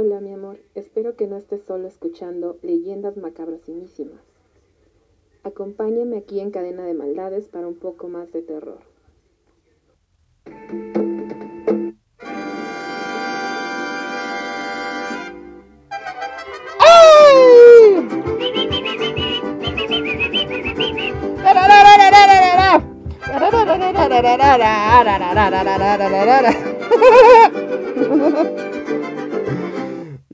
Hola 0.00 0.20
mi 0.20 0.32
amor, 0.32 0.60
espero 0.76 1.16
que 1.16 1.26
no 1.26 1.36
estés 1.36 1.62
solo 1.64 1.88
escuchando 1.88 2.56
leyendas 2.62 3.16
macabrosísimas. 3.16 4.20
Acompáñame 5.42 6.18
aquí 6.18 6.38
en 6.38 6.52
Cadena 6.52 6.84
de 6.84 6.94
Maldades 6.94 7.48
para 7.48 7.66
un 7.66 7.74
poco 7.74 8.06
más 8.06 8.30
de 8.30 8.42
terror. 8.42 8.78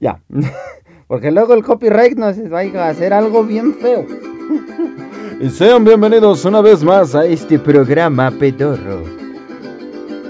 Ya. 0.05 0.21
Porque 1.09 1.31
luego 1.31 1.55
el 1.55 1.63
copyright 1.63 2.19
nos 2.19 2.37
va 2.37 2.61
a 2.61 2.89
hacer 2.91 3.15
algo 3.15 3.43
bien 3.43 3.73
feo. 3.73 4.05
Y 5.41 5.49
sean 5.49 5.83
bienvenidos 5.83 6.45
una 6.45 6.61
vez 6.61 6.85
más 6.85 7.15
a 7.15 7.25
este 7.25 7.59
programa 7.59 8.31
pedorro. 8.31 9.03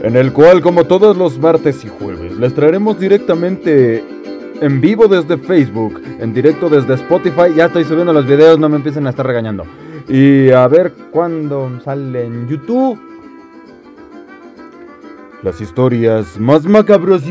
En 0.00 0.14
el 0.14 0.32
cual, 0.32 0.60
como 0.60 0.84
todos 0.84 1.16
los 1.16 1.40
martes 1.40 1.84
y 1.84 1.88
jueves, 1.88 2.36
les 2.36 2.54
traeremos 2.54 3.00
directamente 3.00 4.04
en 4.60 4.80
vivo 4.80 5.08
desde 5.08 5.38
Facebook, 5.38 6.00
en 6.20 6.32
directo 6.32 6.68
desde 6.68 6.94
Spotify. 6.94 7.52
Ya 7.56 7.64
estoy 7.64 7.82
subiendo 7.82 8.12
los 8.12 8.28
videos, 8.28 8.60
no 8.60 8.68
me 8.68 8.76
empiecen 8.76 9.08
a 9.08 9.10
estar 9.10 9.26
regañando. 9.26 9.64
Y 10.08 10.50
a 10.50 10.68
ver 10.68 10.92
cuándo 11.10 11.80
sale 11.84 12.26
en 12.26 12.46
YouTube. 12.46 13.13
Las 15.44 15.60
historias 15.60 16.40
más 16.40 16.64
macabras 16.64 17.22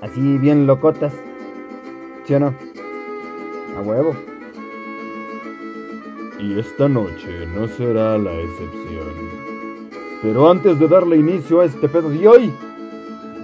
Así 0.00 0.38
bien 0.38 0.68
locotas. 0.68 1.12
¿Sí 2.24 2.34
o 2.34 2.38
no? 2.38 2.54
A 3.76 3.80
huevo. 3.80 4.14
Y 6.38 6.56
esta 6.56 6.88
noche 6.88 7.48
no 7.52 7.66
será 7.66 8.16
la 8.16 8.32
excepción. 8.32 9.42
Pero 10.22 10.48
antes 10.48 10.78
de 10.78 10.86
darle 10.86 11.16
inicio 11.16 11.62
a 11.62 11.64
este 11.64 11.88
pedo 11.88 12.08
de 12.08 12.28
hoy, 12.28 12.52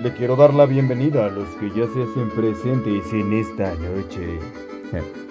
le 0.03 0.13
quiero 0.13 0.37
dar 0.37 0.55
la 0.55 0.67
bienvenida 0.67 1.27
a 1.27 1.29
los 1.29 1.49
que 1.57 1.71
ya 1.71 1.87
se 1.87 2.03
hacen 2.03 2.31
presentes 2.31 3.13
en 3.13 3.33
esta 3.33 3.75
noche. 3.75 4.39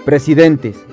Presidentes. 0.05 0.85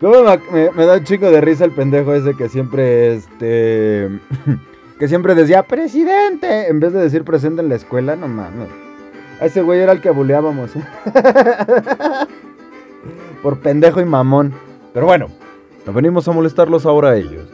¿Cómo 0.00 0.14
me, 0.52 0.70
me 0.72 0.86
da 0.86 0.96
un 0.96 1.04
chico 1.04 1.30
de 1.30 1.40
risa 1.40 1.64
el 1.64 1.72
pendejo 1.72 2.14
ese 2.14 2.34
que 2.34 2.48
siempre, 2.48 3.14
este... 3.14 4.10
que 4.98 5.08
siempre 5.08 5.34
decía, 5.34 5.62
presidente, 5.62 6.68
en 6.68 6.80
vez 6.80 6.92
de 6.92 7.00
decir 7.00 7.24
presente 7.24 7.62
en 7.62 7.68
la 7.68 7.76
escuela, 7.76 8.16
no 8.16 8.26
mames. 8.26 8.68
A 9.40 9.46
ese 9.46 9.62
güey 9.62 9.80
era 9.80 9.92
el 9.92 10.00
que 10.00 10.10
buleábamos. 10.10 10.72
Por 13.42 13.60
pendejo 13.60 14.00
y 14.00 14.04
mamón. 14.04 14.52
Pero 14.92 15.06
bueno, 15.06 15.28
no 15.86 15.92
venimos 15.92 16.26
a 16.28 16.32
molestarlos 16.32 16.86
ahora 16.86 17.10
a 17.10 17.16
ellos. 17.16 17.48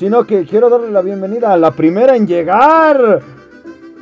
Sino 0.00 0.24
que 0.24 0.44
quiero 0.46 0.70
darle 0.70 0.90
la 0.90 1.02
bienvenida 1.02 1.52
a 1.52 1.58
la 1.58 1.72
primera 1.72 2.16
en 2.16 2.26
llegar. 2.26 3.20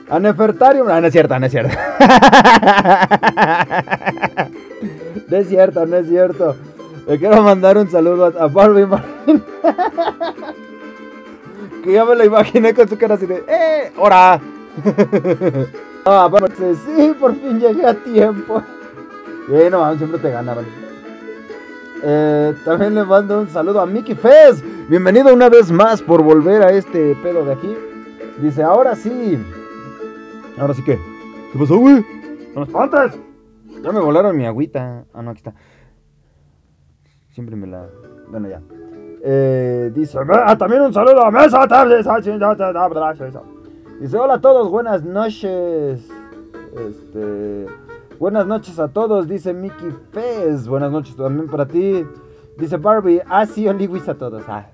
A 0.08 0.20
Nefertarium. 0.20 0.86
Ah, 0.88 1.00
no 1.00 1.08
es 1.08 1.12
cierto, 1.12 1.36
no 1.36 1.44
es 1.44 1.50
cierto. 1.50 1.76
no 5.28 5.36
es 5.36 5.48
cierto, 5.48 5.86
no 5.86 5.96
es 5.96 6.06
cierto. 6.06 6.54
Le 7.08 7.18
quiero 7.18 7.42
mandar 7.42 7.78
un 7.78 7.90
saludo 7.90 8.26
a, 8.26 8.46
Barbie 8.46 8.86
Martin. 8.86 9.42
que 11.82 11.92
ya 11.92 12.04
me 12.04 12.14
la 12.14 12.26
imaginé 12.26 12.72
con 12.74 12.88
su 12.88 12.96
cara 12.96 13.16
así 13.16 13.26
de, 13.26 13.42
¡eh! 13.48 13.92
¡Hora! 13.98 14.34
ah, 16.04 16.28
bueno, 16.30 16.46
sí, 16.56 17.12
por 17.18 17.34
fin 17.34 17.58
llegué 17.58 17.84
a 17.84 17.94
tiempo. 17.94 18.62
Y 19.48 19.68
no, 19.68 19.96
siempre 19.96 20.20
te 20.20 20.30
gana, 20.30 20.54
vale. 20.54 20.68
Eh, 22.04 22.54
también 22.64 22.94
le 22.94 23.02
mando 23.02 23.40
un 23.40 23.48
saludo 23.48 23.80
a 23.80 23.86
Mickey 23.86 24.14
Fez. 24.14 24.62
Bienvenido 24.88 25.34
una 25.34 25.50
vez 25.50 25.70
más 25.70 26.00
por 26.00 26.22
volver 26.22 26.62
a 26.62 26.72
este 26.72 27.14
pedo 27.16 27.44
de 27.44 27.52
aquí. 27.52 27.76
Dice, 28.40 28.62
ahora 28.62 28.96
sí. 28.96 29.38
Ahora 30.58 30.72
sí 30.72 30.82
que. 30.82 30.98
¿Qué 31.52 31.58
pasó, 31.58 31.76
güey? 31.76 32.02
¡No 32.54 32.60
me 32.60 32.66
espantes! 32.66 33.20
Ya 33.82 33.92
me 33.92 34.00
volaron 34.00 34.34
mi 34.34 34.46
agüita. 34.46 35.04
Ah, 35.12 35.20
no, 35.20 35.32
aquí 35.32 35.40
está. 35.40 35.52
Siempre 37.32 37.54
me 37.54 37.66
la. 37.66 37.86
Bueno, 38.30 38.48
ya. 38.48 38.62
Eh, 39.22 39.92
dice. 39.94 40.20
Ah, 40.26 40.56
también 40.56 40.80
un 40.80 40.94
saludo 40.94 41.22
a 41.22 41.30
Mesa. 41.30 41.66
Dice, 44.00 44.16
hola 44.16 44.34
a 44.34 44.40
todos, 44.40 44.70
buenas 44.70 45.04
noches. 45.04 46.08
Este. 46.78 47.66
Buenas 48.18 48.46
noches 48.46 48.78
a 48.78 48.88
todos, 48.88 49.28
dice 49.28 49.52
Mickey 49.52 49.94
Fez. 50.12 50.66
Buenas 50.66 50.90
noches 50.90 51.14
también 51.14 51.46
para 51.46 51.68
ti. 51.68 52.06
Dice 52.56 52.78
Barbie, 52.78 53.20
ah, 53.28 53.44
sí, 53.44 53.68
Oliwis 53.68 54.08
a 54.08 54.14
todos. 54.14 54.42
Ah. 54.48 54.66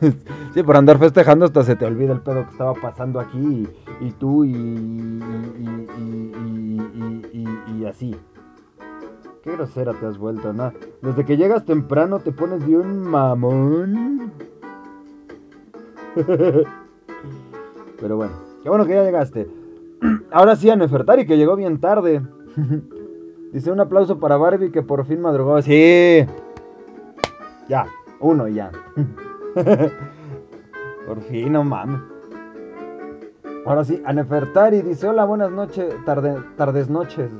sí, 0.54 0.62
por 0.62 0.76
andar 0.76 0.98
festejando 0.98 1.44
hasta 1.44 1.62
se 1.62 1.76
te 1.76 1.86
olvida 1.86 2.12
el 2.12 2.20
pedo 2.20 2.44
que 2.44 2.50
estaba 2.50 2.74
pasando 2.74 3.20
aquí 3.20 3.68
y, 4.00 4.10
tú 4.12 4.44
y, 4.44 5.22
así. 7.88 8.16
Qué 9.42 9.52
grosera 9.52 9.92
te 9.94 10.06
has 10.06 10.18
vuelto, 10.18 10.52
¿no? 10.52 10.72
Desde 11.02 11.24
que 11.24 11.36
llegas 11.36 11.64
temprano 11.64 12.18
te 12.18 12.32
pones 12.32 12.66
de 12.66 12.76
un 12.76 12.98
mamón. 12.98 14.32
Pero 18.00 18.16
bueno, 18.16 18.32
qué 18.62 18.68
bueno 18.68 18.86
que 18.86 18.94
ya 18.94 19.04
llegaste. 19.04 19.48
Ahora 20.32 20.56
sí 20.56 20.68
a 20.68 20.74
Nefertari, 20.74 21.26
que 21.26 21.36
llegó 21.36 21.54
bien 21.54 21.78
tarde. 21.80 22.22
Dice 23.52 23.70
un 23.70 23.80
aplauso 23.80 24.18
para 24.18 24.36
Barbie 24.36 24.72
que 24.72 24.82
por 24.82 25.06
fin 25.06 25.20
madrugó. 25.20 25.62
Sí. 25.62 26.26
Ya, 27.68 27.86
uno 28.20 28.48
ya. 28.48 28.72
por 31.06 31.22
fin, 31.22 31.52
no 31.52 31.64
mames. 31.64 32.00
Ahora 33.64 33.84
sí, 33.84 34.02
a 34.04 34.12
Nefertari 34.12 34.82
dice, 34.82 35.08
hola, 35.08 35.24
buenas 35.24 35.50
noches, 35.50 35.94
tarde, 36.04 36.36
tardes 36.56 36.90
noches. 36.90 37.30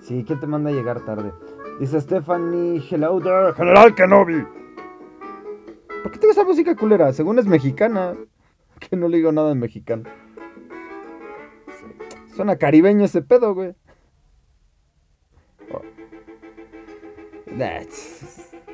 Sí, 0.00 0.24
¿quién 0.26 0.38
te 0.38 0.46
manda 0.46 0.70
a 0.70 0.72
llegar 0.72 1.04
tarde? 1.04 1.32
Dice 1.80 2.00
Stephanie, 2.00 2.80
there, 2.88 3.52
General 3.54 3.94
Kenobi. 3.94 4.46
¿Por 6.02 6.12
qué 6.12 6.18
tengo 6.18 6.32
esa 6.32 6.44
música 6.44 6.76
culera? 6.76 7.12
Según 7.12 7.38
es 7.38 7.46
mexicana. 7.46 8.14
Que 8.78 8.94
no 8.94 9.08
le 9.08 9.16
digo 9.16 9.32
nada 9.32 9.52
en 9.52 9.58
mexicano. 9.58 10.02
Suena 12.34 12.56
caribeño 12.56 13.06
ese 13.06 13.22
pedo, 13.22 13.54
güey. 13.54 13.74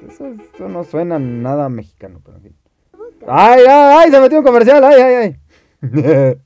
Eso, 0.09 0.35
no 0.69 0.85
suena 0.85 1.19
nada 1.19 1.69
mexicano, 1.69 2.21
pero. 2.25 2.39
¡Ay, 3.27 3.63
ay, 3.69 3.97
ay! 3.99 4.11
Se 4.11 4.21
metió 4.21 4.39
un 4.39 4.45
comercial, 4.45 4.83
¡ay, 4.85 5.01
ay, 5.01 5.15
ay! 5.15 5.37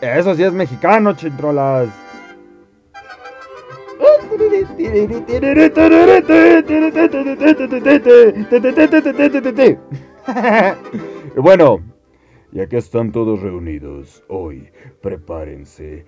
Eso 0.00 0.34
sí 0.34 0.42
es 0.42 0.52
mexicano, 0.52 1.14
chintrolas. 1.14 1.88
bueno, 11.36 11.80
ya 12.52 12.66
que 12.66 12.76
están 12.78 13.12
todos 13.12 13.40
reunidos 13.40 14.24
hoy, 14.28 14.70
prepárense 15.00 16.04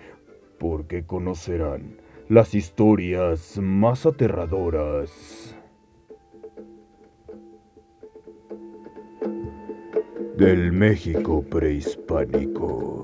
porque 0.58 1.04
conocerán 1.04 1.96
las 2.28 2.54
historias 2.54 3.58
más 3.58 4.06
aterradoras 4.06 5.53
del 10.36 10.72
México 10.72 11.42
prehispánico. 11.48 13.02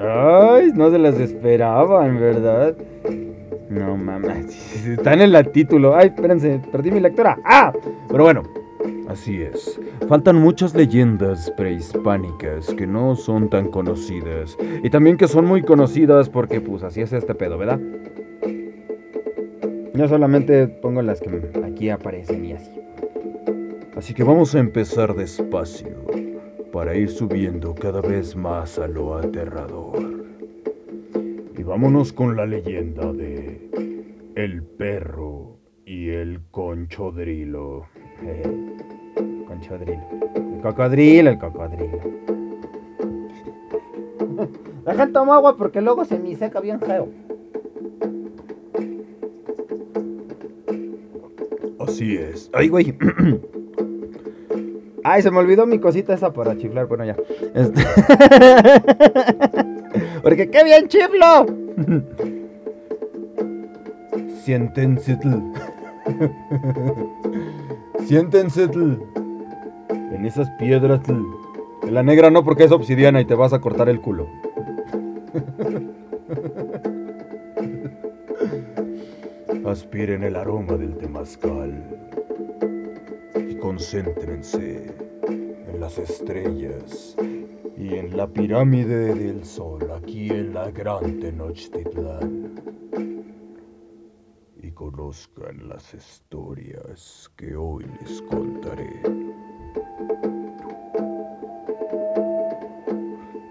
Ay, 0.00 0.72
no 0.74 0.90
se 0.90 0.98
las 0.98 1.20
esperaban, 1.20 2.18
¿verdad? 2.18 2.76
No 3.68 3.96
mames, 3.96 4.86
están 4.86 5.20
en 5.20 5.34
el 5.34 5.50
título. 5.50 5.94
Ay, 5.94 6.08
espérense, 6.08 6.60
perdí 6.72 6.90
mi 6.90 7.00
lectura. 7.00 7.38
¡Ah! 7.44 7.72
Pero 8.08 8.24
bueno, 8.24 8.42
así 9.08 9.42
es. 9.42 9.80
Faltan 10.08 10.36
muchas 10.36 10.74
leyendas 10.74 11.50
prehispánicas 11.56 12.66
que 12.74 12.86
no 12.86 13.16
son 13.16 13.48
tan 13.48 13.70
conocidas. 13.70 14.56
Y 14.82 14.90
también 14.90 15.16
que 15.16 15.28
son 15.28 15.44
muy 15.44 15.62
conocidas 15.62 16.28
porque, 16.28 16.60
pues, 16.60 16.82
así 16.82 17.00
es 17.00 17.12
este 17.12 17.34
pedo, 17.34 17.58
¿verdad? 17.58 17.80
Yo 19.94 20.08
solamente 20.08 20.68
pongo 20.68 21.00
las 21.00 21.20
que 21.20 21.50
aquí 21.64 21.88
aparecen 21.88 22.44
y 22.44 22.52
así. 22.52 22.70
Así 23.96 24.12
que 24.12 24.24
vamos 24.24 24.54
a 24.54 24.58
empezar 24.58 25.14
despacio 25.14 25.96
para 26.70 26.94
ir 26.94 27.08
subiendo 27.08 27.74
cada 27.74 28.02
vez 28.02 28.36
más 28.36 28.78
a 28.78 28.86
lo 28.86 29.16
aterrador. 29.16 30.26
Y 31.56 31.62
vámonos 31.62 32.12
con 32.12 32.36
la 32.36 32.44
leyenda 32.44 33.10
de 33.14 33.70
El 34.34 34.62
perro 34.62 35.56
y 35.86 36.10
el 36.10 36.42
conchodrilo. 36.50 37.86
Eh, 39.56 39.58
conchodrilo. 39.58 40.02
El 40.34 40.60
cocodrilo, 40.62 41.30
el 41.30 41.38
cocodrilo. 41.38 41.98
Dejen 44.84 45.12
tomar 45.12 45.36
agua 45.36 45.56
porque 45.56 45.80
luego 45.80 46.04
se 46.04 46.18
me 46.18 46.34
seca 46.36 46.60
bien 46.60 46.80
feo. 46.80 47.08
Así 51.80 52.16
es. 52.16 52.50
Ay, 52.52 52.68
güey. 52.68 52.96
Ay, 55.04 55.22
se 55.22 55.30
me 55.30 55.38
olvidó 55.38 55.66
mi 55.66 55.78
cosita 55.78 56.12
esa 56.14 56.32
para 56.32 56.56
chiflar. 56.56 56.86
Bueno, 56.86 57.04
ya. 57.04 57.16
Este... 57.54 57.82
Porque 60.22 60.50
qué 60.50 60.64
bien 60.64 60.88
chiflo. 60.88 61.46
Siéntense. 64.42 65.16
Siéntense. 68.06 68.68
En 70.16 70.26
esas 70.26 70.50
piedras. 70.58 71.00
En 71.08 71.94
la 71.94 72.02
negra 72.02 72.30
no 72.30 72.44
porque 72.44 72.64
es 72.64 72.72
obsidiana 72.72 73.20
y 73.20 73.24
te 73.24 73.34
vas 73.34 73.52
a 73.52 73.60
cortar 73.60 73.88
el 73.88 74.00
culo. 74.00 74.28
Aspiren 79.66 80.24
el 80.24 80.36
aroma 80.36 80.76
del 80.76 80.96
temazcal 80.96 81.82
concéntrense 83.66 84.94
en 85.26 85.80
las 85.80 85.98
estrellas 85.98 87.16
y 87.76 87.94
en 87.94 88.16
la 88.16 88.28
pirámide 88.28 89.12
del 89.12 89.44
sol 89.44 89.90
aquí 89.90 90.30
en 90.30 90.54
la 90.54 90.70
gran 90.70 91.18
Tenochtitlán. 91.18 92.54
Y 94.62 94.70
conozcan 94.70 95.68
las 95.68 95.94
historias 95.94 97.28
que 97.36 97.56
hoy 97.56 97.86
les 98.00 98.22
contaré. 98.22 99.02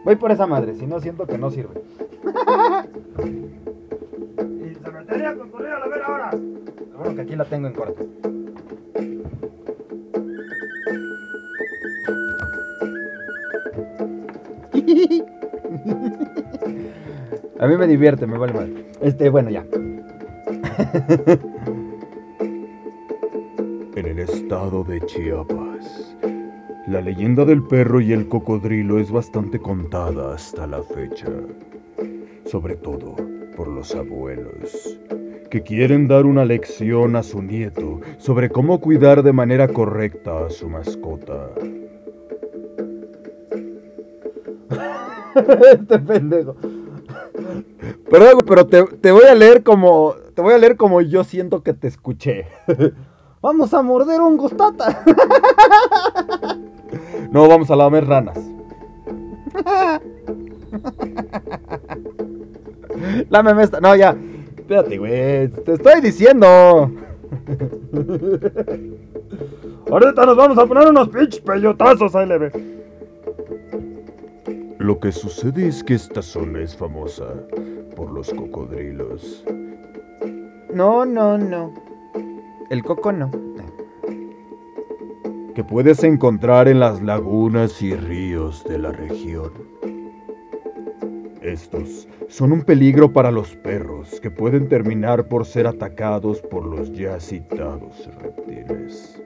Voy 0.05 0.15
por 0.17 0.31
esa 0.31 0.45
madre, 0.45 0.75
si 0.75 0.85
no 0.85 0.99
siento 0.99 1.25
que 1.25 1.39
no 1.39 1.49
sirve. 1.49 1.81
y 4.61 4.75
se 4.75 4.91
metería 4.91 5.35
con 5.35 5.49
a 5.65 5.79
la 5.79 5.87
ver 5.87 6.03
ahora. 6.03 6.29
Bueno, 6.95 7.15
que 7.15 7.21
aquí 7.21 7.35
la 7.35 7.45
tengo 7.45 7.65
en 7.67 7.73
corto. 7.73 8.05
A 17.59 17.67
mí 17.67 17.75
me 17.75 17.87
divierte, 17.87 18.27
me 18.27 18.37
vale 18.37 18.53
mal. 18.53 18.85
Este, 19.01 19.31
bueno, 19.31 19.49
ya. 19.49 19.65
En 23.95 24.05
el 24.05 24.19
estado 24.19 24.83
de 24.83 25.01
Chiapas, 25.01 25.64
la 26.87 27.01
leyenda 27.01 27.45
del 27.45 27.63
perro 27.63 27.99
y 27.99 28.13
el 28.13 28.27
cocodrilo 28.27 28.99
es 28.99 29.11
bastante 29.11 29.59
contada 29.59 30.33
hasta 30.33 30.67
la 30.67 30.83
fecha. 30.83 31.27
Sobre 32.45 32.75
todo 32.75 33.15
por 33.57 33.67
los 33.67 33.95
abuelos, 33.95 34.99
que 35.49 35.63
quieren 35.63 36.07
dar 36.07 36.25
una 36.25 36.45
lección 36.45 37.15
a 37.15 37.23
su 37.23 37.41
nieto 37.41 38.01
sobre 38.17 38.49
cómo 38.49 38.79
cuidar 38.81 39.23
de 39.23 39.33
manera 39.33 39.67
correcta 39.67 40.45
a 40.45 40.49
su 40.49 40.69
mascota. 40.69 41.49
este 45.73 45.99
pendejo. 45.99 46.55
Perdón, 48.09 48.43
pero 48.47 48.67
te, 48.67 49.11
voy 49.11 49.25
a 49.25 49.35
leer 49.35 49.63
como. 49.63 50.15
Te 50.35 50.41
voy 50.41 50.53
a 50.53 50.57
leer 50.57 50.75
como 50.77 51.01
yo 51.01 51.23
siento 51.23 51.63
que 51.63 51.73
te 51.73 51.87
escuché. 51.87 52.45
Vamos 53.45 53.71
a 53.75 53.83
morder 53.83 54.21
un 54.21 54.37
gustata. 54.37 55.03
No, 57.31 57.47
vamos 57.49 57.69
a 57.69 57.75
lamer 57.75 58.07
ranas. 58.07 58.39
Lámeme 63.29 63.63
esta. 63.63 63.81
No, 63.81 63.93
ya. 63.95 64.15
Espérate, 64.57 64.97
güey. 64.97 65.49
Te 65.49 65.73
estoy 65.73 66.01
diciendo. 66.01 66.47
Ahorita 69.91 70.25
nos 70.25 70.37
vamos 70.37 70.57
a 70.57 70.65
poner 70.65 70.87
unos 70.87 71.09
pinches 71.09 71.41
peyotazos, 71.41 72.15
ahí 72.15 72.27
le 72.27 72.37
ve. 72.37 72.51
Lo 74.79 74.97
que 74.99 75.11
sucede 75.11 75.67
es 75.67 75.83
que 75.83 75.95
esta 75.95 76.21
zona 76.21 76.61
es 76.61 76.73
famosa 76.75 77.25
por 77.97 78.11
los 78.11 78.33
cocodrilos. 78.33 79.43
No, 80.73 81.05
no, 81.05 81.37
no. 81.37 81.73
El 82.69 82.83
coco 82.83 83.11
no. 83.11 83.29
Que 85.53 85.63
puedes 85.63 86.03
encontrar 86.03 86.67
en 86.67 86.79
las 86.79 87.01
lagunas 87.01 87.81
y 87.81 87.95
ríos 87.95 88.63
de 88.63 88.79
la 88.79 88.91
región. 88.91 89.51
Estos 91.41 92.07
son 92.27 92.51
un 92.51 92.63
peligro 92.63 93.13
para 93.13 93.29
los 93.29 93.55
perros 93.57 94.19
que 94.19 94.31
pueden 94.31 94.67
terminar 94.67 95.27
por 95.27 95.45
ser 95.45 95.67
atacados 95.67 96.41
por 96.41 96.65
los 96.65 96.91
ya 96.91 97.19
citados 97.19 98.09
reptiles. 98.19 99.21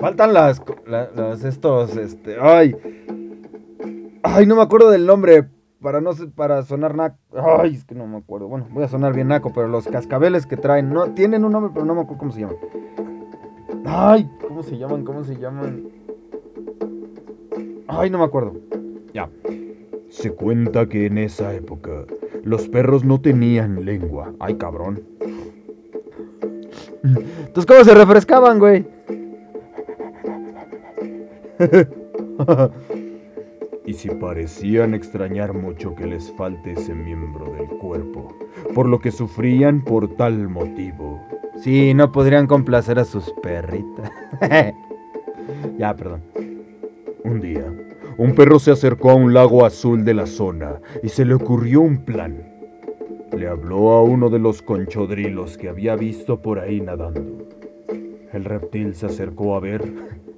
Faltan 0.00 0.34
las, 0.34 0.60
las, 0.86 1.44
estos, 1.44 1.96
este, 1.96 2.36
ay, 2.40 2.76
ay, 4.24 4.46
no 4.46 4.56
me 4.56 4.62
acuerdo 4.62 4.90
del 4.90 5.06
nombre 5.06 5.46
para 5.86 6.00
no 6.00 6.10
para 6.34 6.64
sonar 6.64 6.96
naco. 6.96 7.16
Ay, 7.60 7.76
es 7.76 7.84
que 7.84 7.94
no 7.94 8.08
me 8.08 8.16
acuerdo. 8.16 8.48
Bueno, 8.48 8.66
voy 8.72 8.82
a 8.82 8.88
sonar 8.88 9.14
bien 9.14 9.28
naco, 9.28 9.52
pero 9.54 9.68
los 9.68 9.86
cascabeles 9.86 10.44
que 10.44 10.56
traen 10.56 10.92
no 10.92 11.12
tienen 11.14 11.44
un 11.44 11.52
nombre, 11.52 11.70
pero 11.72 11.86
no 11.86 11.94
me 11.94 12.00
acuerdo 12.00 12.18
cómo 12.18 12.32
se 12.32 12.40
llaman. 12.40 12.56
Ay, 13.84 14.28
¿cómo 14.48 14.64
se 14.64 14.76
llaman? 14.78 15.04
¿Cómo 15.04 15.22
se 15.22 15.36
llaman? 15.36 15.84
Ay, 17.86 18.10
no 18.10 18.18
me 18.18 18.24
acuerdo. 18.24 18.54
Ya. 19.14 19.30
Se 20.08 20.32
cuenta 20.32 20.88
que 20.88 21.06
en 21.06 21.18
esa 21.18 21.54
época 21.54 22.04
los 22.42 22.68
perros 22.68 23.04
no 23.04 23.20
tenían 23.20 23.84
lengua. 23.84 24.32
Ay, 24.40 24.56
cabrón. 24.56 25.04
Entonces, 27.04 27.64
¿cómo 27.64 27.84
se 27.84 27.94
refrescaban, 27.94 28.58
güey? 28.58 28.88
y 33.86 33.94
si 33.94 34.08
parecían 34.10 34.94
extrañar 34.94 35.54
mucho 35.54 35.94
que 35.94 36.06
les 36.06 36.32
falte 36.32 36.72
ese 36.72 36.94
miembro 36.94 37.52
del 37.52 37.68
cuerpo, 37.78 38.36
por 38.74 38.88
lo 38.88 38.98
que 38.98 39.12
sufrían 39.12 39.82
por 39.82 40.08
tal 40.16 40.48
motivo. 40.48 41.20
Sí, 41.56 41.94
no 41.94 42.12
podrían 42.12 42.46
complacer 42.46 42.98
a 42.98 43.04
sus 43.04 43.32
perritas. 43.42 44.10
ya, 45.78 45.94
perdón. 45.94 46.22
Un 47.24 47.40
día, 47.40 47.64
un 48.18 48.34
perro 48.34 48.58
se 48.58 48.72
acercó 48.72 49.10
a 49.10 49.14
un 49.14 49.32
lago 49.32 49.64
azul 49.64 50.04
de 50.04 50.14
la 50.14 50.26
zona 50.26 50.80
y 51.02 51.08
se 51.08 51.24
le 51.24 51.34
ocurrió 51.34 51.80
un 51.80 52.04
plan. 52.04 52.52
Le 53.36 53.48
habló 53.48 53.92
a 53.92 54.02
uno 54.02 54.30
de 54.30 54.38
los 54.38 54.62
conchodrilos 54.62 55.56
que 55.56 55.68
había 55.68 55.96
visto 55.96 56.42
por 56.42 56.58
ahí 56.58 56.80
nadando. 56.80 57.46
El 58.32 58.44
reptil 58.44 58.94
se 58.94 59.06
acercó 59.06 59.56
a 59.56 59.60
ver 59.60 59.82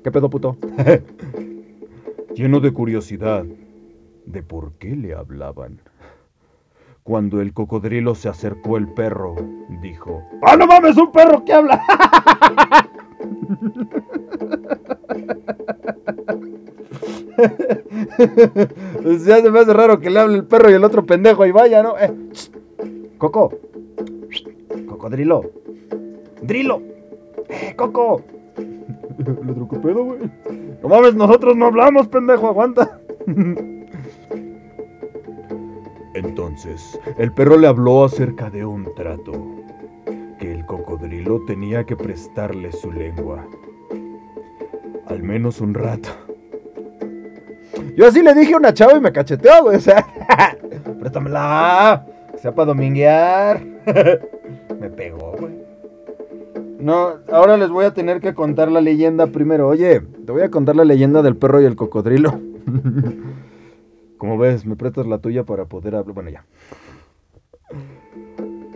¿Qué 0.02 0.12
pedo, 0.12 0.30
puto? 0.30 0.56
Lleno 2.38 2.60
de 2.60 2.70
curiosidad 2.70 3.44
de 4.24 4.42
por 4.44 4.74
qué 4.74 4.94
le 4.94 5.12
hablaban. 5.12 5.80
Cuando 7.02 7.40
el 7.40 7.52
cocodrilo 7.52 8.14
se 8.14 8.28
acercó 8.28 8.76
el 8.76 8.86
perro, 8.86 9.34
dijo: 9.82 10.22
¡Ah, 10.42 10.56
no 10.56 10.68
mames, 10.68 10.96
un 10.96 11.10
perro 11.10 11.44
que 11.44 11.52
habla! 11.52 11.82
ya 19.26 19.42
se 19.42 19.50
me 19.50 19.58
hace 19.58 19.72
raro 19.72 19.98
que 19.98 20.10
le 20.10 20.20
hable 20.20 20.36
el 20.36 20.44
perro 20.44 20.70
y 20.70 20.74
el 20.74 20.84
otro 20.84 21.04
pendejo 21.04 21.44
y 21.44 21.50
vaya, 21.50 21.82
¿no? 21.82 21.98
Eh, 21.98 22.14
Coco. 23.18 23.52
Cocodrilo. 24.86 25.42
Drilo. 26.40 26.82
Eh, 27.48 27.74
Coco. 27.74 28.22
¿Le 29.44 29.52
otro 29.52 29.80
pedo, 29.80 30.04
güey? 30.04 30.20
No 30.82 30.88
mames, 30.88 31.14
nosotros 31.14 31.56
no 31.56 31.66
hablamos, 31.66 32.08
pendejo, 32.08 32.48
aguanta. 32.48 32.98
Entonces, 36.14 36.98
el 37.18 37.32
perro 37.32 37.56
le 37.58 37.66
habló 37.66 38.04
acerca 38.04 38.50
de 38.50 38.64
un 38.64 38.94
trato, 38.94 39.32
que 40.38 40.52
el 40.52 40.64
cocodrilo 40.66 41.44
tenía 41.46 41.84
que 41.84 41.96
prestarle 41.96 42.72
su 42.72 42.92
lengua. 42.92 43.46
Al 45.06 45.22
menos 45.22 45.60
un 45.60 45.74
rato. 45.74 46.08
Yo 47.96 48.06
así 48.06 48.22
le 48.22 48.34
dije 48.34 48.54
a 48.54 48.58
una 48.58 48.72
chava 48.74 48.94
y 48.94 49.00
me 49.00 49.12
cacheteó, 49.12 49.64
güey, 49.64 49.76
o 49.76 49.80
sea. 49.80 50.06
Préstamela. 51.00 52.06
Que 52.32 52.38
sea 52.38 52.54
para 52.54 52.66
dominguear. 52.66 53.60
Me 54.80 54.90
pegó, 54.90 55.32
güey. 55.38 55.67
No, 56.78 57.14
ahora 57.32 57.56
les 57.56 57.70
voy 57.70 57.84
a 57.84 57.92
tener 57.92 58.20
que 58.20 58.34
contar 58.34 58.70
la 58.70 58.80
leyenda 58.80 59.26
primero. 59.26 59.66
Oye, 59.66 60.00
te 60.00 60.32
voy 60.32 60.42
a 60.42 60.50
contar 60.50 60.76
la 60.76 60.84
leyenda 60.84 61.22
del 61.22 61.36
perro 61.36 61.60
y 61.60 61.64
el 61.64 61.74
cocodrilo. 61.74 62.40
Como 64.18 64.38
ves, 64.38 64.64
me 64.64 64.76
prestas 64.76 65.06
la 65.06 65.18
tuya 65.18 65.44
para 65.44 65.64
poder 65.64 65.96
hablar. 65.96 66.14
Bueno, 66.14 66.30
ya. 66.30 66.44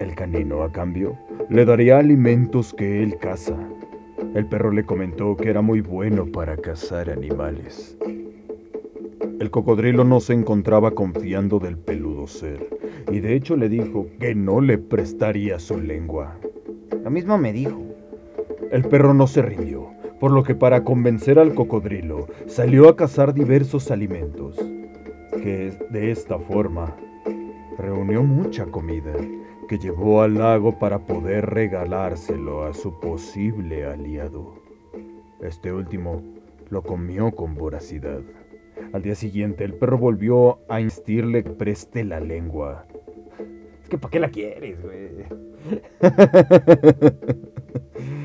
El 0.01 0.17
canino, 0.17 0.65
a 0.65 0.73
cambio, 0.73 1.17
le 1.49 1.65
daría 1.65 1.99
alimentos 1.99 2.75
que 2.75 3.05
él 3.05 3.19
caza. 3.21 3.57
El 4.35 4.49
perro 4.49 4.73
le 4.73 4.85
comentó 4.85 5.37
que 5.37 5.51
era 5.51 5.63
muy 5.63 5.81
bueno 5.81 6.27
para 6.27 6.57
cazar 6.57 7.09
animales. 7.09 7.97
El 9.39 9.51
cocodrilo 9.51 10.05
no 10.05 10.19
se 10.21 10.33
encontraba 10.33 10.93
confiando 10.93 11.61
del 11.61 11.79
peludo 11.79 12.27
ser, 12.27 12.69
y 13.11 13.21
de 13.21 13.35
hecho 13.35 13.57
le 13.57 13.69
dijo 13.69 14.07
que 14.19 14.35
no 14.35 14.61
le 14.61 14.79
prestaría 14.79 15.59
su 15.59 15.81
lengua. 15.81 16.37
Lo 17.05 17.11
mismo 17.11 17.39
me 17.39 17.53
dijo. 17.53 17.92
El 18.71 18.85
perro 18.85 19.15
no 19.15 19.27
se 19.27 19.43
rindió, 19.43 19.91
por 20.21 20.31
lo 20.31 20.43
que 20.43 20.55
para 20.55 20.85
convencer 20.85 21.39
al 21.39 21.55
cocodrilo 21.55 22.27
salió 22.47 22.89
a 22.89 22.97
cazar 22.97 23.35
diversos 23.35 23.91
alimentos, 23.91 24.57
que 25.33 25.73
de 25.91 26.11
esta 26.11 26.39
forma 26.39 26.97
reunió 27.79 28.23
mucha 28.23 28.67
comida 28.67 29.13
que 29.69 29.79
llevó 29.79 30.23
al 30.23 30.35
lago 30.35 30.79
para 30.79 31.01
poder 31.01 31.47
regalárselo 31.47 32.65
a 32.65 32.75
su 32.75 32.99
posible 33.01 33.85
aliado. 33.85 34.55
Este 35.41 35.73
último 35.73 36.23
lo 36.71 36.83
comió 36.83 37.33
con 37.33 37.55
voracidad. 37.55 38.21
Al 38.93 39.03
día 39.03 39.15
siguiente 39.15 39.65
el 39.65 39.75
perro 39.75 39.99
volvió 39.99 40.59
a 40.69 40.81
insistirle 40.81 41.43
que 41.43 41.51
preste 41.51 42.05
la 42.05 42.21
lengua. 42.21 42.87
Es 43.83 43.89
que 43.89 43.99
¿para 43.99 44.11
qué 44.11 44.21
la 44.21 44.31
quieres, 44.31 44.79
güey? 44.81 45.09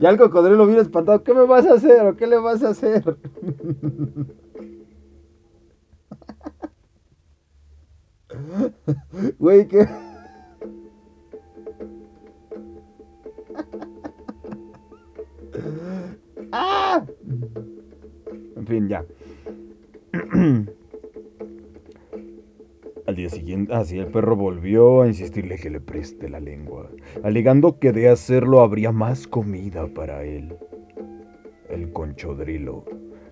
Ya 0.00 0.10
el 0.10 0.18
cocodrilo 0.18 0.66
viene 0.66 0.82
espantado. 0.82 1.22
¿Qué 1.22 1.34
me 1.34 1.46
vas 1.46 1.66
a 1.66 1.74
hacer 1.74 2.16
qué 2.16 2.26
le 2.26 2.38
vas 2.38 2.62
a 2.62 2.70
hacer? 2.70 3.16
Güey, 9.38 9.66
¿qué? 9.68 9.88
¡Ah! 16.52 17.04
En 18.56 18.66
fin, 18.66 18.88
ya. 18.88 19.04
Al 23.08 23.16
día 23.16 23.30
siguiente, 23.30 23.72
así 23.72 23.98
el 23.98 24.08
perro 24.08 24.36
volvió 24.36 25.00
a 25.00 25.06
insistirle 25.06 25.56
que 25.56 25.70
le 25.70 25.80
preste 25.80 26.28
la 26.28 26.40
lengua, 26.40 26.90
alegando 27.22 27.78
que 27.78 27.90
de 27.90 28.10
hacerlo 28.10 28.60
habría 28.60 28.92
más 28.92 29.26
comida 29.26 29.86
para 29.86 30.24
él. 30.24 30.54
El 31.70 31.90
conchodrilo, 31.90 32.84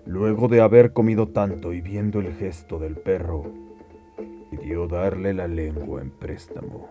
luego 0.03 0.47
de 0.47 0.61
haber 0.61 0.93
comido 0.93 1.27
tanto 1.27 1.73
y 1.73 1.81
viendo 1.81 2.19
el 2.21 2.33
gesto 2.33 2.79
del 2.79 2.95
perro, 2.95 3.43
pidió 4.49 4.87
darle 4.87 5.35
la 5.35 5.47
lengua 5.47 6.01
en 6.01 6.09
préstamo. 6.09 6.89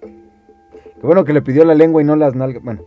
Qué 0.00 1.06
bueno 1.06 1.26
que 1.26 1.34
le 1.34 1.42
pidió 1.42 1.62
la 1.66 1.74
lengua 1.74 2.00
y 2.00 2.06
no 2.06 2.16
las 2.16 2.34
nalgas. 2.34 2.64
Bueno. 2.64 2.86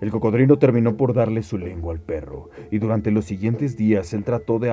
El 0.00 0.10
cocodrilo 0.10 0.58
terminó 0.58 0.96
por 0.96 1.12
darle 1.12 1.42
su 1.42 1.58
lengua 1.58 1.92
al 1.92 2.00
perro, 2.00 2.48
y 2.70 2.78
durante 2.78 3.10
los 3.10 3.26
siguientes 3.26 3.76
días 3.76 4.14
él 4.14 4.24
trató 4.24 4.58
de... 4.58 4.70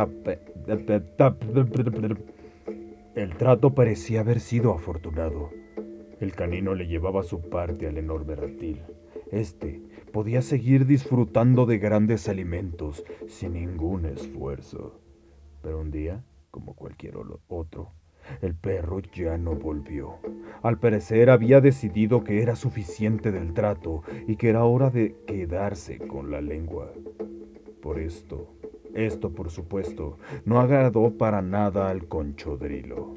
El 3.20 3.36
trato 3.36 3.76
parecía 3.76 4.22
haber 4.22 4.40
sido 4.40 4.74
afortunado. 4.74 5.50
El 6.22 6.34
canino 6.36 6.74
le 6.74 6.88
llevaba 6.88 7.22
su 7.22 7.50
parte 7.50 7.86
al 7.86 7.98
enorme 7.98 8.34
reptil. 8.34 8.82
Este 9.30 9.82
podía 10.14 10.42
seguir 10.42 10.86
disfrutando 10.86 11.66
de 11.66 11.80
grandes 11.80 12.30
alimentos 12.30 13.04
sin 13.28 13.56
ningún 13.56 14.06
esfuerzo. 14.06 15.02
Pero 15.62 15.82
un 15.82 15.92
día, 15.92 16.24
como 16.50 16.76
cualquier 16.76 17.16
otro, 17.50 17.92
el 18.42 18.56
perro 18.56 19.02
ya 19.02 19.38
no 19.38 19.54
volvió. 19.54 20.20
Al 20.64 20.80
parecer 20.80 21.30
había 21.30 21.60
decidido 21.60 22.24
que 22.24 22.42
era 22.42 22.56
suficiente 22.56 23.34
del 23.34 23.54
trato 23.54 24.02
y 24.30 24.38
que 24.38 24.48
era 24.48 24.64
hora 24.64 24.92
de 24.92 25.18
quedarse 25.28 25.98
con 25.98 26.32
la 26.32 26.40
lengua. 26.40 26.94
Por 27.82 28.00
esto, 28.00 28.54
esto, 28.93 29.31
por 29.31 29.50
supuesto, 29.50 30.17
no 30.46 30.60
agradó 30.60 31.12
para 31.17 31.41
nada 31.41 31.89
al 31.89 32.08
conchodrilo. 32.08 33.15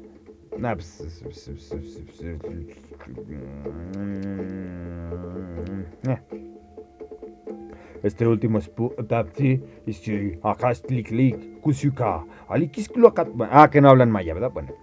Este 8.03 8.27
último 8.27 8.59
es 8.59 8.67
Ah, 13.49 13.69
que 13.71 13.81
no 13.81 13.89
hablan 13.89 14.11
maya, 14.11 14.33
¿verdad? 14.33 14.51
Bueno. 14.51 14.73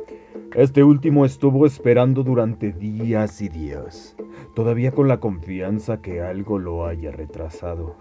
Este 0.54 0.82
último 0.82 1.24
estuvo 1.24 1.64
esperando 1.64 2.24
durante 2.24 2.72
días 2.72 3.40
y 3.40 3.48
días, 3.48 4.16
todavía 4.56 4.90
con 4.90 5.06
la 5.06 5.20
confianza 5.20 6.02
que 6.02 6.22
algo 6.22 6.58
lo 6.58 6.86
haya 6.86 7.12
retrasado. 7.12 7.96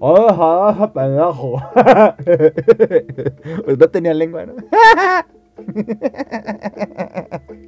¡Ajá, 0.00 0.92
pendejo! 0.92 1.60
pues 3.64 3.78
no 3.78 3.88
tenía 3.88 4.14
lengua, 4.14 4.46
¿no? 4.46 4.54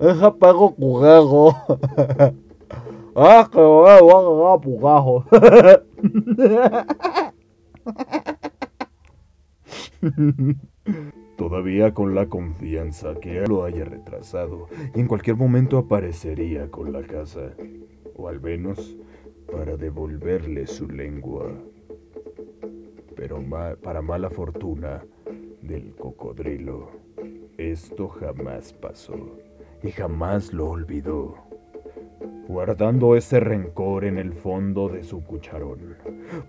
¡Eja 0.00 0.34
pago 0.34 0.74
cugago! 0.74 1.50
¡Ah, 3.14 3.48
que 3.52 3.60
voy 3.60 3.90
a 3.90 4.58
pugajo! 4.58 5.26
Todavía 11.36 11.92
con 11.92 12.14
la 12.14 12.24
confianza 12.26 13.14
que 13.20 13.46
lo 13.46 13.64
haya 13.64 13.84
retrasado 13.84 14.68
y 14.94 15.00
en 15.00 15.06
cualquier 15.06 15.36
momento 15.36 15.76
aparecería 15.76 16.70
con 16.70 16.92
la 16.92 17.02
casa, 17.02 17.50
o 18.16 18.28
al 18.28 18.40
menos 18.40 18.96
para 19.50 19.76
devolverle 19.76 20.66
su 20.66 20.88
lengua. 20.88 21.50
Pero 23.16 23.42
para 23.82 24.00
mala 24.00 24.30
fortuna 24.30 25.04
del 25.62 25.94
cocodrilo, 25.94 26.90
esto 27.58 28.08
jamás 28.08 28.72
pasó 28.72 29.38
y 29.82 29.90
jamás 29.90 30.52
lo 30.52 30.70
olvidó, 30.70 31.34
guardando 32.48 33.16
ese 33.16 33.40
rencor 33.40 34.04
en 34.04 34.18
el 34.18 34.32
fondo 34.32 34.88
de 34.88 35.02
su 35.02 35.22
cucharón. 35.24 35.96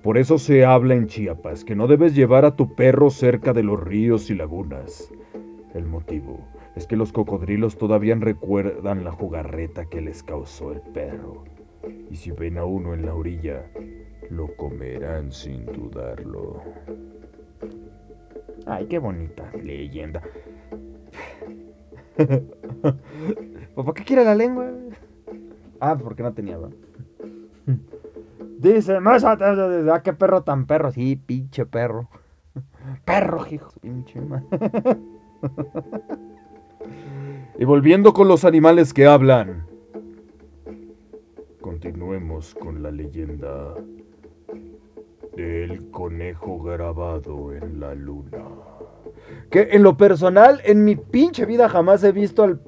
Por 0.03 0.17
eso 0.17 0.37
se 0.37 0.65
habla 0.65 0.95
en 0.95 1.07
Chiapas 1.07 1.65
que 1.65 1.75
no 1.75 1.87
debes 1.87 2.15
llevar 2.15 2.45
a 2.45 2.55
tu 2.55 2.75
perro 2.75 3.09
cerca 3.09 3.53
de 3.53 3.63
los 3.63 3.81
ríos 3.81 4.29
y 4.29 4.35
lagunas. 4.35 5.11
El 5.73 5.85
motivo 5.85 6.47
es 6.75 6.87
que 6.87 6.95
los 6.95 7.11
cocodrilos 7.11 7.77
todavía 7.77 8.15
recuerdan 8.15 9.03
la 9.03 9.11
jugarreta 9.11 9.85
que 9.85 10.01
les 10.01 10.23
causó 10.23 10.71
el 10.71 10.81
perro 10.81 11.43
y 12.09 12.15
si 12.15 12.31
ven 12.31 12.57
a 12.57 12.65
uno 12.65 12.93
en 12.93 13.05
la 13.05 13.13
orilla, 13.13 13.65
lo 14.29 14.55
comerán 14.55 15.31
sin 15.31 15.65
dudarlo. 15.65 16.61
Ay, 18.65 18.85
qué 18.87 18.99
bonita 18.99 19.49
leyenda. 19.63 20.21
¿Por 23.75 23.93
qué 23.93 24.03
quiere 24.03 24.23
la 24.23 24.35
lengua? 24.35 24.71
Ah, 25.79 25.97
porque 25.97 26.23
no 26.23 26.33
tenía, 26.33 26.57
Dice, 28.59 28.99
más 28.99 29.23
ah, 29.23 30.01
qué 30.03 30.13
perro 30.13 30.43
tan 30.43 30.67
perro. 30.67 30.91
Sí, 30.91 31.15
pinche 31.15 31.65
perro. 31.65 32.09
Perro, 33.05 33.45
hijo, 33.49 33.71
pinche 33.79 34.19
y 37.57 37.65
volviendo 37.65 38.13
con 38.13 38.27
los 38.27 38.43
animales 38.43 38.93
que 38.93 39.07
hablan. 39.07 39.70
Continuemos 41.61 42.55
con 42.55 42.81
la 42.81 42.89
leyenda 42.89 43.75
del 45.35 45.91
conejo 45.91 46.59
grabado 46.59 47.53
en 47.53 47.79
la 47.79 47.93
luna. 47.93 48.43
Que 49.51 49.69
en 49.71 49.83
lo 49.83 49.95
personal, 49.95 50.59
en 50.65 50.83
mi 50.83 50.95
pinche 50.95 51.45
vida 51.45 51.69
jamás 51.69 52.03
he 52.03 52.11
visto 52.11 52.43
al, 52.43 52.59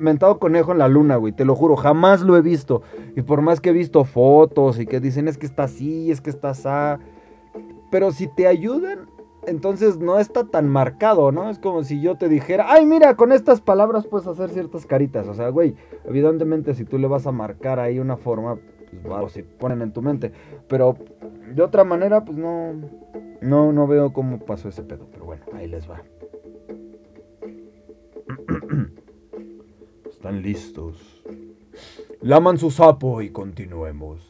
mentado 0.00 0.40
conejo 0.40 0.72
en 0.72 0.78
la 0.78 0.88
luna, 0.88 1.14
güey. 1.14 1.32
Te 1.32 1.44
lo 1.44 1.54
juro, 1.54 1.76
jamás 1.76 2.22
lo 2.22 2.36
he 2.36 2.42
visto. 2.42 2.82
Y 3.14 3.22
por 3.22 3.40
más 3.40 3.60
que 3.60 3.70
he 3.70 3.72
visto 3.72 4.04
fotos 4.04 4.80
y 4.80 4.86
que 4.86 4.98
dicen 4.98 5.28
es 5.28 5.38
que 5.38 5.46
está 5.46 5.64
así, 5.64 6.10
es 6.10 6.20
que 6.20 6.30
está 6.30 6.50
así. 6.50 7.02
Pero 7.92 8.10
si 8.10 8.26
te 8.26 8.48
ayudan, 8.48 9.08
entonces 9.48 9.98
no 9.98 10.18
está 10.18 10.44
tan 10.44 10.68
marcado, 10.68 11.32
¿no? 11.32 11.50
Es 11.50 11.58
como 11.58 11.84
si 11.84 12.00
yo 12.00 12.16
te 12.16 12.28
dijera, 12.28 12.66
ay, 12.68 12.86
mira, 12.86 13.16
con 13.16 13.32
estas 13.32 13.60
palabras 13.60 14.06
puedes 14.06 14.26
hacer 14.26 14.50
ciertas 14.50 14.86
caritas. 14.86 15.26
O 15.28 15.34
sea, 15.34 15.48
güey, 15.48 15.74
evidentemente 16.04 16.74
si 16.74 16.84
tú 16.84 16.98
le 16.98 17.08
vas 17.08 17.26
a 17.26 17.32
marcar 17.32 17.80
ahí 17.80 17.98
una 17.98 18.16
forma, 18.16 18.58
pues 19.02 19.32
si 19.32 19.42
ponen 19.42 19.82
en 19.82 19.92
tu 19.92 20.02
mente. 20.02 20.32
Pero 20.68 20.96
de 21.54 21.62
otra 21.62 21.84
manera, 21.84 22.24
pues 22.24 22.38
no, 22.38 22.74
no, 23.40 23.72
no 23.72 23.86
veo 23.86 24.12
cómo 24.12 24.38
pasó 24.38 24.68
ese 24.68 24.82
pedo. 24.82 25.06
Pero 25.10 25.24
bueno, 25.24 25.44
ahí 25.52 25.66
les 25.68 25.88
va. 25.88 26.02
Están 30.10 30.42
listos. 30.42 31.22
Laman 32.20 32.58
su 32.58 32.70
sapo 32.70 33.22
y 33.22 33.30
continuemos. 33.30 34.27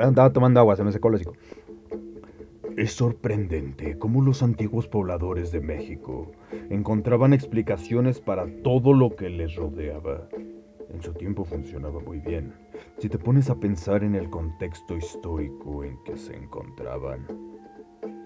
Estaba 0.00 0.32
tomando 0.32 0.60
agua, 0.60 0.76
se 0.76 0.84
me 0.84 0.92
secó 0.92 1.08
el. 1.08 1.26
Es 2.76 2.92
sorprendente 2.92 3.98
cómo 3.98 4.22
los 4.22 4.42
antiguos 4.42 4.86
pobladores 4.86 5.50
de 5.50 5.60
México 5.60 6.30
encontraban 6.70 7.32
explicaciones 7.32 8.20
para 8.20 8.46
todo 8.62 8.92
lo 8.92 9.16
que 9.16 9.28
les 9.30 9.56
rodeaba. 9.56 10.28
En 10.88 11.02
su 11.02 11.12
tiempo 11.12 11.44
funcionaba 11.44 12.00
muy 12.00 12.20
bien, 12.20 12.54
si 12.98 13.08
te 13.08 13.18
pones 13.18 13.50
a 13.50 13.56
pensar 13.56 14.04
en 14.04 14.14
el 14.14 14.30
contexto 14.30 14.96
histórico 14.96 15.84
en 15.84 16.02
que 16.04 16.16
se 16.16 16.34
encontraban. 16.34 17.26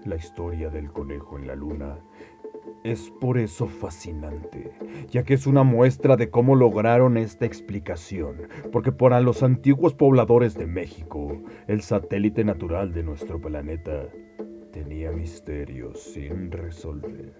La 0.05 0.15
historia 0.15 0.69
del 0.69 0.91
conejo 0.91 1.37
en 1.37 1.47
la 1.47 1.55
luna 1.55 1.97
es 2.83 3.11
por 3.21 3.37
eso 3.37 3.67
fascinante, 3.67 4.71
ya 5.09 5.23
que 5.23 5.33
es 5.33 5.47
una 5.47 5.63
muestra 5.63 6.17
de 6.17 6.29
cómo 6.29 6.55
lograron 6.55 7.17
esta 7.17 7.45
explicación, 7.45 8.47
porque 8.71 8.91
para 8.91 9.21
los 9.21 9.41
antiguos 9.41 9.93
pobladores 9.93 10.55
de 10.55 10.67
México, 10.67 11.41
el 11.67 11.81
satélite 11.81 12.43
natural 12.43 12.93
de 12.93 13.03
nuestro 13.03 13.39
planeta 13.39 14.07
tenía 14.71 15.11
misterios 15.11 15.99
sin 15.99 16.51
resolver. 16.51 17.33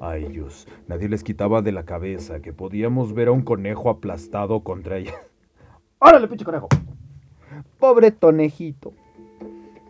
A 0.00 0.16
ellos 0.16 0.66
nadie 0.88 1.08
les 1.08 1.22
quitaba 1.22 1.62
de 1.62 1.72
la 1.72 1.84
cabeza 1.84 2.42
que 2.42 2.52
podíamos 2.52 3.14
ver 3.14 3.28
a 3.28 3.32
un 3.32 3.42
conejo 3.42 3.88
aplastado 3.88 4.62
contra 4.62 4.98
ella. 4.98 5.14
¡Órale, 6.00 6.28
pinche 6.28 6.44
conejo! 6.44 6.68
Pobre 7.78 8.10
tonejito. 8.10 8.92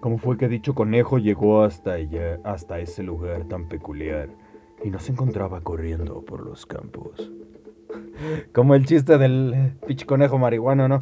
¿Cómo 0.02 0.18
fue 0.18 0.36
que 0.36 0.48
dicho 0.48 0.74
conejo 0.74 1.18
llegó 1.18 1.62
hasta 1.62 1.96
ella, 1.96 2.40
hasta 2.42 2.80
ese 2.80 3.04
lugar 3.04 3.44
tan 3.44 3.68
peculiar 3.68 4.30
y 4.82 4.90
no 4.90 4.98
se 4.98 5.12
encontraba 5.12 5.60
corriendo 5.60 6.22
por 6.22 6.44
los 6.44 6.66
campos? 6.66 7.30
Como 8.52 8.74
el 8.74 8.84
chiste 8.84 9.16
del 9.16 9.54
eh, 9.54 9.74
pinche 9.86 10.04
conejo 10.04 10.38
marihuano, 10.38 10.88
¿no? 10.88 10.98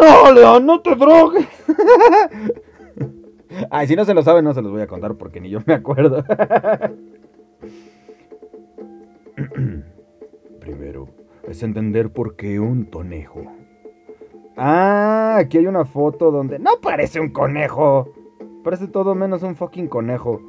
¡No, 0.00 0.32
León, 0.32 0.66
no 0.66 0.80
te 0.80 0.96
drogues! 0.96 1.46
Ay, 3.70 3.86
si 3.86 3.94
no 3.94 4.04
se 4.04 4.14
lo 4.14 4.24
saben, 4.24 4.44
no 4.44 4.52
se 4.52 4.62
los 4.62 4.72
voy 4.72 4.82
a 4.82 4.88
contar 4.88 5.14
porque 5.14 5.40
ni 5.40 5.50
yo 5.50 5.60
me 5.64 5.74
acuerdo. 5.74 6.24
Primero, 10.58 11.08
es 11.46 11.62
entender 11.62 12.10
por 12.10 12.34
qué 12.34 12.58
un 12.58 12.86
tonejo 12.86 13.44
Ah, 14.60 15.36
aquí 15.38 15.58
hay 15.58 15.68
una 15.68 15.84
foto 15.84 16.32
donde 16.32 16.58
no 16.58 16.80
parece 16.82 17.20
un 17.20 17.30
conejo. 17.30 18.12
Parece 18.64 18.88
todo 18.88 19.14
menos 19.14 19.44
un 19.44 19.54
fucking 19.54 19.86
conejo. 19.86 20.42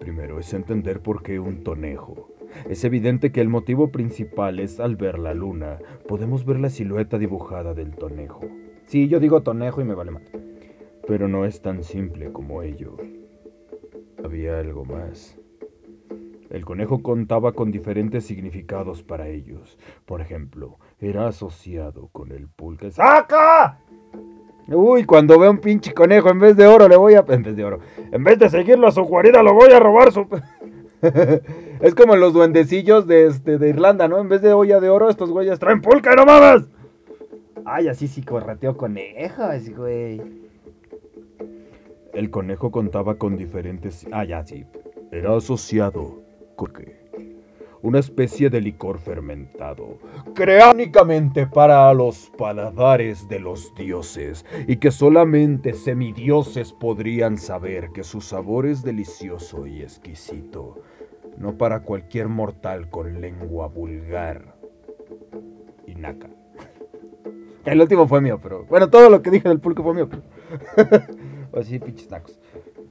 Primero 0.00 0.40
es 0.40 0.52
entender 0.52 1.00
por 1.00 1.22
qué 1.22 1.38
un 1.38 1.62
tonejo. 1.62 2.30
Es 2.68 2.82
evidente 2.82 3.30
que 3.30 3.40
el 3.40 3.48
motivo 3.48 3.92
principal 3.92 4.58
es 4.58 4.80
al 4.80 4.96
ver 4.96 5.20
la 5.20 5.34
luna, 5.34 5.78
podemos 6.08 6.44
ver 6.44 6.58
la 6.58 6.68
silueta 6.68 7.16
dibujada 7.16 7.74
del 7.74 7.94
tonejo. 7.94 8.40
Sí, 8.86 9.06
yo 9.06 9.20
digo 9.20 9.42
tonejo 9.42 9.80
y 9.80 9.84
me 9.84 9.94
vale 9.94 10.10
más. 10.10 10.24
Pero 11.06 11.28
no 11.28 11.44
es 11.44 11.62
tan 11.62 11.84
simple 11.84 12.32
como 12.32 12.62
ello. 12.62 12.96
Había 14.24 14.58
algo 14.58 14.84
más. 14.84 15.38
El 16.50 16.64
conejo 16.64 17.02
contaba 17.02 17.52
con 17.52 17.72
diferentes 17.72 18.24
significados 18.24 19.02
para 19.02 19.28
ellos. 19.28 19.76
Por 20.06 20.20
ejemplo, 20.20 20.78
era 20.98 21.28
asociado 21.28 22.08
con 22.12 22.32
el 22.32 22.48
pulque. 22.48 22.90
¡Saca! 22.90 23.78
Uy, 24.68 25.04
cuando 25.04 25.38
veo 25.38 25.50
un 25.50 25.58
pinche 25.58 25.92
conejo, 25.92 26.30
en 26.30 26.38
vez 26.38 26.56
de 26.56 26.66
oro 26.66 26.88
le 26.88 26.96
voy 26.96 27.14
a... 27.14 27.24
En 27.28 27.42
vez 27.42 27.54
de 27.54 27.64
oro. 27.64 27.80
En 28.10 28.24
vez 28.24 28.38
de 28.38 28.48
seguirlo 28.48 28.86
a 28.86 28.92
su 28.92 29.02
guarida, 29.02 29.42
lo 29.42 29.52
voy 29.52 29.70
a 29.72 29.80
robar 29.80 30.10
su... 30.12 30.26
es 31.80 31.94
como 31.94 32.16
los 32.16 32.32
duendecillos 32.32 33.06
de, 33.06 33.26
este, 33.26 33.58
de 33.58 33.68
Irlanda, 33.68 34.08
¿no? 34.08 34.18
En 34.18 34.28
vez 34.28 34.40
de 34.40 34.54
olla 34.54 34.80
de 34.80 34.88
oro, 34.88 35.10
estos 35.10 35.30
güeyes 35.30 35.58
traen 35.58 35.82
pulque, 35.82 36.10
no 36.16 36.24
mames. 36.24 36.66
Ay, 37.66 37.88
así 37.88 38.08
sí 38.08 38.22
correteo 38.22 38.76
conejos, 38.76 39.70
güey. 39.76 40.22
El 42.14 42.30
conejo 42.30 42.70
contaba 42.70 43.16
con 43.16 43.36
diferentes... 43.36 44.06
Ah, 44.12 44.24
ya, 44.24 44.44
sí. 44.44 44.64
Era 45.10 45.36
asociado 45.36 46.22
con 46.56 46.72
una 47.84 47.98
especie 47.98 48.48
de 48.48 48.62
licor 48.62 48.98
fermentado, 48.98 49.98
creánicamente 50.34 51.46
para 51.46 51.92
los 51.92 52.30
paladares 52.38 53.28
de 53.28 53.38
los 53.38 53.74
dioses, 53.74 54.46
y 54.66 54.76
que 54.76 54.90
solamente 54.90 55.74
semidioses 55.74 56.72
podrían 56.72 57.36
saber 57.36 57.90
que 57.90 58.02
su 58.02 58.22
sabor 58.22 58.64
es 58.64 58.82
delicioso 58.82 59.66
y 59.66 59.82
exquisito, 59.82 60.80
no 61.36 61.58
para 61.58 61.80
cualquier 61.80 62.28
mortal 62.28 62.88
con 62.88 63.20
lengua 63.20 63.68
vulgar 63.68 64.54
y 65.86 65.94
naca. 65.94 66.30
El 67.66 67.82
último 67.82 68.08
fue 68.08 68.22
mío, 68.22 68.40
pero 68.42 68.64
bueno, 68.64 68.88
todo 68.88 69.10
lo 69.10 69.20
que 69.20 69.30
dije 69.30 69.50
del 69.50 69.60
pulco 69.60 69.82
fue 69.82 69.92
mío. 69.92 70.08
Así, 71.52 71.78
pinches 71.78 72.08
tacos. 72.08 72.40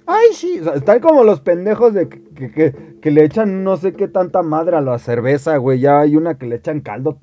Ay, 0.06 0.34
sí, 0.34 0.62
están 0.76 1.00
como 1.00 1.24
los 1.24 1.40
pendejos 1.42 1.94
de 1.94 2.10
que, 2.10 3.12
le 3.12 3.24
echan 3.24 3.64
no 3.64 3.78
sé 3.78 3.94
qué 3.94 4.08
tanta 4.08 4.42
madre 4.42 4.76
a 4.76 4.82
la 4.82 5.00
cerveza, 5.00 5.56
güey. 5.58 5.80
Ya 5.80 6.02
hay 6.02 6.16
una 6.16 6.38
que 6.38 6.46
le 6.46 6.56
echan 6.56 6.82
caldo. 6.82 7.18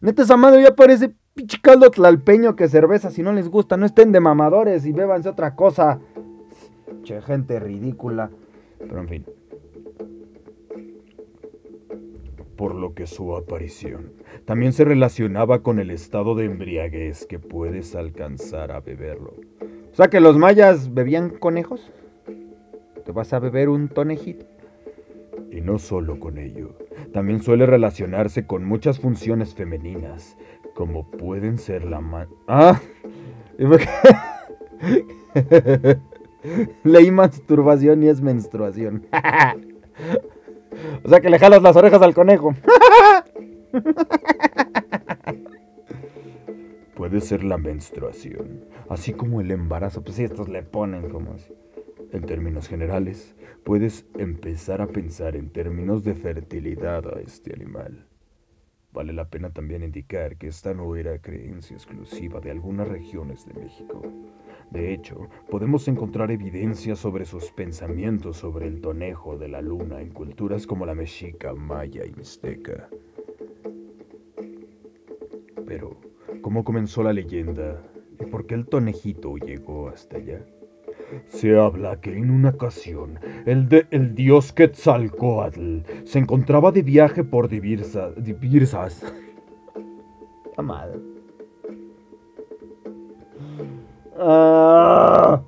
Neta, 0.00 0.22
esa 0.22 0.36
madre 0.36 0.62
ya 0.62 0.74
parece 0.74 1.14
pinche 1.34 1.58
caldo 1.62 1.90
tlalpeño 1.90 2.54
que 2.54 2.68
cerveza. 2.68 3.10
Si 3.10 3.22
no 3.22 3.32
les 3.32 3.48
gusta, 3.48 3.76
no 3.76 3.86
estén 3.86 4.12
de 4.12 4.20
mamadores 4.20 4.84
y 4.84 4.92
bébanse 4.92 5.28
otra 5.28 5.54
cosa. 5.54 6.00
Che, 7.02 7.22
gente 7.22 7.58
ridícula. 7.60 8.30
Pero 8.78 9.00
en 9.00 9.08
fin. 9.08 9.24
Por 12.56 12.74
lo 12.74 12.92
que 12.92 13.06
su 13.06 13.36
aparición 13.36 14.12
también 14.44 14.72
se 14.72 14.84
relacionaba 14.84 15.62
con 15.62 15.78
el 15.78 15.90
estado 15.90 16.34
de 16.34 16.46
embriaguez 16.46 17.24
que 17.26 17.38
puedes 17.38 17.94
alcanzar 17.94 18.72
a 18.72 18.80
beberlo. 18.80 19.34
O 19.92 19.94
sea 19.94 20.08
que 20.08 20.20
los 20.20 20.36
mayas 20.36 20.92
bebían 20.92 21.30
conejos 21.30 21.90
te 23.08 23.12
vas 23.12 23.32
a 23.32 23.38
beber 23.38 23.70
un 23.70 23.88
tonejito. 23.88 24.44
Y 25.50 25.62
no 25.62 25.78
solo 25.78 26.20
con 26.20 26.36
ello, 26.36 26.76
también 27.10 27.42
suele 27.42 27.64
relacionarse 27.64 28.46
con 28.46 28.66
muchas 28.66 29.00
funciones 29.00 29.54
femeninas, 29.54 30.36
como 30.74 31.10
pueden 31.10 31.56
ser 31.56 31.86
la 31.86 32.02
man... 32.02 32.28
¡Ah! 32.46 32.78
Leí 36.84 37.10
masturbación 37.10 38.02
y 38.02 38.08
es 38.08 38.20
menstruación. 38.20 39.06
o 41.02 41.08
sea 41.08 41.20
que 41.20 41.30
le 41.30 41.38
jalas 41.38 41.62
las 41.62 41.76
orejas 41.76 42.02
al 42.02 42.12
conejo. 42.12 42.54
Puede 46.94 47.22
ser 47.22 47.42
la 47.42 47.56
menstruación, 47.56 48.66
así 48.90 49.14
como 49.14 49.40
el 49.40 49.50
embarazo. 49.50 50.02
Pues 50.02 50.16
sí, 50.16 50.24
estos 50.24 50.50
le 50.50 50.62
ponen 50.62 51.08
como 51.08 51.32
así. 51.32 51.54
En 52.10 52.22
términos 52.22 52.68
generales, 52.68 53.36
puedes 53.64 54.06
empezar 54.16 54.80
a 54.80 54.86
pensar 54.86 55.36
en 55.36 55.50
términos 55.50 56.04
de 56.04 56.14
fertilidad 56.14 57.06
a 57.06 57.20
este 57.20 57.52
animal. 57.54 58.06
Vale 58.92 59.12
la 59.12 59.28
pena 59.28 59.50
también 59.50 59.82
indicar 59.82 60.36
que 60.38 60.48
esta 60.48 60.72
no 60.72 60.96
era 60.96 61.20
creencia 61.20 61.76
exclusiva 61.76 62.40
de 62.40 62.50
algunas 62.50 62.88
regiones 62.88 63.44
de 63.46 63.60
México. 63.60 64.02
De 64.70 64.94
hecho, 64.94 65.28
podemos 65.50 65.86
encontrar 65.86 66.30
evidencia 66.30 66.96
sobre 66.96 67.26
sus 67.26 67.52
pensamientos 67.52 68.38
sobre 68.38 68.66
el 68.66 68.80
tonejo 68.80 69.36
de 69.36 69.48
la 69.48 69.60
luna 69.60 70.00
en 70.00 70.08
culturas 70.08 70.66
como 70.66 70.86
la 70.86 70.94
mexica, 70.94 71.52
maya 71.52 72.06
y 72.06 72.12
mixteca. 72.12 72.88
Pero, 75.66 76.00
¿cómo 76.40 76.64
comenzó 76.64 77.02
la 77.02 77.12
leyenda 77.12 77.82
y 78.18 78.24
por 78.24 78.46
qué 78.46 78.54
el 78.54 78.66
tonejito 78.66 79.36
llegó 79.36 79.90
hasta 79.90 80.16
allá? 80.16 80.44
Se 81.28 81.58
habla 81.58 82.00
que 82.00 82.16
en 82.16 82.30
una 82.30 82.50
ocasión 82.50 83.18
el, 83.46 83.68
de, 83.68 83.86
el 83.90 84.14
dios 84.14 84.52
Quetzalcoatl 84.52 85.80
se 86.04 86.18
encontraba 86.18 86.70
de 86.72 86.82
viaje 86.82 87.24
por 87.24 87.48
Divirsas. 87.48 88.12
Divirsas. 88.22 89.02
madre. 90.56 90.98
Ah. 94.18 95.42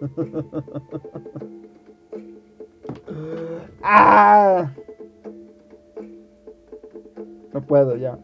ah. 3.82 4.70
puedo, 7.66 7.96
ya. 7.96 8.18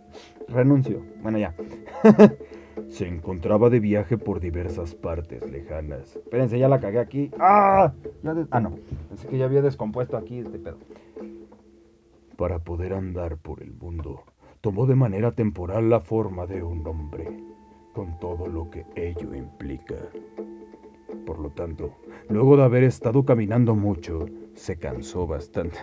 Renuncio. 0.48 1.02
Bueno, 1.22 1.38
ya. 1.38 1.54
Se 2.92 3.08
encontraba 3.08 3.70
de 3.70 3.80
viaje 3.80 4.18
por 4.18 4.38
diversas 4.38 4.94
partes 4.94 5.50
lejanas. 5.50 6.14
Espérense, 6.14 6.58
ya 6.58 6.68
la 6.68 6.78
cagué 6.78 6.98
aquí. 6.98 7.30
¡Ah! 7.38 7.90
ah, 8.50 8.60
no. 8.60 8.74
Pensé 9.08 9.28
que 9.28 9.38
ya 9.38 9.46
había 9.46 9.62
descompuesto 9.62 10.18
aquí 10.18 10.40
este 10.40 10.58
pedo. 10.58 10.76
Para 12.36 12.58
poder 12.58 12.92
andar 12.92 13.38
por 13.38 13.62
el 13.62 13.72
mundo, 13.72 14.24
tomó 14.60 14.84
de 14.84 14.94
manera 14.94 15.32
temporal 15.32 15.88
la 15.88 16.00
forma 16.00 16.46
de 16.46 16.62
un 16.62 16.86
hombre, 16.86 17.28
con 17.94 18.20
todo 18.20 18.46
lo 18.46 18.68
que 18.68 18.84
ello 18.94 19.34
implica. 19.34 19.96
Por 21.24 21.38
lo 21.38 21.48
tanto, 21.48 21.94
luego 22.28 22.58
de 22.58 22.64
haber 22.64 22.84
estado 22.84 23.24
caminando 23.24 23.74
mucho, 23.74 24.26
se 24.54 24.78
cansó 24.78 25.26
bastante. 25.26 25.78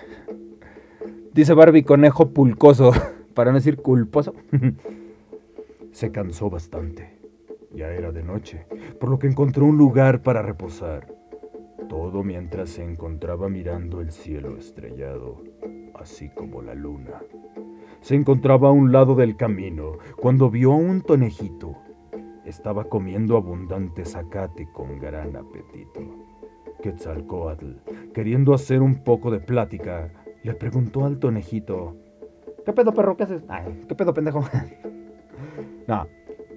Dice 1.33 1.55
Barbie 1.55 1.81
conejo 1.81 2.29
pulcoso, 2.29 2.91
para 3.33 3.49
no 3.49 3.57
decir 3.57 3.77
culposo. 3.77 4.35
se 5.91 6.11
cansó 6.11 6.49
bastante. 6.49 7.19
Ya 7.71 7.89
era 7.91 8.11
de 8.11 8.23
noche, 8.23 8.65
por 8.99 9.09
lo 9.09 9.19
que 9.19 9.27
encontró 9.27 9.65
un 9.65 9.77
lugar 9.77 10.23
para 10.23 10.41
reposar. 10.41 11.13
Todo 11.87 12.23
mientras 12.23 12.69
se 12.69 12.83
encontraba 12.83 13.49
mirando 13.49 14.01
el 14.01 14.11
cielo 14.11 14.57
estrellado, 14.57 15.43
así 15.95 16.29
como 16.29 16.61
la 16.61 16.73
luna. 16.73 17.21
Se 18.01 18.15
encontraba 18.15 18.69
a 18.69 18.71
un 18.71 18.91
lado 18.91 19.15
del 19.15 19.35
camino 19.35 19.93
cuando 20.17 20.49
vio 20.49 20.73
a 20.73 20.77
un 20.77 21.01
tonejito. 21.01 21.75
Estaba 22.45 22.85
comiendo 22.85 23.37
abundante 23.37 24.05
zacate 24.05 24.67
con 24.71 24.99
gran 24.99 25.35
apetito. 25.35 26.01
Quetzalcoatl, 26.81 27.73
queriendo 28.13 28.53
hacer 28.53 28.81
un 28.81 29.03
poco 29.03 29.31
de 29.31 29.39
plática, 29.39 30.11
le 30.43 30.53
preguntó 30.53 31.05
al 31.05 31.19
tonejito: 31.19 31.97
¿Qué 32.65 32.73
pedo, 32.73 32.93
perro? 32.93 33.17
¿Qué 33.17 33.23
haces? 33.23 33.43
¿Qué 33.87 33.95
pedo, 33.95 34.13
pendejo? 34.13 34.41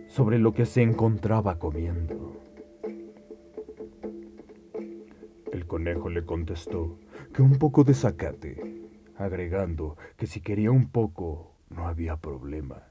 Sobre 0.09 0.39
lo 0.39 0.53
que 0.53 0.67
se 0.67 0.83
encontraba 0.83 1.59
comiendo. 1.59 2.37
El 5.51 5.67
conejo 5.67 6.11
le 6.11 6.25
contestó 6.25 6.99
que 7.33 7.41
un 7.41 7.57
poco 7.57 7.85
de 7.85 7.95
zacate, 7.95 8.83
agregando 9.17 9.97
que 10.17 10.27
si 10.27 10.41
quería 10.41 10.71
un 10.71 10.91
poco 10.91 11.55
no 11.71 11.87
había 11.87 12.17
problema. 12.17 12.83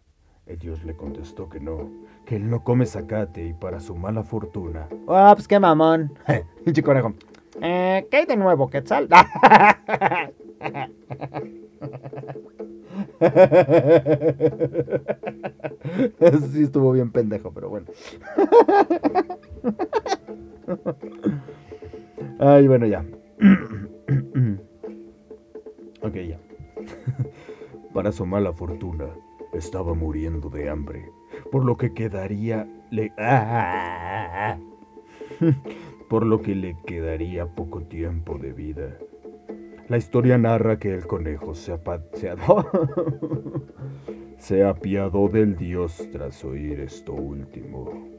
El 0.47 0.57
dios 0.57 0.83
le 0.83 0.95
contestó 0.95 1.47
que 1.47 1.59
no, 1.59 1.91
que 2.25 2.37
él 2.37 2.49
no 2.49 2.63
come 2.63 2.85
zacate 2.87 3.45
y 3.45 3.53
para 3.53 3.79
su 3.79 3.95
mala 3.95 4.23
fortuna. 4.23 4.87
¡Ah, 5.07 5.33
pues 5.35 5.47
qué 5.47 5.59
mamón! 5.59 6.13
Pinche 6.65 6.81
conejo. 6.81 7.13
Eh, 7.59 8.07
¿Qué 8.09 8.17
hay 8.17 8.25
de 8.25 8.37
nuevo, 8.37 8.69
Quetzal? 8.69 9.09
sí 16.53 16.63
estuvo 16.63 16.91
bien 16.91 17.11
pendejo, 17.11 17.51
pero 17.51 17.69
bueno. 17.69 17.87
Ay, 22.39 22.67
bueno, 22.67 22.87
ya. 22.87 23.05
ok, 26.01 26.15
ya. 26.15 26.39
Para 27.93 28.11
su 28.11 28.25
mala 28.25 28.51
fortuna, 28.53 29.05
estaba 29.53 29.93
muriendo 29.93 30.49
de 30.49 30.69
hambre, 30.69 31.09
por 31.51 31.63
lo 31.65 31.77
que 31.77 31.93
quedaría... 31.93 32.67
Le... 32.91 33.11
por 36.11 36.25
lo 36.25 36.41
que 36.41 36.55
le 36.55 36.75
quedaría 36.85 37.55
poco 37.55 37.83
tiempo 37.83 38.37
de 38.37 38.51
vida. 38.51 38.97
La 39.87 39.95
historia 39.95 40.37
narra 40.37 40.77
que 40.77 40.93
el 40.93 41.07
conejo 41.07 41.55
se, 41.55 41.73
se 44.37 44.63
apiadó 44.65 45.29
del 45.29 45.55
dios 45.55 46.05
tras 46.11 46.43
oír 46.43 46.81
esto 46.81 47.13
último. 47.13 48.09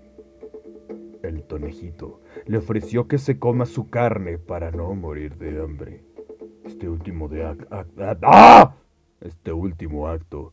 El 1.22 1.42
tonejito 1.42 2.22
le 2.46 2.57
ofreció 2.57 3.09
que 3.09 3.18
se 3.18 3.38
coma 3.38 3.66
su 3.66 3.90
carne 3.90 4.38
para 4.38 4.70
no 4.70 4.94
morir 4.94 5.37
de 5.37 5.62
hambre. 5.62 6.02
Este 6.64 6.88
último 6.88 7.28
de 7.28 7.44
¡Ah! 8.22 8.74
Este 9.20 9.52
último 9.52 10.09
acto 10.09 10.52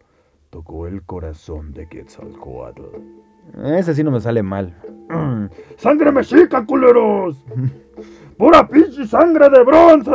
tocó 0.49 0.87
el 0.87 1.03
corazón 1.03 1.71
de 1.71 1.87
Quetzalcoatl. 1.87 3.28
Ese 3.57 3.93
sí 3.93 4.03
no 4.03 4.11
me 4.11 4.19
sale 4.19 4.43
mal. 4.43 4.75
¡Sangre 5.77 6.11
mexica, 6.11 6.65
culeros! 6.65 7.45
¡Pura 8.37 8.67
pinche 8.67 9.05
sangre 9.05 9.49
de 9.49 9.63
bronce! 9.63 10.11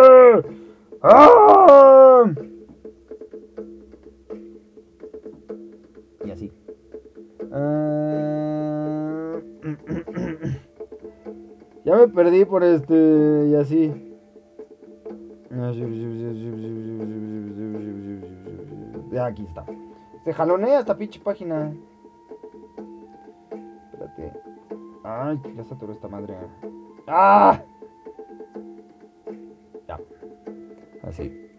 ¡Ah! 1.03 2.25
Y 6.25 6.31
así. 6.31 6.51
Ah. 7.53 9.35
ya 11.85 11.97
me 11.97 12.09
perdí 12.09 12.47
por 12.47 12.65
este 12.65 13.49
y 13.51 13.55
así. 13.55 13.93
Ya, 19.13 19.27
aquí 19.27 19.45
está. 19.47 19.65
Se 20.25 20.33
jalonea 20.33 20.81
esta 20.81 20.97
pinche 20.97 21.21
página. 21.21 21.73
Ay, 25.05 25.41
ya 25.57 25.65
saturó 25.65 25.93
esta 25.93 26.09
madre. 26.09 26.35
¡Ah! 27.07 27.63
Así. 31.03 31.51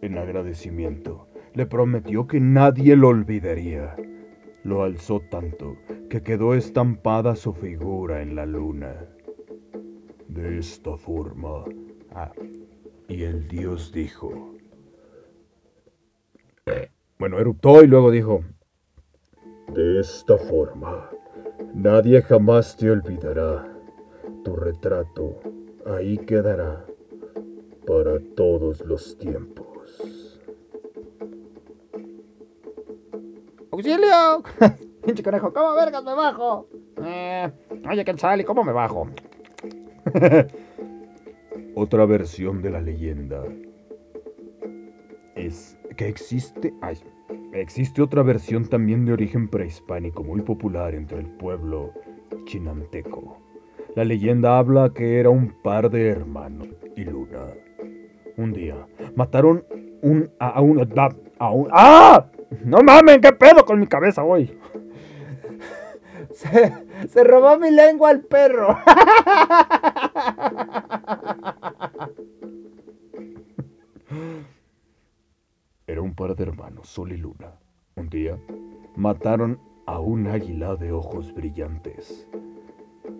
En 0.00 0.16
agradecimiento, 0.16 1.26
le 1.54 1.66
prometió 1.66 2.26
que 2.26 2.40
nadie 2.40 2.94
lo 2.96 3.08
olvidaría. 3.08 3.96
Lo 4.62 4.84
alzó 4.84 5.20
tanto 5.20 5.76
que 6.08 6.22
quedó 6.22 6.54
estampada 6.54 7.34
su 7.36 7.52
figura 7.52 8.22
en 8.22 8.36
la 8.36 8.46
luna. 8.46 8.94
De 10.28 10.58
esta 10.58 10.96
forma. 10.96 11.64
Ah, 12.12 12.32
y 13.08 13.24
el 13.24 13.48
dios 13.48 13.92
dijo. 13.92 14.54
Bueno, 17.18 17.40
eruptó 17.40 17.82
y 17.82 17.88
luego 17.88 18.10
dijo. 18.10 18.44
De 19.74 20.00
esta 20.00 20.38
forma, 20.38 21.10
nadie 21.74 22.22
jamás 22.22 22.76
te 22.76 22.90
olvidará. 22.90 23.66
Tu 24.44 24.56
retrato 24.56 25.40
ahí 25.86 26.18
quedará 26.18 26.84
para 27.86 28.20
todos 28.36 28.80
los 28.84 29.16
tiempos. 29.18 30.38
¡Auxilio! 33.70 34.42
Pinche 35.04 35.22
conejo, 35.22 35.52
¿cómo 35.52 35.74
vergas 35.74 36.04
me 36.04 36.14
bajo? 36.14 36.68
Eh, 37.02 37.50
oye, 37.88 38.04
¿y 38.38 38.44
cómo 38.44 38.64
me 38.64 38.72
bajo? 38.72 39.08
Otra 41.74 42.04
versión 42.06 42.60
de 42.60 42.70
la 42.70 42.80
leyenda 42.80 43.44
es 45.34 45.78
que 45.96 46.08
existe. 46.08 46.74
Ay, 46.80 46.98
existe 47.52 48.02
otra 48.02 48.22
versión 48.22 48.68
también 48.68 49.04
de 49.04 49.12
origen 49.12 49.48
prehispánico 49.48 50.22
muy 50.22 50.42
popular 50.42 50.94
entre 50.94 51.18
el 51.18 51.26
pueblo 51.26 51.92
chinanteco. 52.44 53.38
La 53.94 54.04
leyenda 54.04 54.58
habla 54.58 54.92
que 54.94 55.18
era 55.18 55.30
un 55.30 55.54
par 55.62 55.90
de 55.90 56.08
hermanos 56.08 56.68
y 56.96 57.04
Luna 57.04 57.46
un 58.36 58.52
día 58.52 58.86
mataron 59.16 59.64
un, 60.02 60.30
a, 60.38 60.60
un, 60.60 60.80
a 61.38 61.50
un... 61.50 61.68
¡Ah! 61.72 62.26
No 62.64 62.82
mamen, 62.82 63.20
¿qué 63.20 63.32
pedo 63.32 63.64
con 63.64 63.80
mi 63.80 63.86
cabeza 63.86 64.22
hoy? 64.22 64.56
Se, 66.32 66.72
se 67.08 67.24
robó 67.24 67.58
mi 67.58 67.70
lengua 67.70 68.10
al 68.10 68.20
perro. 68.20 68.78
Era 75.88 76.02
un 76.02 76.14
par 76.14 76.36
de 76.36 76.44
hermanos, 76.44 76.88
Sol 76.88 77.10
y 77.10 77.16
Luna. 77.16 77.58
Un 77.96 78.08
día 78.08 78.38
mataron 78.94 79.58
a 79.86 79.98
un 79.98 80.28
águila 80.28 80.76
de 80.76 80.92
ojos 80.92 81.34
brillantes. 81.34 82.28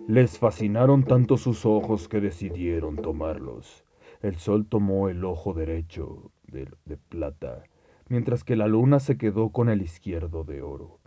Les 0.07 0.39
fascinaron 0.39 1.03
tanto 1.03 1.35
sus 1.35 1.65
ojos 1.65 2.07
que 2.07 2.21
decidieron 2.21 2.95
tomarlos 2.95 3.83
el 4.21 4.37
sol 4.37 4.65
tomó 4.67 5.09
el 5.09 5.23
ojo 5.23 5.53
derecho 5.53 6.31
de, 6.47 6.67
plata, 7.09 7.63
mientras 8.09 8.43
que 8.43 8.55
la 8.55 8.67
luna 8.67 8.99
se 8.99 9.17
quedó 9.17 9.49
con 9.49 9.69
el 9.69 9.81
izquierdo 9.81 10.43
de 10.43 10.61
oro. 10.61 10.99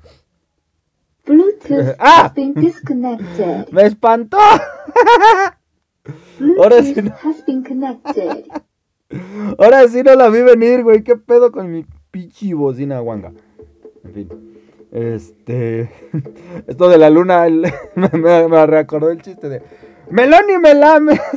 Bluetooth 1.27 1.97
¡Ah! 1.99 2.27
has 2.27 2.35
been 2.35 2.55
disconnected. 2.55 3.69
¡Me 3.71 3.83
espantó! 3.83 4.39
Ahora 6.59 6.83
sí 6.83 6.95
no... 7.03 7.13
has 7.23 7.45
been 7.47 7.63
connected. 7.63 8.47
Ahora 9.59 9.87
sí 9.89 10.03
no 10.03 10.15
la 10.15 10.29
vi 10.29 10.43
venir, 10.43 10.83
güey. 10.83 11.03
¿Qué 11.03 11.17
pedo 11.17 11.53
con 11.53 11.71
mi 11.71 11.85
pichi 12.11 12.53
bocina 12.53 13.01
guanga? 13.01 13.33
En 14.05 14.13
fin. 14.13 14.29
Este. 14.91 15.91
Esto 16.67 16.89
de 16.89 16.99
la 16.99 17.11
luna 17.11 17.47
me, 17.95 18.09
me, 18.19 18.67
recordó 18.67 19.11
el 19.11 19.23
chiste 19.23 19.49
de. 19.49 19.63
¡Melón 20.11 20.45
y 20.55 20.59
melame! 20.59 21.21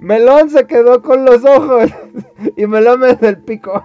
Melón 0.00 0.50
se 0.50 0.66
quedó 0.66 1.02
con 1.02 1.24
los 1.24 1.44
ojos. 1.44 1.90
y 2.56 2.66
me 2.66 2.80
lames 2.80 3.22
el 3.22 3.38
pico. 3.38 3.84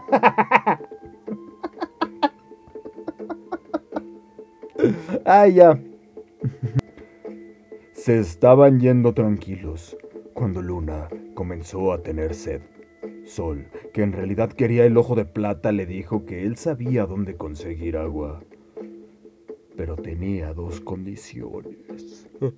Ay, 5.25 5.55
ya. 5.55 5.79
Se 8.07 8.19
estaban 8.19 8.79
yendo 8.79 9.13
tranquilos 9.13 9.97
cuando 10.33 10.61
Luna 10.61 11.09
comenzó 11.33 11.91
a 11.91 12.03
tener 12.03 12.35
sed. 12.35 12.61
Sol, 13.25 13.67
que 13.93 14.01
en 14.01 14.13
realidad 14.13 14.53
quería 14.53 14.85
el 14.85 14.95
ojo 14.95 15.13
de 15.13 15.25
plata, 15.25 15.73
le 15.73 15.85
dijo 15.85 16.25
que 16.25 16.45
él 16.45 16.55
sabía 16.55 17.05
dónde 17.05 17.35
conseguir 17.35 17.97
agua. 17.97 18.41
Pero 19.75 19.97
tenía 19.97 20.53
dos 20.53 20.79
condiciones. 20.79 22.29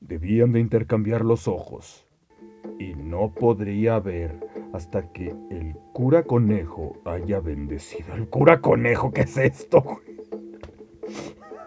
Debían 0.00 0.52
de 0.52 0.60
intercambiar 0.60 1.24
los 1.24 1.48
ojos. 1.48 2.06
Y 2.78 2.94
no 2.94 3.34
podría 3.34 3.98
ver 3.98 4.32
hasta 4.72 5.10
que 5.10 5.34
el 5.50 5.74
cura 5.92 6.22
conejo 6.22 7.00
haya 7.04 7.40
bendecido. 7.40 8.14
¿El 8.14 8.28
cura 8.28 8.60
conejo 8.60 9.10
qué 9.10 9.22
es 9.22 9.36
esto? 9.38 10.00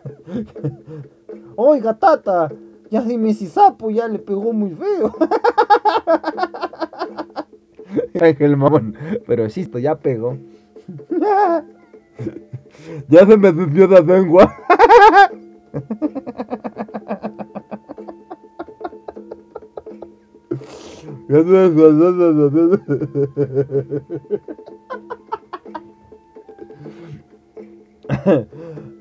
Oiga, 1.55 1.93
tata, 1.93 2.51
ya 2.89 3.01
dime 3.01 3.33
si 3.33 3.47
sapo 3.47 3.89
ya 3.89 4.07
le 4.07 4.19
pegó 4.19 4.53
muy 4.53 4.71
feo. 4.71 5.13
Ángel 8.21 8.57
mamón, 8.57 8.95
pero 9.27 9.45
esto 9.45 9.79
ya 9.79 9.95
pegó. 9.95 10.37
ya 13.07 13.25
se 13.25 13.37
me 13.37 13.51
desvió 13.51 13.87
la 13.87 14.01
lengua. 14.01 14.55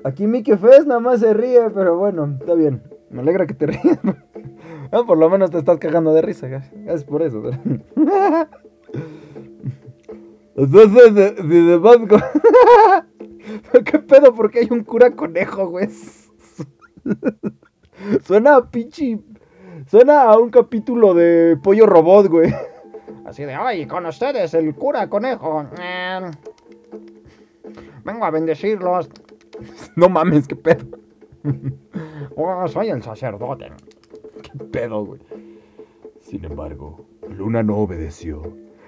Aquí 0.03 0.27
Mickey 0.27 0.57
Fest 0.57 0.87
nada 0.87 0.99
más 0.99 1.19
se 1.21 1.33
ríe, 1.33 1.69
pero 1.73 1.97
bueno, 1.97 2.37
está 2.39 2.53
bien. 2.53 2.83
Me 3.09 3.21
alegra 3.21 3.45
que 3.47 3.53
te 3.53 3.67
rías. 3.67 3.99
Ah, 4.91 5.01
por 5.07 5.17
lo 5.17 5.27
menos 5.27 5.49
te 5.49 5.57
estás 5.57 5.79
cagando 5.79 6.13
de 6.13 6.21
risa. 6.21 6.47
Es 6.85 7.03
por 7.03 7.23
eso. 7.23 7.41
Entonces, 10.55 11.15
de, 11.15 11.31
de, 11.31 12.21
¿Qué 13.85 13.97
pedo? 13.97 14.35
Porque 14.35 14.59
hay 14.59 14.67
un 14.69 14.83
cura 14.83 15.09
conejo, 15.15 15.67
güey. 15.69 15.89
Suena 18.23 18.57
a 18.57 18.69
pinche. 18.69 19.17
Suena 19.87 20.21
a 20.25 20.37
un 20.37 20.51
capítulo 20.51 21.15
de 21.15 21.57
Pollo 21.63 21.87
Robot, 21.87 22.27
güey. 22.27 22.53
Así 23.25 23.45
de, 23.45 23.55
ay, 23.55 23.87
con 23.87 24.05
ustedes, 24.05 24.53
el 24.53 24.75
cura 24.75 25.09
conejo. 25.09 25.65
Em, 25.81 26.29
vengo 28.05 28.25
a 28.25 28.29
bendecirlos. 28.29 29.09
No 29.95 30.09
mames, 30.09 30.47
qué 30.47 30.55
pedo. 30.55 30.85
Oh, 32.35 32.67
soy 32.67 32.89
el 32.89 33.03
sacerdote. 33.03 33.71
Qué 34.41 34.63
pedo, 34.65 35.05
güey. 35.05 35.21
Sin 36.19 36.43
embargo, 36.45 37.05
Luna 37.29 37.61
no 37.61 37.77
obedeció. 37.77 38.41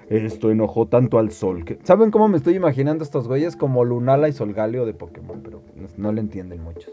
Esto 0.08 0.50
enojó 0.50 0.86
tanto 0.86 1.18
al 1.18 1.30
sol 1.30 1.64
que... 1.64 1.78
¿Saben 1.82 2.10
cómo 2.10 2.28
me 2.28 2.38
estoy 2.38 2.54
imaginando 2.54 3.04
estos 3.04 3.28
güeyes? 3.28 3.56
Como 3.56 3.84
Lunala 3.84 4.28
y 4.28 4.32
Solgaleo 4.32 4.86
de 4.86 4.94
Pokémon, 4.94 5.42
pero 5.42 5.62
no, 5.96 6.12
le 6.12 6.20
entienden 6.20 6.62
muchos. 6.62 6.92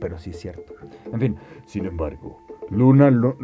Pero 0.00 0.18
sí 0.18 0.30
es 0.30 0.38
cierto. 0.38 0.74
En 1.12 1.20
fin, 1.20 1.36
sin 1.66 1.86
embargo, 1.86 2.38
Luna... 2.70 3.10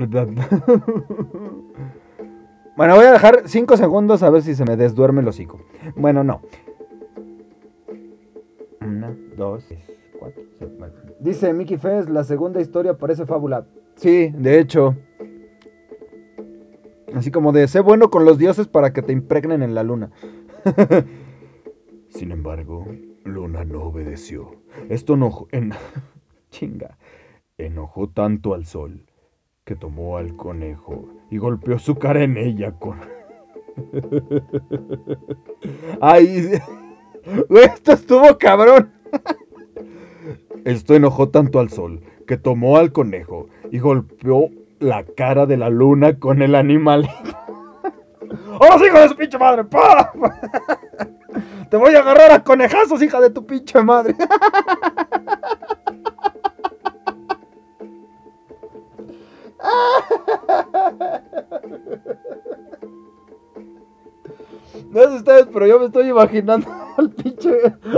bueno, 2.76 2.96
voy 2.96 3.04
a 3.04 3.12
dejar 3.12 3.42
5 3.46 3.76
segundos 3.76 4.22
a 4.22 4.30
ver 4.30 4.42
si 4.42 4.54
se 4.54 4.64
me 4.64 4.76
desduerme 4.76 5.22
el 5.22 5.28
hocico. 5.28 5.60
Bueno, 5.96 6.22
no. 6.24 6.40
Una, 8.80 9.14
dos, 9.36 9.64
tres, 9.66 9.80
cuatro, 10.18 10.42
Dice 11.20 11.52
Mickey 11.52 11.76
Fest, 11.76 12.08
la 12.08 12.24
segunda 12.24 12.60
historia 12.60 12.96
parece 12.96 13.26
fábula. 13.26 13.66
Sí, 13.96 14.32
de 14.34 14.58
hecho. 14.58 14.96
Así 17.14 17.30
como 17.30 17.52
de, 17.52 17.68
sé 17.68 17.80
bueno 17.80 18.10
con 18.10 18.24
los 18.24 18.38
dioses 18.38 18.68
para 18.68 18.92
que 18.92 19.02
te 19.02 19.12
impregnen 19.12 19.62
en 19.62 19.74
la 19.74 19.82
luna. 19.82 20.10
Sin 22.08 22.32
embargo, 22.32 22.86
Luna 23.24 23.64
no 23.64 23.84
obedeció. 23.84 24.56
Esto 24.88 25.14
enojó... 25.14 25.48
En... 25.52 25.72
Chinga. 26.50 26.98
Enojó 27.58 28.08
tanto 28.08 28.54
al 28.54 28.66
sol 28.66 29.04
que 29.64 29.76
tomó 29.76 30.16
al 30.16 30.36
conejo 30.36 31.08
y 31.30 31.38
golpeó 31.38 31.78
su 31.78 31.96
cara 31.96 32.24
en 32.24 32.36
ella 32.36 32.72
con... 32.72 32.98
Ay, 36.00 36.52
esto 37.24 37.92
estuvo 37.92 38.38
cabrón. 38.38 38.92
Esto 40.64 40.94
enojó 40.94 41.28
tanto 41.28 41.60
al 41.60 41.70
sol 41.70 42.00
que 42.26 42.36
tomó 42.36 42.76
al 42.76 42.92
conejo 42.92 43.48
y 43.70 43.78
golpeó 43.78 44.50
la 44.78 45.04
cara 45.04 45.46
de 45.46 45.56
la 45.56 45.68
luna 45.70 46.18
con 46.18 46.42
el 46.42 46.54
animal. 46.54 47.08
¡Oh, 48.60 48.84
hijo 48.84 49.00
de 49.00 49.08
su 49.08 49.16
pinche 49.16 49.38
madre! 49.38 49.64
Te 51.70 51.76
voy 51.76 51.94
a 51.94 52.00
agarrar 52.00 52.32
a 52.32 52.44
conejazos, 52.44 53.02
hija 53.02 53.20
de 53.20 53.30
tu 53.30 53.46
pinche 53.46 53.82
madre. 53.82 54.14
No 64.90 65.02
sé 65.02 65.16
ustedes, 65.16 65.46
pero 65.52 65.66
yo 65.66 65.78
me 65.78 65.86
estoy 65.86 66.08
imaginando 66.08 66.68
al 66.96 67.10
pinche 67.10 67.50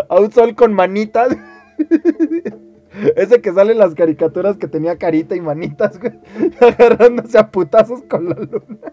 a 0.09 0.21
un 0.21 0.33
sol 0.33 0.55
con 0.55 0.73
manitas. 0.73 1.37
Ese 3.17 3.41
que 3.41 3.53
sale 3.53 3.73
en 3.73 3.79
las 3.79 3.95
caricaturas 3.95 4.59
que 4.59 4.69
tenía 4.69 4.99
carita 4.99 5.35
y 5.35 5.41
manitas. 5.41 5.99
Agarrándose 6.61 7.39
a 7.39 7.51
putazos 7.51 8.03
con 8.03 8.29
la 8.29 8.37
luna. 8.37 8.93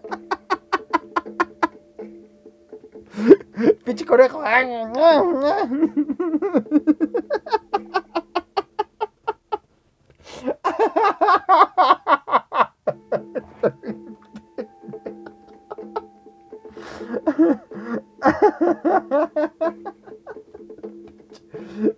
Pinche 3.84 4.06
conejo. 4.06 4.42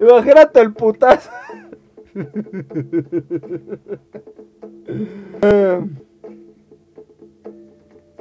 Imagínate 0.01 0.61
el 0.61 0.73
putazo. 0.73 1.31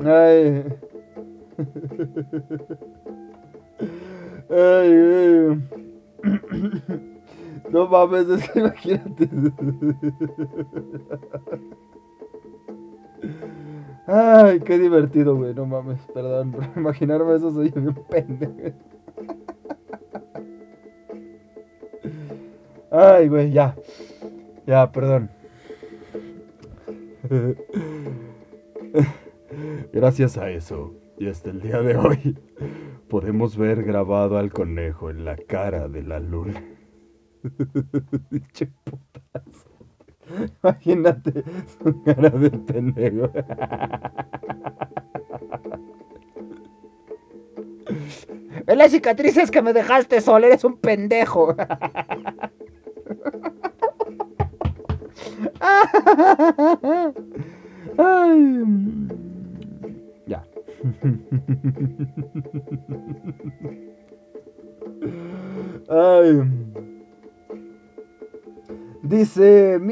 Ay. 0.03 0.63
Ay. 4.49 5.61
No 7.71 7.87
mames, 7.87 8.27
es 8.29 8.49
que 8.49 8.59
imagínate. 8.59 9.29
Ay, 14.07 14.59
qué 14.61 14.79
divertido, 14.79 15.35
güey. 15.35 15.53
No 15.53 15.65
mames, 15.65 15.99
perdón 16.13 16.55
imaginarme 16.75 17.35
eso, 17.35 17.51
soy 17.51 17.69
bien 17.71 17.95
pendejo. 18.09 18.77
Ay, 22.91 23.27
güey, 23.29 23.51
ya. 23.51 23.75
Ya, 24.67 24.91
perdón. 24.91 25.29
Gracias 29.93 30.37
a 30.37 30.49
eso, 30.49 30.93
y 31.17 31.27
hasta 31.27 31.49
el 31.49 31.61
día 31.61 31.81
de 31.81 31.95
hoy, 31.95 32.37
podemos 33.09 33.57
ver 33.57 33.83
grabado 33.83 34.37
al 34.37 34.51
conejo 34.51 35.09
en 35.09 35.25
la 35.25 35.37
cara 35.37 35.87
de 35.87 36.03
la 36.03 36.19
luna. 36.19 36.63
Imagínate 40.63 41.43
su 41.83 42.03
cara 42.03 42.29
de 42.29 42.51
pendejo. 42.51 43.31
En 48.67 48.77
las 48.77 48.91
cicatrices 48.91 49.49
que 49.49 49.61
me 49.61 49.73
dejaste 49.73 50.21
sol, 50.21 50.43
eres 50.43 50.63
un 50.63 50.77
pendejo. 50.77 51.55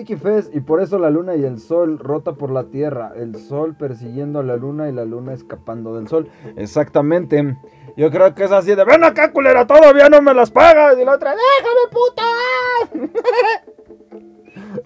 Y 0.10 0.60
por 0.62 0.82
eso 0.82 0.98
la 0.98 1.12
luna 1.12 1.36
y 1.36 1.44
el 1.44 1.60
sol 1.60 2.00
rota 2.00 2.34
por 2.34 2.50
la 2.50 2.64
tierra, 2.66 3.14
el 3.16 3.36
sol 3.36 3.76
persiguiendo 3.76 4.40
a 4.40 4.44
la 4.44 4.58
luna 4.58 4.90
y 4.90 4.92
la 4.92 5.06
luna 5.06 5.34
escapando 5.34 5.96
del 5.96 6.08
sol. 6.08 6.30
Exactamente. 6.56 7.58
Yo 7.96 8.10
creo 8.10 8.34
que 8.34 8.46
es 8.46 8.52
así 8.52 8.74
de, 8.74 8.86
ven 8.86 9.04
acá, 9.04 9.32
culera, 9.32 9.68
todavía 9.68 10.10
no 10.10 10.20
me 10.22 10.34
las 10.34 10.50
pagas. 10.50 10.98
Y 11.00 11.06
la 11.06 11.14
otra, 11.14 11.36
déjame, 11.36 11.82
puta. 11.92 12.24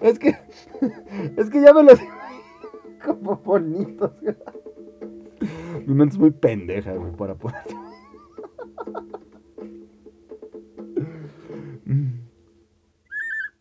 es 0.00 0.18
que, 0.18 0.36
es 1.40 1.48
que 1.48 1.62
ya 1.62 1.72
me 1.72 1.84
los... 1.84 1.98
como 3.04 3.36
bonitos. 3.36 4.12
Mi 5.86 5.94
mente 5.94 6.14
es 6.14 6.18
muy 6.18 6.32
pendeja, 6.32 6.92
güey, 6.92 7.12
para 7.12 7.34
poder... 7.34 7.62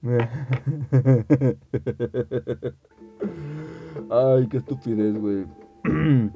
Ay, 4.09 4.47
qué 4.49 4.57
estupidez, 4.57 5.17
güey. 5.17 5.45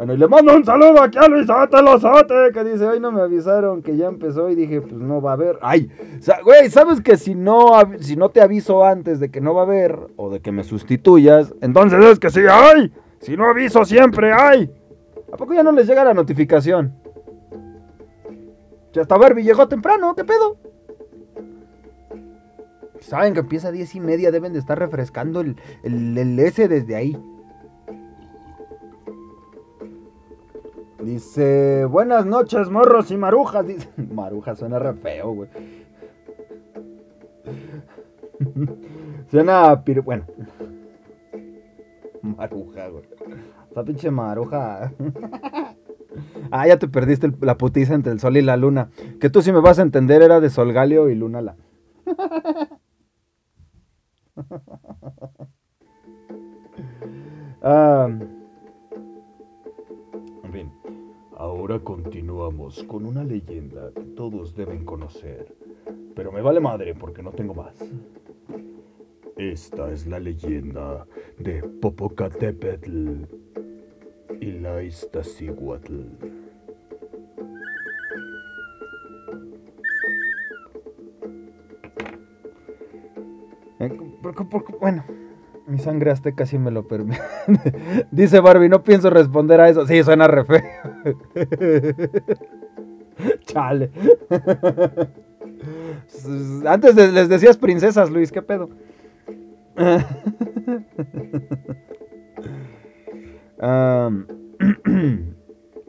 Bueno, 0.00 0.14
y 0.14 0.16
le 0.16 0.28
mando 0.28 0.56
un 0.56 0.64
saludo 0.64 1.02
aquí 1.02 1.18
a 1.18 1.28
Luisote 1.28 1.82
Lozote, 1.82 2.52
que 2.54 2.64
dice, 2.64 2.86
hoy 2.86 3.00
no 3.00 3.12
me 3.12 3.20
avisaron 3.20 3.82
que 3.82 3.98
ya 3.98 4.06
empezó 4.06 4.48
y 4.48 4.54
dije, 4.54 4.80
pues 4.80 4.94
no 4.94 5.20
va 5.20 5.32
a 5.32 5.34
haber. 5.34 5.58
Ay, 5.60 5.90
güey, 6.42 6.70
¿sabes 6.70 7.02
que 7.02 7.18
si 7.18 7.34
no, 7.34 7.66
si 7.98 8.16
no 8.16 8.30
te 8.30 8.40
aviso 8.40 8.82
antes 8.82 9.20
de 9.20 9.30
que 9.30 9.42
no 9.42 9.52
va 9.52 9.60
a 9.60 9.64
haber 9.64 9.98
o 10.16 10.30
de 10.30 10.40
que 10.40 10.52
me 10.52 10.64
sustituyas, 10.64 11.54
entonces 11.60 12.02
es 12.02 12.18
que 12.18 12.30
sí 12.30 12.40
hay? 12.50 12.90
Si 13.18 13.36
no 13.36 13.44
aviso 13.44 13.84
siempre 13.84 14.32
hay. 14.32 14.72
¿A 15.30 15.36
poco 15.36 15.52
ya 15.52 15.62
no 15.62 15.72
les 15.72 15.86
llega 15.86 16.02
la 16.02 16.14
notificación? 16.14 16.94
Ya 18.94 19.02
hasta 19.02 19.18
Barbie 19.18 19.44
llegó 19.44 19.68
temprano, 19.68 20.14
¿qué 20.16 20.24
pedo? 20.24 20.56
Saben 23.00 23.34
que 23.34 23.40
empieza 23.40 23.68
a 23.68 23.72
10 23.72 23.94
y 23.94 24.00
media, 24.00 24.30
deben 24.30 24.52
de 24.52 24.58
estar 24.58 24.78
refrescando 24.78 25.40
el, 25.40 25.56
el, 25.82 26.38
S 26.38 26.68
desde 26.68 26.94
ahí. 26.94 27.18
Dice, 31.02 31.86
buenas 31.86 32.26
noches, 32.26 32.70
morros 32.70 33.10
y 33.10 33.16
marujas. 33.16 33.66
Dice, 33.66 33.88
marujas 34.14 34.58
suena 34.58 34.78
re 34.78 34.92
feo, 34.94 35.32
güey. 35.32 35.48
suena, 39.30 39.82
pir... 39.82 40.02
bueno. 40.02 40.24
Maruja, 42.22 42.88
güey. 42.88 43.04
Esa 43.70 43.82
pinche 43.82 44.10
maruja. 44.10 44.92
ah, 46.50 46.66
ya 46.66 46.78
te 46.78 46.86
perdiste 46.86 47.32
la 47.40 47.56
putiza 47.56 47.94
entre 47.94 48.12
el 48.12 48.20
sol 48.20 48.36
y 48.36 48.42
la 48.42 48.58
luna. 48.58 48.90
Que 49.20 49.30
tú 49.30 49.40
si 49.40 49.52
me 49.52 49.60
vas 49.60 49.78
a 49.78 49.82
entender 49.82 50.20
era 50.20 50.38
de 50.40 50.50
Sol 50.50 50.74
Galio 50.74 51.08
y 51.08 51.14
Luna 51.14 51.56
la. 57.62 58.18
en 60.44 60.70
ahora 61.36 61.78
continuamos 61.78 62.82
con 62.84 63.04
una 63.06 63.24
leyenda 63.24 63.90
que 63.94 64.02
todos 64.02 64.54
deben 64.54 64.84
conocer. 64.84 65.56
Pero 66.14 66.30
me 66.32 66.42
vale 66.42 66.60
madre 66.60 66.94
porque 66.94 67.22
no 67.22 67.32
tengo 67.32 67.54
más. 67.54 67.74
Esta 69.36 69.90
es 69.92 70.06
la 70.06 70.20
leyenda 70.20 71.06
de 71.38 71.62
Popocatépetl 71.62 73.24
y 74.40 74.52
la 74.52 74.82
Iztaccíhuatl. 74.82 76.39
Bueno, 84.80 85.04
mi 85.66 85.78
sangre 85.78 86.10
azteca 86.10 86.44
sí 86.46 86.58
me 86.58 86.70
lo 86.70 86.86
permite. 86.86 87.20
Dice 88.10 88.40
Barbie, 88.40 88.68
no 88.68 88.82
pienso 88.82 89.08
responder 89.10 89.60
a 89.60 89.68
eso. 89.68 89.86
Sí, 89.86 90.02
suena 90.02 90.26
re 90.26 90.44
feo. 90.44 90.62
Chale. 93.46 93.90
Antes 96.66 96.94
les 96.96 97.28
decías 97.28 97.56
princesas, 97.56 98.10
Luis, 98.10 98.32
¿qué 98.32 98.42
pedo? 98.42 98.70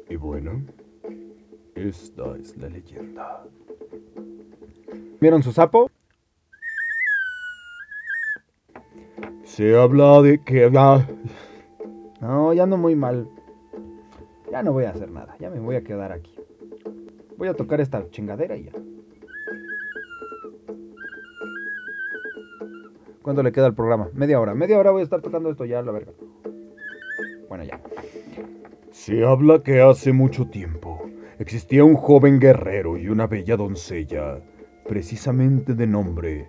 y 0.10 0.16
bueno, 0.16 0.62
esta 1.76 2.38
es 2.38 2.58
la 2.58 2.70
leyenda. 2.70 3.44
¿Vieron 5.20 5.44
su 5.44 5.52
sapo? 5.52 5.90
Se 9.52 9.76
habla 9.76 10.22
de 10.22 10.42
que... 10.42 10.70
No, 12.22 12.54
ya 12.54 12.64
ando 12.64 12.78
muy 12.78 12.96
mal. 12.96 13.28
Ya 14.50 14.64
no 14.64 14.72
voy 14.72 14.86
a 14.86 14.92
hacer 14.92 15.12
nada. 15.12 15.36
Ya 15.42 15.50
me 15.50 15.60
voy 15.60 15.76
a 15.76 15.84
quedar 15.84 16.14
aquí. 16.14 16.34
Voy 17.38 17.50
a 17.50 17.54
tocar 17.54 17.82
esta 17.82 18.10
chingadera 18.12 18.56
y 18.56 18.64
ya. 18.64 18.72
¿Cuánto 23.22 23.44
le 23.44 23.52
queda 23.52 23.66
al 23.66 23.76
programa? 23.76 24.10
Media 24.14 24.40
hora. 24.40 24.56
Media 24.56 24.80
hora 24.80 24.92
voy 24.92 25.02
a 25.02 25.04
estar 25.04 25.22
tocando 25.22 25.52
esto 25.52 25.66
ya, 25.66 25.82
la 25.82 25.92
verga. 25.92 26.14
Bueno, 27.50 27.66
ya. 27.66 27.82
Se 28.92 29.26
habla 29.26 29.64
que 29.64 29.82
hace 29.82 30.14
mucho 30.14 30.48
tiempo 30.48 31.02
existía 31.40 31.84
un 31.84 31.96
joven 31.96 32.40
guerrero 32.40 32.98
y 32.98 33.10
una 33.10 33.28
bella 33.28 33.58
doncella, 33.58 34.42
precisamente 34.88 35.74
de 35.74 35.88
nombre 35.88 36.48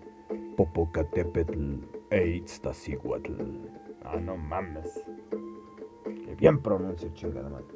Popocatépetl 0.57 2.02
e 2.13 2.45
Ah, 4.05 4.21
no 4.21 4.37
mames. 4.37 5.03
Que 6.05 6.35
bien 6.35 6.61
pronuncio, 6.61 7.09
chingada 7.15 7.49
madre. 7.49 7.75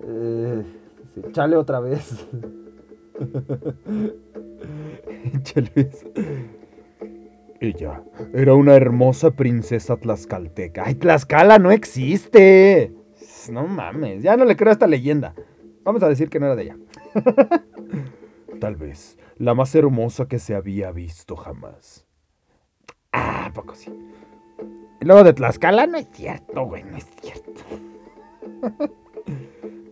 Eh, 0.00 0.62
chale 1.32 1.56
otra 1.56 1.80
vez. 1.80 2.28
chale. 5.42 5.90
Ella 7.60 8.04
era 8.34 8.54
una 8.54 8.76
hermosa 8.76 9.32
princesa 9.32 9.96
tlaxcalteca. 9.96 10.84
¡Ay, 10.86 10.94
Tlaxcala 10.96 11.58
no 11.58 11.72
existe! 11.72 12.94
No 13.50 13.66
mames, 13.66 14.22
ya 14.22 14.36
no 14.36 14.44
le 14.44 14.56
creo 14.56 14.70
a 14.70 14.74
esta 14.74 14.86
leyenda. 14.86 15.34
Vamos 15.84 16.02
a 16.02 16.08
decir 16.08 16.28
que 16.28 16.38
no 16.38 16.46
era 16.46 16.56
de 16.56 16.64
ella. 16.64 16.76
Tal 18.60 18.76
vez 18.76 19.18
la 19.38 19.54
más 19.54 19.74
hermosa 19.74 20.28
que 20.28 20.38
se 20.38 20.54
había 20.54 20.92
visto 20.92 21.34
jamás. 21.34 22.07
Ah, 23.12 23.50
poco 23.54 23.74
sí. 23.74 23.92
Y 25.00 25.04
luego 25.04 25.24
de 25.24 25.32
Tlaxcala, 25.32 25.86
no 25.86 25.98
es 25.98 26.08
cierto, 26.12 26.64
güey, 26.64 26.84
no 26.84 26.96
es 26.96 27.06
cierto. 27.20 27.62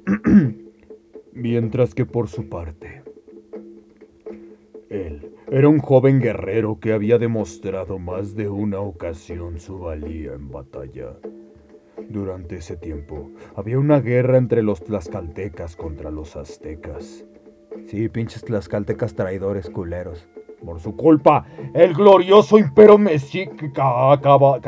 Mientras 1.33 1.95
que 1.95 2.07
por 2.07 2.29
su 2.29 2.49
parte, 2.49 3.03
él 4.89 5.35
era 5.49 5.69
un 5.69 5.79
joven 5.79 6.21
guerrero 6.21 6.81
que 6.81 6.93
había 6.93 7.19
demostrado 7.19 7.99
más 7.99 8.35
de 8.35 8.49
una 8.49 8.81
ocasión 8.81 9.61
su 9.61 9.79
valía 9.79 10.33
en 10.33 10.51
batalla. 10.51 11.17
Durante 12.09 12.57
ese 12.57 12.77
tiempo, 12.77 13.31
había 13.55 13.79
una 13.79 14.01
guerra 14.01 14.39
entre 14.39 14.63
los 14.63 14.83
tlaxcaltecas 14.83 15.77
contra 15.77 16.11
los 16.11 16.37
aztecas. 16.37 17.25
Sí, 17.87 18.09
pinches 18.09 18.45
tlaxcaltecas 18.45 19.15
traidores 19.15 19.71
culeros. 19.71 20.29
Por 20.67 20.81
su 20.81 20.97
culpa, 20.97 21.47
el 21.73 21.95
glorioso 21.95 22.59
imperio 22.59 22.99
mexica 22.99 24.13
acaba... 24.13 24.59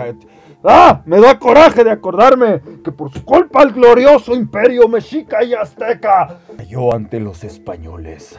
¡Ah! 0.62 1.02
Me 1.04 1.20
da 1.20 1.40
coraje 1.40 1.82
de 1.82 1.90
acordarme 1.90 2.60
que 2.84 2.92
por 2.92 3.10
su 3.10 3.24
culpa 3.24 3.64
el 3.64 3.72
glorioso 3.72 4.32
imperio 4.32 4.86
mexica 4.86 5.42
y 5.42 5.54
azteca 5.54 6.38
cayó 6.56 6.94
ante 6.94 7.18
los 7.18 7.42
españoles. 7.42 8.38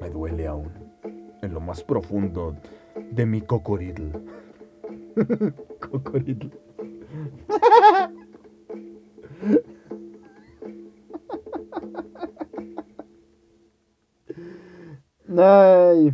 Me 0.00 0.08
duele 0.08 0.46
aún, 0.46 0.72
en 1.42 1.52
lo 1.52 1.60
más 1.60 1.84
profundo 1.84 2.56
de 3.10 3.26
mi 3.26 3.42
cocoridl. 3.42 4.10
cocoridl. 5.90 6.50
Ay. 15.40 16.12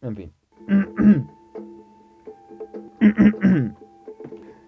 En 0.00 0.16
fin. 0.16 0.32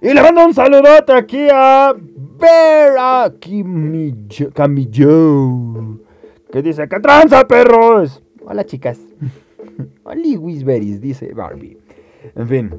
y 0.03 0.13
le 0.13 0.23
mando 0.23 0.45
un 0.45 0.53
saludote 0.53 1.13
aquí 1.13 1.49
a 1.51 1.95
Vera 1.97 3.33
Camillo. 4.55 6.01
Que 6.53 6.63
dice, 6.63 6.87
¿qué 6.87 7.01
tranza, 7.01 7.49
perros? 7.49 8.23
Hola, 8.45 8.65
chicas. 8.65 9.01
Hola, 10.05 10.39
Wisberis, 10.39 11.01
dice 11.01 11.33
Barbie. 11.33 11.79
En 12.35 12.49
fin. 12.49 12.71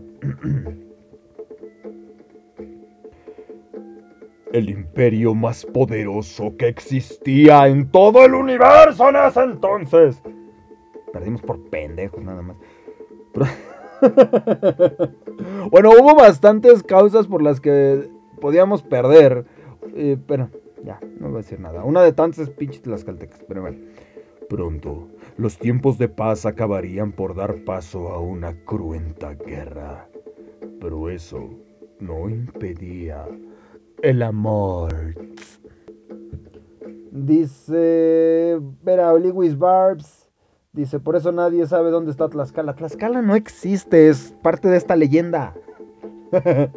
El 4.53 4.69
imperio 4.69 5.33
más 5.33 5.65
poderoso 5.65 6.55
que 6.55 6.67
existía 6.67 7.67
en 7.67 7.89
todo 7.91 8.23
el 8.25 8.35
universo 8.35 9.09
en 9.09 9.15
ese 9.17 9.41
entonces 9.41 10.21
Perdimos 11.17 11.41
por 11.41 11.59
pendejos 11.71 12.23
nada 12.23 12.43
más. 12.43 12.57
bueno, 15.71 15.89
hubo 15.99 16.13
bastantes 16.13 16.83
causas 16.83 17.25
por 17.25 17.41
las 17.41 17.59
que 17.59 18.07
podíamos 18.39 18.83
perder. 18.83 19.45
eh, 19.95 20.15
pero 20.27 20.51
ya, 20.83 20.99
no 21.19 21.29
voy 21.29 21.37
a 21.37 21.37
decir 21.37 21.59
nada. 21.59 21.83
Una 21.83 22.03
de 22.03 22.13
tantas 22.13 22.37
es 22.37 22.49
pinches 22.51 22.83
tlaxcaltecas, 22.83 23.43
pero 23.47 23.61
bueno. 23.61 23.79
Pronto, 24.47 25.07
los 25.37 25.57
tiempos 25.57 25.97
de 25.97 26.07
paz 26.07 26.45
acabarían 26.45 27.11
por 27.11 27.33
dar 27.33 27.63
paso 27.65 28.09
a 28.09 28.19
una 28.19 28.53
cruenta 28.63 29.33
guerra. 29.33 30.07
Pero 30.79 31.09
eso 31.09 31.49
no 31.99 32.29
impedía 32.29 33.25
el 34.03 34.21
amor. 34.21 35.15
Dice 37.11 38.59
Vera 38.83 39.13
Oliwis 39.13 39.57
Barbs. 39.57 40.26
Dice, 40.77 40.99
por 40.99 41.15
eso 41.15 41.31
nadie 41.31 41.65
sabe 41.65 41.89
dónde 41.89 42.11
está 42.11 42.29
Tlaxcala. 42.29 42.75
Tlaxcala 42.75 43.23
no 43.23 43.35
existe, 43.35 44.09
es 44.09 44.35
parte 44.43 44.67
de 44.67 44.77
esta 44.77 44.95
leyenda. 44.95 45.55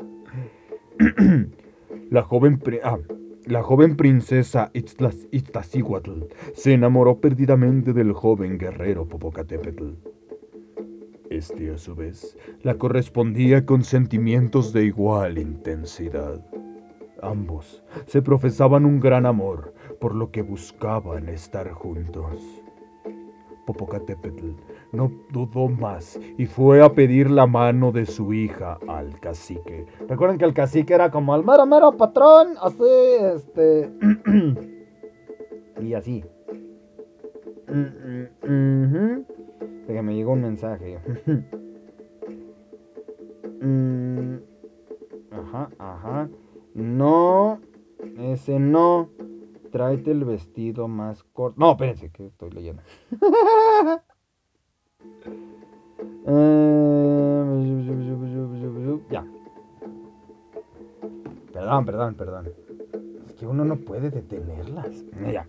La 2.11 2.23
joven, 2.23 2.63
ah, 2.83 2.97
la 3.45 3.63
joven 3.63 3.97
princesa 3.97 4.71
Iztaccíhuatl 4.73 6.25
se 6.55 6.73
enamoró 6.73 7.21
perdidamente 7.21 7.93
del 7.93 8.15
joven 8.15 8.57
guerrero 8.57 9.07
Popocatépetl. 9.07 9.91
Este, 11.29 11.71
a 11.71 11.77
su 11.77 11.95
vez, 11.95 12.39
la 12.63 12.77
correspondía 12.77 13.67
con 13.67 13.85
sentimientos 13.85 14.73
de 14.73 14.87
igual 14.87 15.37
intensidad. 15.37 16.43
Ambos 17.21 17.85
se 18.07 18.23
profesaban 18.23 18.87
un 18.87 18.99
gran 18.99 19.27
amor, 19.27 19.75
por 20.01 20.15
lo 20.15 20.31
que 20.31 20.41
buscaban 20.41 21.29
estar 21.29 21.71
juntos. 21.73 22.60
Popocatépetl 23.67 24.53
no 24.93 25.11
dudó 25.31 25.69
más 25.69 26.19
y 26.39 26.47
fue 26.47 26.83
a 26.83 26.93
pedir 26.93 27.31
la 27.31 27.47
mano 27.47 27.93
de 27.93 28.07
su 28.07 28.33
hija 28.33 28.79
al 28.89 29.19
cacique. 29.21 29.87
Recuerden 30.09 30.39
que 30.39 30.45
el 30.45 30.55
cacique 30.55 30.95
era 30.95 31.11
como 31.11 31.35
el 31.35 31.45
mero 31.45 31.67
mero 31.67 31.93
patrón, 31.97 32.55
así, 32.61 32.85
este... 33.35 33.91
y 35.81 35.95
así. 35.95 36.25
Mm, 37.69 38.47
mm, 38.47 38.85
ujú. 38.85 39.25
Déjame, 39.87 40.13
me 40.13 40.17
llegó 40.17 40.33
un 40.33 40.43
mensaje. 40.43 40.99
Mm, 43.63 44.37
ajá, 45.31 45.69
ajá. 45.79 46.31
No, 46.73 47.61
ese 48.19 48.59
no. 48.59 49.11
Tráete 49.71 50.11
el 50.11 50.25
vestido 50.25 50.89
más 50.89 51.23
corto. 51.23 51.59
No, 51.59 51.73
espérense, 51.73 52.11
que 52.11 52.27
estoy 52.27 52.51
leyendo. 52.51 52.83
Eh, 56.27 57.01
ya. 59.11 59.25
Perdón, 61.53 61.85
perdón, 61.85 62.15
perdón. 62.15 62.53
Es 63.27 63.35
que 63.35 63.47
uno 63.47 63.65
no 63.65 63.77
puede 63.77 64.11
detenerlas. 64.11 65.05
Ya. 65.33 65.49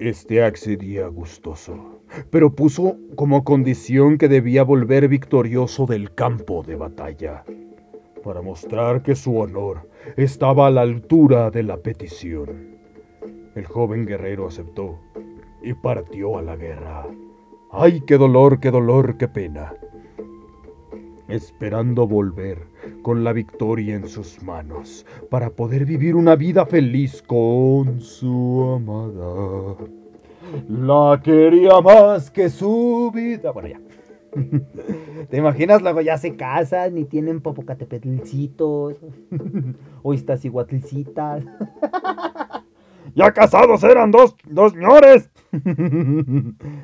Este 0.00 0.44
accedía 0.44 1.08
gustoso, 1.08 2.00
pero 2.30 2.54
puso 2.54 2.96
como 3.16 3.42
condición 3.42 4.16
que 4.16 4.28
debía 4.28 4.62
volver 4.62 5.08
victorioso 5.08 5.86
del 5.86 6.14
campo 6.14 6.62
de 6.62 6.76
batalla, 6.76 7.44
para 8.22 8.42
mostrar 8.42 9.02
que 9.02 9.14
su 9.14 9.36
honor 9.38 9.88
estaba 10.16 10.66
a 10.66 10.70
la 10.70 10.82
altura 10.82 11.50
de 11.50 11.62
la 11.62 11.78
petición. 11.78 12.78
El 13.54 13.66
joven 13.66 14.06
guerrero 14.06 14.46
aceptó 14.46 14.98
y 15.62 15.74
partió 15.74 16.38
a 16.38 16.42
la 16.42 16.56
guerra. 16.56 17.06
¡Ay, 17.70 18.00
qué 18.06 18.16
dolor, 18.16 18.60
qué 18.60 18.70
dolor, 18.70 19.16
qué 19.18 19.28
pena! 19.28 19.74
Esperando 21.28 22.06
volver 22.06 22.66
con 23.02 23.24
la 23.24 23.32
victoria 23.32 23.96
en 23.96 24.08
sus 24.08 24.42
manos 24.42 25.04
para 25.30 25.50
poder 25.50 25.84
vivir 25.84 26.14
una 26.14 26.36
vida 26.36 26.64
feliz 26.64 27.22
con 27.22 28.00
su 28.00 28.76
amada. 28.76 29.76
La 30.68 31.20
quería 31.22 31.80
más 31.80 32.30
que 32.30 32.48
su 32.48 33.10
vida. 33.14 33.50
Bueno, 33.50 33.68
ya. 33.68 33.87
¿Te 35.30 35.36
imaginas? 35.36 35.82
Luego 35.82 36.00
ya 36.00 36.18
se 36.18 36.36
casan 36.36 36.98
y 36.98 37.04
tienen 37.04 37.40
popocatepetlcitos. 37.40 38.96
o 40.02 40.14
iztaccíhuatlcitas. 40.14 41.44
Ya 43.14 43.32
casados 43.32 43.82
eran 43.84 44.10
dos, 44.10 44.36
dos 44.44 44.72
señores. 44.72 45.30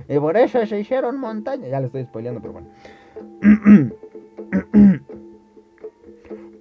y 0.08 0.18
por 0.18 0.36
eso 0.36 0.64
se 0.66 0.80
hicieron 0.80 1.18
montañas. 1.18 1.70
Ya 1.70 1.80
le 1.80 1.86
estoy 1.86 2.04
spoileando, 2.04 2.40
pero 2.40 2.54
bueno. 2.54 2.68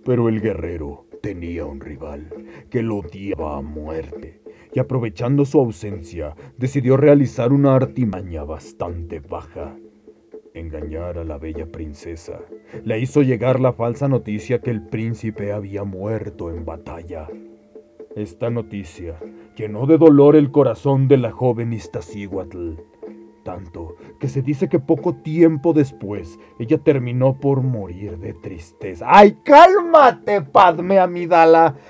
Pero 0.06 0.28
el 0.28 0.42
guerrero 0.42 1.06
tenía 1.22 1.66
un 1.66 1.80
rival 1.80 2.28
que 2.70 2.84
lo 2.84 2.98
odiaba 2.98 3.58
a 3.58 3.62
muerte 3.62 4.42
y 4.74 4.80
aprovechando 4.80 5.46
su 5.46 5.60
ausencia 5.60 6.36
decidió 6.58 6.98
realizar 6.98 7.54
una 7.54 7.76
artimaña 7.76 8.44
bastante 8.44 9.20
baja. 9.20 9.78
Engañar 10.54 11.18
a 11.18 11.24
la 11.24 11.40
bella 11.40 11.66
princesa. 11.66 12.40
Le 12.84 13.00
hizo 13.00 13.24
llegar 13.24 13.60
la 13.60 13.74
falsa 13.74 14.08
noticia 14.08 14.62
que 14.62 14.70
el 14.70 14.86
príncipe 14.86 15.52
había 15.52 15.84
muerto 15.84 16.52
en 16.52 16.64
batalla. 16.64 17.28
Esta 18.16 18.52
noticia 18.52 19.18
llenó 19.56 19.88
de 19.88 19.98
dolor 19.98 20.36
el 20.36 20.52
corazón 20.52 21.08
de 21.08 21.18
la 21.18 21.32
joven 21.32 21.74
Iztaccíhuatl, 21.74 22.74
tanto 23.44 23.96
que 24.20 24.30
se 24.30 24.44
dice 24.44 24.70
que 24.70 24.78
poco 24.78 25.16
tiempo 25.16 25.74
después 25.74 26.38
ella 26.60 26.78
terminó 26.78 27.40
por 27.40 27.64
morir 27.64 28.20
de 28.20 28.36
tristeza. 28.36 29.08
¡Ay, 29.10 29.40
cálmate, 29.44 30.44
Padme 30.44 31.00
Amidala! 31.00 31.76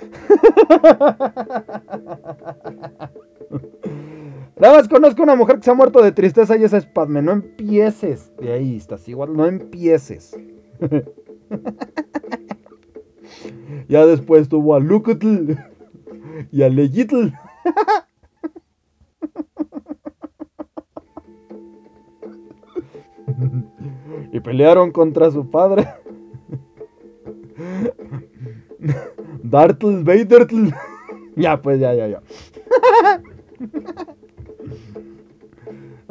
Nada 4.60 4.78
más 4.78 4.88
conozco 4.88 5.24
una 5.24 5.36
mujer 5.36 5.58
que 5.58 5.64
se 5.64 5.72
ha 5.72 5.74
muerto 5.74 6.02
de 6.02 6.12
tristeza 6.12 6.56
y 6.58 6.64
esa 6.64 6.78
es 6.78 6.86
Padme. 6.86 7.22
No 7.22 7.32
empieces. 7.32 8.32
De 8.38 8.54
ahí 8.54 8.76
estás 8.76 9.08
igual, 9.08 9.36
no 9.36 9.46
empieces. 9.46 10.38
ya 13.88 14.06
después 14.06 14.50
tuvo 14.50 14.76
a 14.76 14.80
Lucutl 14.80 15.54
y 16.52 16.62
a 16.62 16.70
Leyitl. 16.70 17.34
y 24.32 24.40
pelearon 24.40 24.92
contra 24.92 25.32
su 25.32 25.50
padre. 25.50 25.88
Dartl 29.44 30.04
Vadertl. 30.04 30.70
ya, 31.36 31.62
pues, 31.62 31.80
ya, 31.80 31.94
ya, 31.94 32.08
ya. 32.08 32.22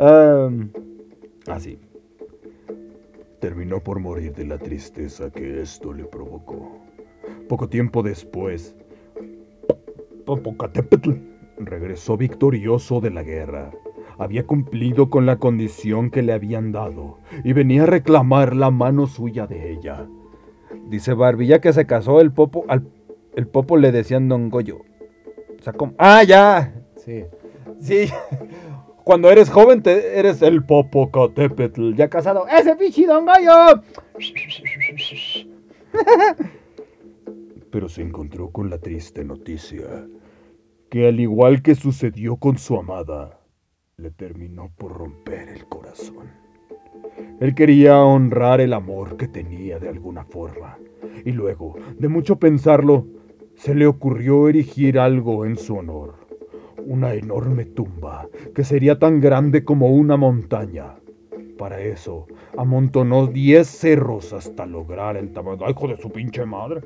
Em, 0.02 0.68
Así. 1.46 1.78
Terminó 3.38 3.78
por 3.80 4.00
morir 4.00 4.34
de 4.34 4.44
la 4.44 4.58
tristeza 4.58 5.30
que 5.30 5.62
esto 5.62 5.92
le 5.92 6.04
provocó. 6.04 6.80
Poco 7.48 7.68
tiempo 7.68 8.02
después, 8.02 8.74
Popocatépetl 10.26 11.12
regresó 11.58 12.16
victorioso 12.16 13.00
de 13.00 13.10
la 13.10 13.22
guerra. 13.22 13.70
Había 14.18 14.44
cumplido 14.44 15.08
con 15.08 15.24
la 15.24 15.36
condición 15.36 16.10
que 16.10 16.22
le 16.22 16.32
habían 16.32 16.72
dado 16.72 17.18
y 17.44 17.52
venía 17.52 17.84
a 17.84 17.86
reclamar 17.86 18.56
la 18.56 18.72
mano 18.72 19.06
suya 19.06 19.46
de 19.46 19.70
ella. 19.70 20.08
dice 20.88 21.14
Barbie, 21.14 21.46
ya 21.46 21.60
que 21.60 21.72
se 21.72 21.86
casó 21.86 22.20
el 22.20 22.32
popo, 22.32 22.64
al, 22.66 22.88
el 23.36 23.46
popo 23.46 23.76
le 23.76 23.92
decían 23.92 24.28
Don 24.28 24.50
Goyo. 24.50 24.80
O 25.60 25.62
sea, 25.62 25.72
¿cómo? 25.72 25.94
Ah, 25.96 26.24
ya. 26.24 26.74
Sí. 26.96 27.24
Sí. 27.80 28.08
Cuando 29.12 29.30
eres 29.30 29.50
joven 29.50 29.82
te, 29.82 30.18
eres 30.18 30.40
el 30.40 30.64
Popocatépetl. 30.64 31.92
Ya 31.92 32.08
casado. 32.08 32.46
¡Ese 32.48 32.74
pinche 32.76 33.04
Don 33.04 33.26
pero 37.70 37.90
se 37.90 38.00
encontró 38.00 38.50
con 38.50 38.70
la 38.70 38.78
triste 38.78 39.22
noticia 39.22 40.06
que 40.88 41.08
al 41.08 41.20
igual 41.20 41.60
que 41.60 41.74
sucedió 41.74 42.36
con 42.36 42.56
su 42.56 42.78
amada, 42.78 43.38
le 43.98 44.10
terminó 44.12 44.72
por 44.78 44.96
romper 44.96 45.50
el 45.50 45.66
corazón. 45.66 46.30
Él 47.38 47.54
quería 47.54 47.98
honrar 47.98 48.62
el 48.62 48.72
amor 48.72 49.18
que 49.18 49.28
tenía 49.28 49.78
de 49.78 49.90
alguna 49.90 50.24
forma, 50.24 50.78
y 51.26 51.32
luego, 51.32 51.74
de 51.98 52.08
mucho 52.08 52.36
pensarlo, 52.36 53.06
se 53.56 53.74
le 53.74 53.86
ocurrió 53.86 54.48
erigir 54.48 54.98
algo 54.98 55.44
en 55.44 55.58
su 55.58 55.76
honor, 55.76 56.21
una 56.86 57.14
enorme 57.14 57.64
tumba 57.64 58.28
que 58.54 58.64
sería 58.64 58.98
tan 58.98 59.20
grande 59.20 59.64
como 59.64 59.88
una 59.88 60.16
montaña. 60.16 60.96
Para 61.58 61.80
eso, 61.80 62.26
amontonó 62.56 63.26
10 63.26 63.66
cerros 63.66 64.32
hasta 64.32 64.66
lograr 64.66 65.16
el 65.16 65.32
tamaño. 65.32 65.64
¡Ay, 65.64 65.72
hijo 65.72 65.88
de 65.88 65.96
su 65.96 66.10
pinche 66.10 66.44
madre! 66.44 66.80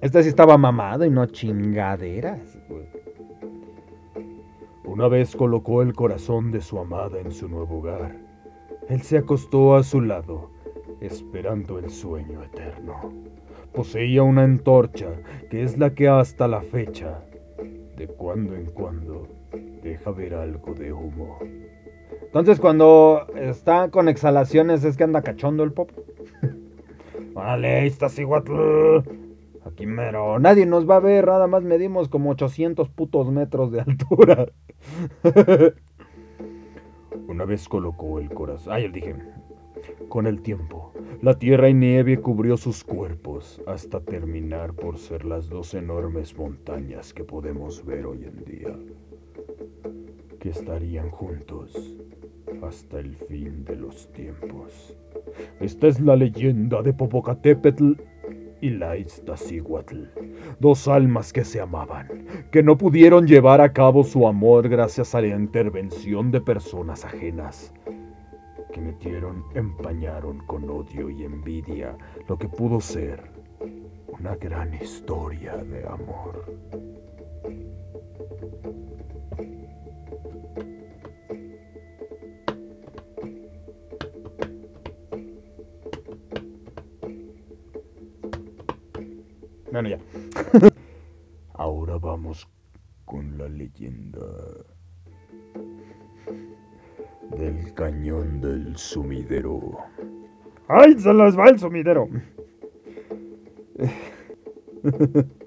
Este 0.00 0.22
sí 0.22 0.28
estaba 0.28 0.58
mamado 0.58 1.04
y 1.04 1.10
no 1.10 1.26
chingaderas. 1.26 2.58
Una 4.84 5.08
vez 5.08 5.34
colocó 5.36 5.80
el 5.80 5.94
corazón 5.94 6.50
de 6.50 6.60
su 6.60 6.78
amada 6.78 7.18
en 7.20 7.30
su 7.30 7.48
nuevo 7.48 7.78
hogar, 7.78 8.18
Él 8.88 9.00
se 9.02 9.16
acostó 9.16 9.76
a 9.76 9.84
su 9.84 10.00
lado, 10.00 10.50
esperando 11.00 11.78
el 11.78 11.88
sueño 11.88 12.42
eterno. 12.42 13.12
Poseía 13.72 14.22
una 14.22 14.42
antorcha, 14.42 15.08
que 15.50 15.62
es 15.62 15.78
la 15.78 15.94
que 15.94 16.08
hasta 16.08 16.46
la 16.46 16.60
fecha, 16.60 17.24
de 17.96 18.06
cuando 18.08 18.54
en 18.54 18.66
cuando, 18.66 19.28
deja 19.82 20.10
ver 20.10 20.34
algo 20.34 20.74
de 20.74 20.92
humo. 20.92 21.38
Entonces 22.22 22.60
cuando 22.60 23.26
está 23.34 23.90
con 23.90 24.08
exhalaciones 24.08 24.84
es 24.84 24.96
que 24.96 25.04
anda 25.04 25.22
cachondo 25.22 25.64
el 25.64 25.72
pop. 25.72 25.90
Vale, 27.34 27.86
estás 27.86 28.18
igual. 28.18 28.44
Aquí 29.64 29.86
mero. 29.86 30.38
Nadie 30.38 30.66
nos 30.66 30.88
va 30.88 30.96
a 30.96 31.00
ver, 31.00 31.26
nada 31.26 31.46
más 31.46 31.62
medimos 31.62 32.08
como 32.08 32.30
800 32.30 32.88
putos 32.90 33.30
metros 33.30 33.70
de 33.72 33.80
altura. 33.80 34.46
Una 37.28 37.44
vez 37.44 37.68
colocó 37.68 38.18
el 38.18 38.30
corazón. 38.30 38.72
Ay, 38.72 38.84
él 38.84 38.92
dije. 38.92 39.14
Con 40.08 40.26
el 40.26 40.42
tiempo, 40.42 40.92
la 41.22 41.38
tierra 41.38 41.68
y 41.68 41.74
nieve 41.74 42.20
cubrió 42.20 42.56
sus 42.56 42.84
cuerpos 42.84 43.62
hasta 43.66 44.00
terminar 44.00 44.74
por 44.74 44.98
ser 44.98 45.24
las 45.24 45.48
dos 45.48 45.74
enormes 45.74 46.36
montañas 46.36 47.14
que 47.14 47.24
podemos 47.24 47.84
ver 47.84 48.06
hoy 48.06 48.24
en 48.24 48.44
día, 48.44 48.76
que 50.38 50.50
estarían 50.50 51.10
juntos 51.10 51.96
hasta 52.62 52.98
el 52.98 53.16
fin 53.16 53.64
de 53.64 53.76
los 53.76 54.10
tiempos. 54.12 54.96
Esta 55.60 55.88
es 55.88 56.00
la 56.00 56.16
leyenda 56.16 56.82
de 56.82 56.92
Popocatépetl 56.92 57.92
y 58.60 58.70
la 58.70 58.96
Iztaccíhuatl, 58.96 60.04
dos 60.60 60.86
almas 60.86 61.32
que 61.32 61.44
se 61.44 61.60
amaban, 61.60 62.26
que 62.50 62.62
no 62.62 62.78
pudieron 62.78 63.26
llevar 63.26 63.60
a 63.60 63.72
cabo 63.72 64.04
su 64.04 64.26
amor 64.26 64.68
gracias 64.68 65.14
a 65.14 65.20
la 65.20 65.28
intervención 65.28 66.30
de 66.30 66.40
personas 66.40 67.04
ajenas, 67.04 67.72
que 68.72 68.80
metieron, 68.80 69.44
empañaron 69.54 70.38
con 70.46 70.68
odio 70.68 71.10
y 71.10 71.24
envidia 71.24 71.96
lo 72.26 72.38
que 72.38 72.48
pudo 72.48 72.80
ser 72.80 73.30
una 74.08 74.34
gran 74.36 74.74
historia 74.74 75.56
de 75.56 75.86
amor. 75.86 76.44
Bueno, 89.70 89.88
ya. 89.88 89.98
Ahora 91.54 91.98
vamos 91.98 92.48
con 93.04 93.38
la 93.38 93.48
leyenda 93.48 94.20
del 97.38 97.72
cañón 97.74 98.40
del 98.40 98.76
sumidero. 98.76 99.78
¡Ay, 100.68 100.98
se 100.98 101.12
les 101.12 101.38
va 101.38 101.48
el 101.48 101.58
sumidero! 101.58 102.08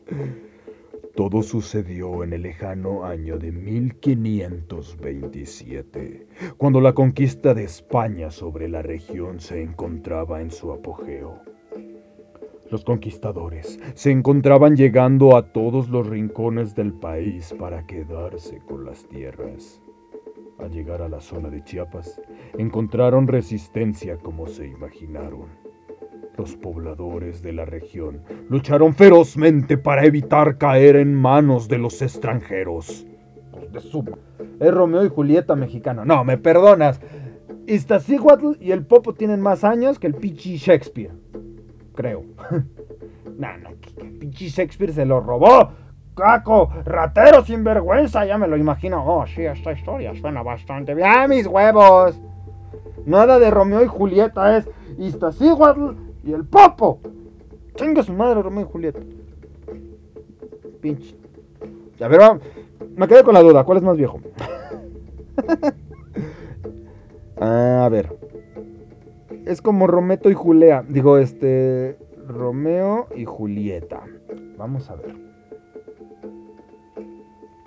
Todo 1.15 1.41
sucedió 1.43 2.23
en 2.25 2.33
el 2.33 2.41
lejano 2.41 3.05
año 3.05 3.37
de 3.37 3.53
1527, 3.53 6.27
cuando 6.57 6.81
la 6.81 6.91
conquista 6.93 7.53
de 7.53 7.63
España 7.63 8.31
sobre 8.31 8.67
la 8.67 8.81
región 8.81 9.39
se 9.39 9.61
encontraba 9.61 10.41
en 10.41 10.51
su 10.51 10.73
apogeo. 10.73 11.39
Los 12.69 12.83
conquistadores 12.83 13.79
se 13.93 14.11
encontraban 14.11 14.75
llegando 14.75 15.37
a 15.37 15.53
todos 15.53 15.89
los 15.89 16.05
rincones 16.05 16.75
del 16.75 16.91
país 16.91 17.55
para 17.57 17.85
quedarse 17.85 18.59
con 18.67 18.83
las 18.83 19.07
tierras. 19.07 19.81
Al 20.59 20.71
llegar 20.71 21.01
a 21.01 21.09
la 21.09 21.19
zona 21.19 21.49
de 21.49 21.63
Chiapas, 21.63 22.21
encontraron 22.57 23.27
resistencia 23.27 24.17
como 24.17 24.47
se 24.47 24.67
imaginaron. 24.67 25.47
Los 26.37 26.55
pobladores 26.55 27.41
de 27.41 27.53
la 27.53 27.65
región 27.65 28.21
lucharon 28.49 28.93
ferozmente 28.93 29.77
para 29.77 30.05
evitar 30.05 30.57
caer 30.57 30.95
en 30.97 31.13
manos 31.13 31.67
de 31.67 31.77
los 31.77 32.01
extranjeros. 32.01 33.05
De 33.71 33.79
su- 33.79 34.03
Es 34.59 34.73
Romeo 34.73 35.05
y 35.05 35.09
Julieta 35.09 35.55
mexicano. 35.55 36.03
No, 36.05 36.23
me 36.23 36.37
perdonas. 36.37 36.99
Iztaccíhuatl 37.67 38.53
y 38.59 38.71
el 38.71 38.85
Popo 38.85 39.13
tienen 39.13 39.41
más 39.41 39.63
años 39.63 39.97
que 39.99 40.07
el 40.07 40.15
pichi 40.15 40.57
Shakespeare. 40.57 41.11
Creo. 41.95 42.23
no, 43.37 43.47
que, 43.81 43.93
que 43.95 44.01
el 44.01 44.11
pichi 44.17 44.47
Shakespeare 44.49 44.91
se 44.93 45.05
lo 45.05 45.19
robó. 45.21 45.71
¡Caco! 46.15 46.69
¡Ratero 46.85 47.43
sin 47.43 47.63
vergüenza! 47.63 48.25
Ya 48.25 48.37
me 48.37 48.47
lo 48.47 48.57
imagino. 48.57 49.03
Oh, 49.05 49.25
sí, 49.27 49.43
esta 49.45 49.73
historia 49.73 50.13
suena 50.15 50.41
bastante 50.43 50.93
bien. 50.95 51.07
¡Ah, 51.09 51.27
mis 51.27 51.45
huevos! 51.47 52.19
Nada 53.05 53.37
de 53.37 53.51
Romeo 53.51 53.83
y 53.83 53.87
Julieta 53.87 54.57
es 54.57 54.69
Iztaccíhuatl 54.97 55.91
y 56.23 56.33
el 56.33 56.45
Popo. 56.45 56.99
Chinga 57.75 58.01
su 58.03 58.13
madre, 58.13 58.41
Romeo 58.41 58.65
y 58.65 58.71
Julieta. 58.71 58.99
Pinche. 60.81 61.15
A 62.01 62.07
ver, 62.07 62.21
va- 62.21 62.39
me 62.95 63.07
quedé 63.07 63.23
con 63.23 63.33
la 63.33 63.41
duda. 63.41 63.63
¿Cuál 63.63 63.77
es 63.79 63.83
más 63.83 63.97
viejo? 63.97 64.19
a 67.39 67.87
ver. 67.91 68.17
Es 69.45 69.61
como 69.61 69.87
Rometo 69.87 70.29
y 70.29 70.33
Julia. 70.33 70.83
Digo, 70.87 71.17
este. 71.17 71.97
Romeo 72.27 73.07
y 73.15 73.25
Julieta. 73.25 74.01
Vamos 74.57 74.89
a 74.89 74.95
ver. 74.95 75.15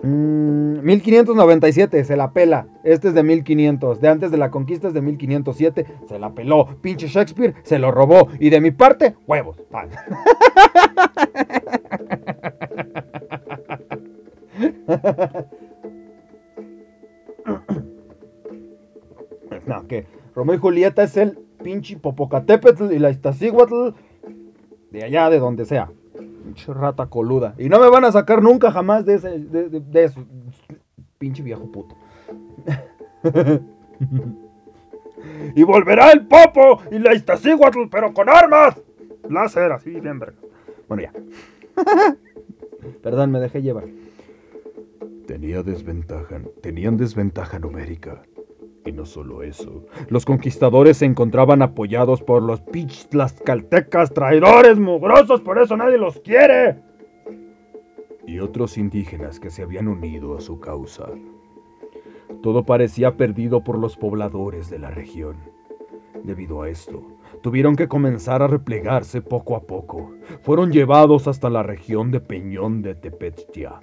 Mm, 0.03 0.84
1597, 0.84 2.05
se 2.05 2.16
la 2.16 2.32
pela. 2.32 2.68
Este 2.84 3.09
es 3.09 3.14
de 3.14 3.22
1500. 3.22 4.01
De 4.01 4.09
antes 4.09 4.30
de 4.30 4.38
la 4.38 4.51
conquista 4.51 4.88
es 4.88 4.94
de 4.94 5.03
1507. 5.03 5.86
Se 6.09 6.18
la 6.18 6.34
peló. 6.34 6.66
Pinche 6.80 7.09
Shakespeare 7.09 7.55
se 7.62 7.78
lo 7.78 7.90
robó. 7.90 8.28
Y 8.38 8.51
de 8.51 8.61
mi 8.61 8.70
parte, 8.70 9.16
huevos. 9.26 9.61
Pan. 9.70 9.90
No, 19.66 19.86
que 19.86 20.07
Romeo 20.34 20.57
y 20.57 20.59
Julieta 20.59 21.03
es 21.03 21.16
el 21.18 21.38
pinche 21.62 21.99
Popocatépetl 21.99 22.90
y 22.90 22.99
la 22.99 23.11
Iztaccíhuatl 23.11 23.90
de 24.90 25.05
allá, 25.05 25.28
de 25.28 25.38
donde 25.38 25.66
sea. 25.66 25.90
Rata 26.68 27.07
coluda. 27.07 27.55
Y 27.59 27.68
no 27.68 27.78
me 27.80 27.88
van 27.88 28.05
a 28.05 28.12
sacar 28.12 28.42
nunca 28.42 28.70
jamás 28.70 29.05
de, 29.05 29.14
ese, 29.14 29.38
de, 29.38 29.68
de- 29.68 29.80
de 29.80 30.05
eso. 30.05 30.24
Pinche 31.18 31.42
viejo 31.42 31.70
puto. 31.70 31.94
Y 35.57 35.62
volverá 35.64 36.12
el 36.12 36.26
Popo 36.26 36.80
y 36.92 36.99
la 37.01 37.14
Iztaccíhuatl, 37.14 37.88
pero 37.90 38.14
con 38.14 38.28
armas. 38.28 38.80
Láser, 39.28 39.72
así, 39.72 39.90
bien 39.90 40.18
verga. 40.18 40.36
Bueno, 40.86 41.03
ya. 41.03 41.12
Perdón, 43.03 43.32
me 43.32 43.40
dejé 43.40 43.61
llevar. 43.62 43.86
Tenía 45.26 45.62
desventaja, 45.62 46.40
tenían 46.62 46.96
desventaja 46.96 47.59
numérica. 47.59 48.22
Y 48.89 48.93
no 48.93 49.05
solo 49.05 49.43
eso, 49.43 49.84
los 50.09 50.24
conquistadores 50.24 50.97
se 50.97 51.05
encontraban 51.05 51.61
apoyados 51.61 52.22
por 52.22 52.43
los 52.43 52.62
pinches 52.62 53.07
tlaxcaltecas 53.11 54.14
Traidores 54.14 54.78
mugrosos, 54.78 55.43
por 55.43 55.59
eso 55.61 55.76
nadie 55.76 55.99
los 55.99 56.18
quiere. 56.20 56.80
y 58.26 58.41
otros 58.41 58.76
indígenas 58.78 59.41
que 59.41 59.51
se 59.51 59.62
habían 59.62 59.89
unido 59.89 60.36
a 60.36 60.41
su 60.41 60.59
causa. 60.61 61.07
Todo 62.43 62.64
parecía 62.64 63.16
perdido 63.16 63.62
por 63.64 63.78
los 63.78 63.97
pobladores 63.97 64.68
de 64.70 64.78
la 64.78 64.91
región. 64.91 65.36
Debido 66.24 66.62
a 66.62 66.68
esto, 66.68 67.03
tuvieron 67.43 67.74
que 67.76 67.89
comenzar 67.89 68.43
a 68.43 68.47
replegarse 68.47 69.20
poco 69.22 69.55
a 69.57 69.62
poco. 69.62 70.12
Fueron 70.43 70.72
llevados 70.72 71.26
hasta 71.26 71.49
la 71.51 71.62
región 71.62 72.11
de 72.11 72.20
Peñón 72.20 72.80
de 72.82 72.95
Tepechtia, 72.95 73.80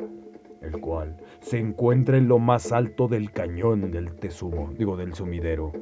el 0.61 0.79
cual 0.79 1.17
se 1.45 1.59
encuentra 1.59 2.17
en 2.17 2.27
lo 2.27 2.39
más 2.39 2.71
alto 2.71 3.07
del 3.07 3.31
cañón 3.31 3.91
del 3.91 4.15
Tesumo, 4.15 4.71
digo 4.75 4.97
del 4.97 5.13
sumidero. 5.13 5.73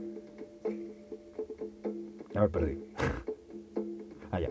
Ya 2.34 2.42
me 2.42 2.50
perdí. 2.50 2.84
Allá. 4.32 4.50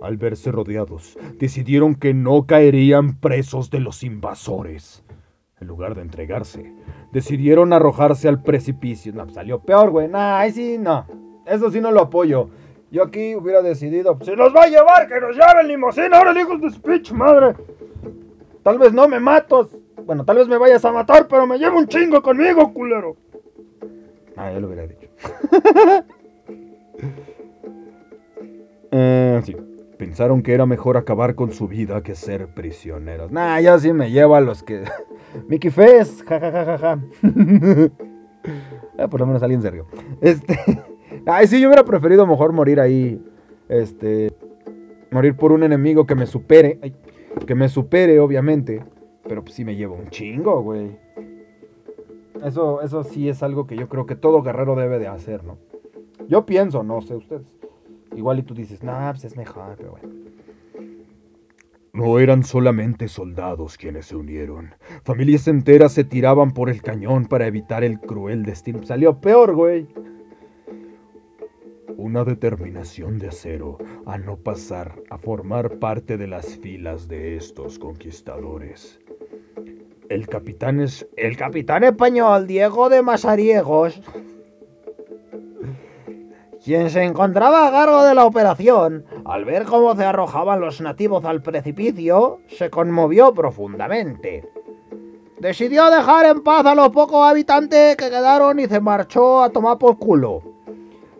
Al 0.00 0.16
verse 0.16 0.50
rodeados, 0.50 1.18
decidieron 1.38 1.94
que 1.94 2.14
no 2.14 2.46
caerían 2.46 3.20
presos 3.20 3.68
de 3.68 3.80
los 3.80 4.02
invasores. 4.02 5.04
En 5.60 5.68
lugar 5.68 5.94
de 5.94 6.00
entregarse, 6.00 6.72
decidieron 7.12 7.74
arrojarse 7.74 8.26
al 8.26 8.42
precipicio. 8.42 9.12
No, 9.12 9.24
pues, 9.24 9.34
salió 9.34 9.60
peor, 9.60 9.90
güey. 9.90 10.08
Nah, 10.08 10.38
ahí 10.38 10.52
sí, 10.52 10.78
no. 10.78 11.04
Eso 11.44 11.70
sí 11.70 11.82
no 11.82 11.90
lo 11.90 12.00
apoyo. 12.00 12.48
Yo 12.90 13.02
aquí 13.02 13.36
hubiera 13.36 13.60
decidido. 13.60 14.18
Si 14.22 14.34
los 14.34 14.56
va 14.56 14.62
a 14.62 14.68
llevar, 14.68 15.06
que 15.06 15.20
nos 15.20 15.36
lleven 15.36 15.68
limosina, 15.68 16.16
ahora 16.16 16.30
el 16.30 16.38
hijo 16.38 16.56
de 16.56 17.04
su 17.04 17.14
madre. 17.14 17.56
Tal 18.62 18.78
vez 18.78 18.94
no 18.94 19.06
me 19.06 19.20
mato. 19.20 19.68
Bueno, 20.10 20.24
tal 20.24 20.38
vez 20.38 20.48
me 20.48 20.58
vayas 20.58 20.84
a 20.84 20.90
matar, 20.90 21.28
pero 21.28 21.46
me 21.46 21.56
llevo 21.56 21.78
un 21.78 21.86
chingo 21.86 22.20
conmigo, 22.20 22.74
culero. 22.74 23.14
Ah, 24.36 24.50
ya 24.50 24.58
lo 24.58 24.66
hubiera 24.66 24.84
dicho. 24.84 25.08
eh, 28.90 29.40
sí. 29.44 29.56
Pensaron 29.96 30.42
que 30.42 30.52
era 30.52 30.66
mejor 30.66 30.96
acabar 30.96 31.36
con 31.36 31.52
su 31.52 31.68
vida 31.68 32.02
que 32.02 32.16
ser 32.16 32.48
prisioneros. 32.48 33.30
Nah, 33.30 33.60
yo 33.60 33.78
sí 33.78 33.92
me 33.92 34.10
llevo 34.10 34.34
a 34.34 34.40
los 34.40 34.64
que. 34.64 34.82
Mickey 35.48 35.70
Fest, 35.70 36.24
ja, 36.26 36.40
ja, 36.40 36.50
ja, 36.50 36.78
ja. 36.78 37.00
Ah, 38.98 39.06
por 39.06 39.20
lo 39.20 39.26
menos 39.26 39.44
alguien 39.44 39.62
se 39.62 39.70
rió. 39.70 39.86
Este. 40.20 40.58
Ay, 41.24 41.46
sí, 41.46 41.60
yo 41.60 41.68
hubiera 41.68 41.84
preferido 41.84 42.26
mejor 42.26 42.52
morir 42.52 42.80
ahí. 42.80 43.24
Este. 43.68 44.32
Morir 45.12 45.36
por 45.36 45.52
un 45.52 45.62
enemigo 45.62 46.04
que 46.04 46.16
me 46.16 46.26
supere. 46.26 46.80
que 47.46 47.54
me 47.54 47.68
supere, 47.68 48.18
obviamente. 48.18 48.82
Pero 49.24 49.42
pues 49.42 49.54
sí 49.54 49.64
me 49.64 49.76
llevo 49.76 49.94
un 49.94 50.10
chingo, 50.10 50.62
güey. 50.62 50.96
Eso, 52.44 52.80
eso 52.82 53.04
sí 53.04 53.28
es 53.28 53.42
algo 53.42 53.66
que 53.66 53.76
yo 53.76 53.88
creo 53.88 54.06
que 54.06 54.16
todo 54.16 54.42
guerrero 54.42 54.74
debe 54.74 54.98
de 54.98 55.08
hacer, 55.08 55.44
¿no? 55.44 55.58
Yo 56.28 56.46
pienso, 56.46 56.82
no 56.82 57.02
sé 57.02 57.16
ustedes. 57.16 57.46
Igual 58.16 58.38
y 58.38 58.42
tú 58.42 58.54
dices, 58.54 58.82
nah, 58.82 59.10
pues 59.10 59.24
es 59.24 59.36
mejor, 59.36 59.76
pero 59.76 59.92
bueno. 59.92 60.20
No 61.92 62.20
eran 62.20 62.44
solamente 62.44 63.08
soldados 63.08 63.76
quienes 63.76 64.06
se 64.06 64.16
unieron. 64.16 64.74
Familias 65.02 65.48
enteras 65.48 65.92
se 65.92 66.04
tiraban 66.04 66.52
por 66.52 66.70
el 66.70 66.82
cañón 66.82 67.26
para 67.26 67.46
evitar 67.46 67.82
el 67.82 67.98
cruel 67.98 68.44
destino. 68.44 68.82
Salió 68.84 69.20
peor, 69.20 69.54
güey. 69.54 69.88
Una 71.96 72.24
determinación 72.24 73.18
de 73.18 73.28
acero 73.28 73.78
a 74.06 74.18
no 74.18 74.36
pasar 74.36 75.02
a 75.10 75.18
formar 75.18 75.78
parte 75.78 76.16
de 76.16 76.28
las 76.28 76.56
filas 76.58 77.08
de 77.08 77.36
estos 77.36 77.78
conquistadores. 77.78 79.00
El 80.10 80.26
capitán 80.26 80.80
es 80.80 81.06
El 81.16 81.36
capitán 81.36 81.84
español 81.84 82.48
Diego 82.48 82.88
de 82.88 83.00
Masariegos, 83.00 84.02
quien 86.64 86.90
se 86.90 87.04
encontraba 87.04 87.68
a 87.68 87.70
cargo 87.70 88.02
de 88.02 88.16
la 88.16 88.24
operación, 88.24 89.04
al 89.24 89.44
ver 89.44 89.66
cómo 89.66 89.94
se 89.94 90.04
arrojaban 90.04 90.60
los 90.60 90.80
nativos 90.80 91.24
al 91.24 91.42
precipicio, 91.42 92.40
se 92.48 92.70
conmovió 92.70 93.32
profundamente. 93.32 94.50
Decidió 95.38 95.88
dejar 95.92 96.26
en 96.26 96.42
paz 96.42 96.66
a 96.66 96.74
los 96.74 96.88
pocos 96.88 97.24
habitantes 97.24 97.94
que 97.94 98.10
quedaron 98.10 98.58
y 98.58 98.66
se 98.66 98.80
marchó 98.80 99.44
a 99.44 99.50
tomar 99.50 99.78
por 99.78 99.96
culo. 100.00 100.42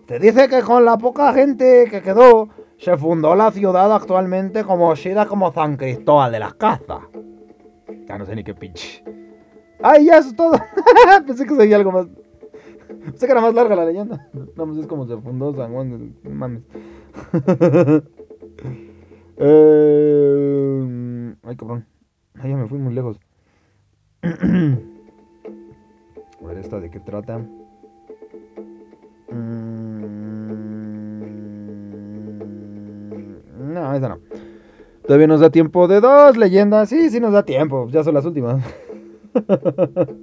Se 0.09 0.19
dice 0.19 0.49
que 0.49 0.63
con 0.63 0.85
la 0.85 0.99
poca 0.99 1.33
gente 1.33 1.87
que 1.89 2.03
quedó, 2.03 2.49
se 2.77 2.97
fundó 2.97 3.37
la 3.37 3.53
ciudad 3.53 3.95
actualmente 3.95 4.65
conocida 4.65 5.27
como 5.27 5.53
San 5.53 5.77
Cristóbal 5.77 6.33
de 6.33 6.41
las 6.41 6.55
Casas. 6.55 7.10
Ya 8.07 8.19
no 8.19 8.27
sé 8.27 8.35
ni 8.35 8.45
qué 8.45 8.55
pinche. 8.55 9.03
¡Ay, 9.83 10.07
ya 10.07 10.19
eso 10.19 10.29
es 10.31 10.37
todo! 10.37 10.53
Pensé 11.27 11.47
que 11.47 11.55
seguía 11.57 11.77
algo 11.77 11.93
más. 11.93 12.07
Pensé 13.05 13.27
que 13.27 13.33
era 13.33 13.41
más 13.41 13.55
larga 13.55 13.77
la 13.77 13.85
leyenda. 13.87 14.29
Vamos, 14.57 14.77
es 14.79 14.87
como 14.87 15.07
se 15.07 15.17
fundó 15.17 15.55
San 15.55 15.73
Juan. 15.73 16.15
no 16.23 16.31
Mames. 16.31 16.63
Eh, 19.43 21.35
Ay, 21.45 21.57
cabrón. 21.57 21.87
Ay, 22.35 22.51
ya 22.51 22.57
me 22.59 22.69
fui 22.69 22.79
muy 22.79 22.93
lejos. 22.93 23.19
A 24.23 24.29
ver, 26.47 26.59
¿esta 26.59 26.79
de 26.79 26.91
qué 26.91 27.01
trata? 27.01 27.39
Mm, 29.31 30.11
No, 33.73 33.95
esa 33.95 34.09
no. 34.11 34.19
Todavía 35.07 35.27
nos 35.27 35.41
da 35.41 35.51
tiempo 35.51 35.89
de 35.89 36.01
dos 36.01 36.37
leyendas. 36.37 36.89
Sí, 36.89 37.11
sí 37.11 37.21
nos 37.21 37.33
da 37.33 37.45
tiempo. 37.45 37.89
Ya 37.91 38.05
son 38.05 38.15
las 38.15 38.25
últimas. 38.25 38.65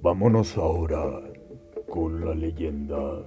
Vámonos 0.00 0.56
ahora 0.56 1.20
con 1.88 2.24
la 2.24 2.34
leyenda 2.34 3.24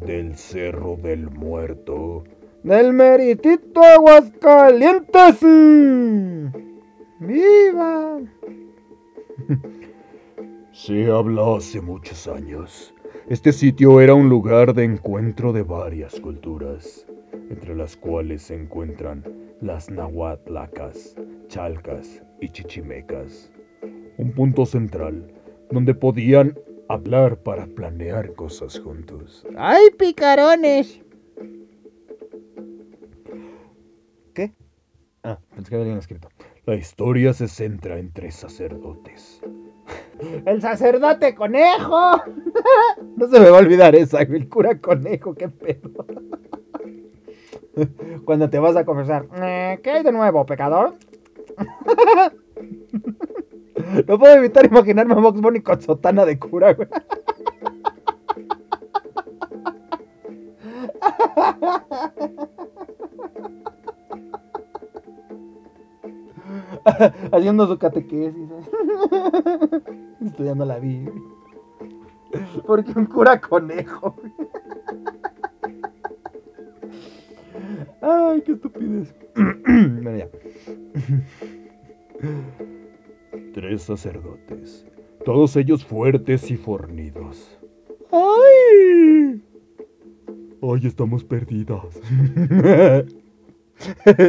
del 0.00 0.36
Cerro 0.36 0.96
del 0.96 1.30
Muerto. 1.30 2.24
Del 2.62 2.92
meritito 2.92 3.82
Aguascalientes. 3.82 5.40
¡Viva! 7.20 8.18
Se 10.72 11.10
habla 11.10 11.56
hace 11.56 11.80
muchos 11.80 12.28
años. 12.28 12.94
Este 13.28 13.52
sitio 13.52 14.00
era 14.00 14.14
un 14.14 14.28
lugar 14.28 14.74
de 14.74 14.84
encuentro 14.84 15.52
de 15.52 15.62
varias 15.62 16.20
culturas, 16.20 17.06
entre 17.50 17.74
las 17.74 17.96
cuales 17.96 18.42
se 18.42 18.54
encuentran 18.54 19.24
las 19.60 19.90
nahuatlacas, 19.90 21.16
chalcas 21.48 22.22
y 22.40 22.48
chichimecas. 22.48 23.50
Un 24.16 24.32
punto 24.32 24.66
central 24.66 25.32
donde 25.70 25.94
podían 25.94 26.58
hablar 26.88 27.42
para 27.42 27.66
planear 27.66 28.34
cosas 28.34 28.78
juntos. 28.78 29.46
¡Ay, 29.56 29.90
picarones! 29.98 31.00
¿Qué? 34.34 34.54
Ah, 35.22 35.38
pensé 35.54 35.70
que 35.70 35.76
habían 35.76 35.98
escrito. 35.98 36.28
La 36.64 36.74
historia 36.74 37.32
se 37.32 37.48
centra 37.48 37.98
en 37.98 38.12
tres 38.12 38.34
sacerdotes. 38.34 39.40
¡El 40.46 40.60
sacerdote 40.60 41.34
conejo! 41.34 42.22
No 43.16 43.26
se 43.28 43.40
me 43.40 43.50
va 43.50 43.58
a 43.58 43.60
olvidar 43.60 43.96
esa, 43.96 44.22
el 44.22 44.48
cura 44.48 44.80
conejo, 44.80 45.34
qué 45.34 45.48
pedo. 45.48 46.06
Cuando 48.24 48.50
te 48.50 48.58
vas 48.58 48.76
a 48.76 48.84
confesar. 48.84 49.26
Eh, 49.36 49.80
¿Qué 49.82 49.90
hay 49.90 50.02
de 50.02 50.12
nuevo, 50.12 50.44
pecador? 50.46 50.94
No 54.06 54.18
puedo 54.18 54.34
evitar 54.34 54.66
imaginarme 54.66 55.14
a 55.14 55.18
Box 55.18 55.40
Bunny 55.40 55.60
con 55.60 55.80
sotana 55.80 56.26
de 56.26 56.38
cura, 56.38 56.74
güey. 56.74 56.88
Haciendo 67.32 67.66
su 67.66 67.78
catequesis. 67.78 68.50
¿eh? 68.50 69.80
Estudiando 70.24 70.64
la 70.64 70.78
Biblia. 70.78 71.12
Porque 72.66 72.92
un 72.96 73.06
cura 73.06 73.40
conejo. 73.40 74.14
güey. 74.20 74.32
Ay, 78.10 78.40
qué 78.40 78.52
estupidez. 78.52 79.14
bueno, 79.34 80.16
ya. 80.16 80.30
Tres 83.52 83.82
sacerdotes, 83.82 84.86
todos 85.26 85.54
ellos 85.56 85.84
fuertes 85.84 86.50
y 86.50 86.56
fornidos. 86.56 87.58
¡Ay! 88.10 89.42
Hoy 90.60 90.86
estamos 90.86 91.22
perdidas. 91.22 92.00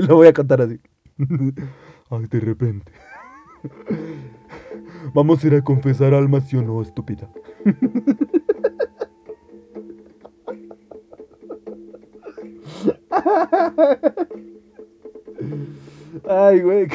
Lo 0.07 0.15
voy 0.15 0.27
a 0.27 0.34
contar 0.34 0.61
así. 0.61 0.80
Ay, 2.09 2.25
de 2.30 2.39
repente. 2.41 2.91
Vamos 5.13 5.41
a 5.41 5.47
ir 5.47 5.55
a 5.55 5.63
confesar 5.63 6.13
almas, 6.13 6.49
¿sí 6.49 6.57
o 6.57 6.61
no, 6.61 6.82
estúpida? 6.82 7.30
Ay, 16.28 16.61
güey. 16.61 16.88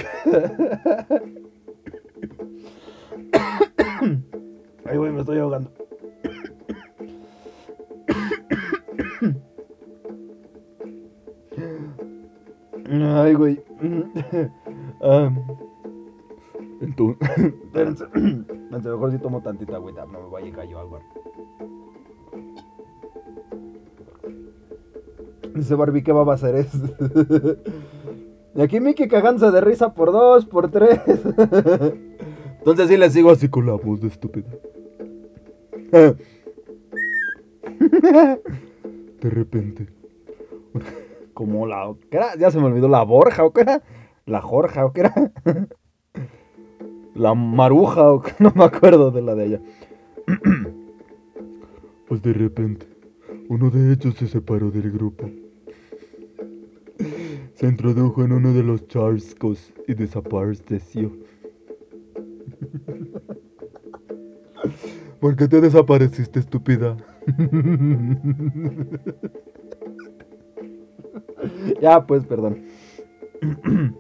Ay, 4.85 4.97
güey, 4.97 5.13
me 5.13 5.21
estoy 5.21 5.39
ahogando. 5.39 5.71
Ay, 12.91 13.35
güey. 13.35 13.63
Ah, 15.03 15.31
Entonces, 16.81 18.09
mejor 18.71 19.13
si 19.13 19.19
tomo 19.19 19.43
tantita 19.43 19.77
agüita. 19.77 20.07
No 20.07 20.23
me 20.23 20.29
vaya 20.31 20.51
a 20.53 20.57
caer 20.57 20.77
algo. 20.77 20.99
Dice 25.55 25.75
Barbie, 25.77 26.03
¿qué 26.03 26.13
va 26.13 26.31
a 26.31 26.35
hacer 26.35 26.57
eso? 26.57 26.79
Y 28.57 28.63
aquí 28.63 28.79
Mickey 28.79 29.09
cagándose 29.09 29.51
de 29.51 29.61
risa 29.61 29.95
por 29.95 30.13
dos, 30.13 30.47
por 30.47 30.71
tres. 30.71 31.01
Entonces 32.59 32.89
sí 32.89 32.97
le 32.97 33.11
sigo 33.11 33.31
así 33.31 33.49
con 33.49 33.67
la 33.67 33.73
voz 33.75 34.01
de 34.01 34.09
estúpido. 34.09 34.47
de 35.91 36.11
repente, 39.23 39.89
Como 41.35 41.67
la... 41.67 41.95
¿Qué 42.11 42.17
era? 42.17 42.37
Ya 42.37 42.51
se 42.51 42.59
me 42.59 42.67
olvidó 42.67 42.89
la 42.89 43.03
Borja, 43.03 43.45
¿o 43.45 43.53
qué 43.53 43.63
era? 43.63 43.83
La 44.25 44.41
Jorja, 44.41 44.87
¿o 44.87 44.93
qué 44.93 45.01
era? 45.01 45.33
La 47.15 47.35
Maruja, 47.35 48.13
o 48.13 48.23
qué? 48.23 48.33
no 48.39 48.53
me 48.55 48.65
acuerdo 48.65 49.11
de 49.11 49.23
la 49.23 49.35
de 49.35 49.47
ella. 49.47 49.61
pues 52.09 52.23
de 52.23 52.33
repente, 52.33 52.87
uno 53.49 53.71
de 53.71 53.93
ellos 53.93 54.15
se 54.15 54.27
separó 54.27 54.71
del 54.71 54.91
grupo. 54.91 55.29
Se 57.65 57.71
introdujo 57.71 58.23
en 58.23 58.33
uno 58.33 58.53
de 58.53 58.63
los 58.63 58.87
charcos 58.89 59.73
y 59.89 59.95
desapareció. 59.95 61.09
¿Por 65.19 65.35
qué 65.35 65.49
te 65.49 65.63
desapareciste, 65.63 66.41
estúpida? 66.41 66.99
Ya, 71.81 72.07
pues, 72.07 72.27
perdón. 72.27 72.67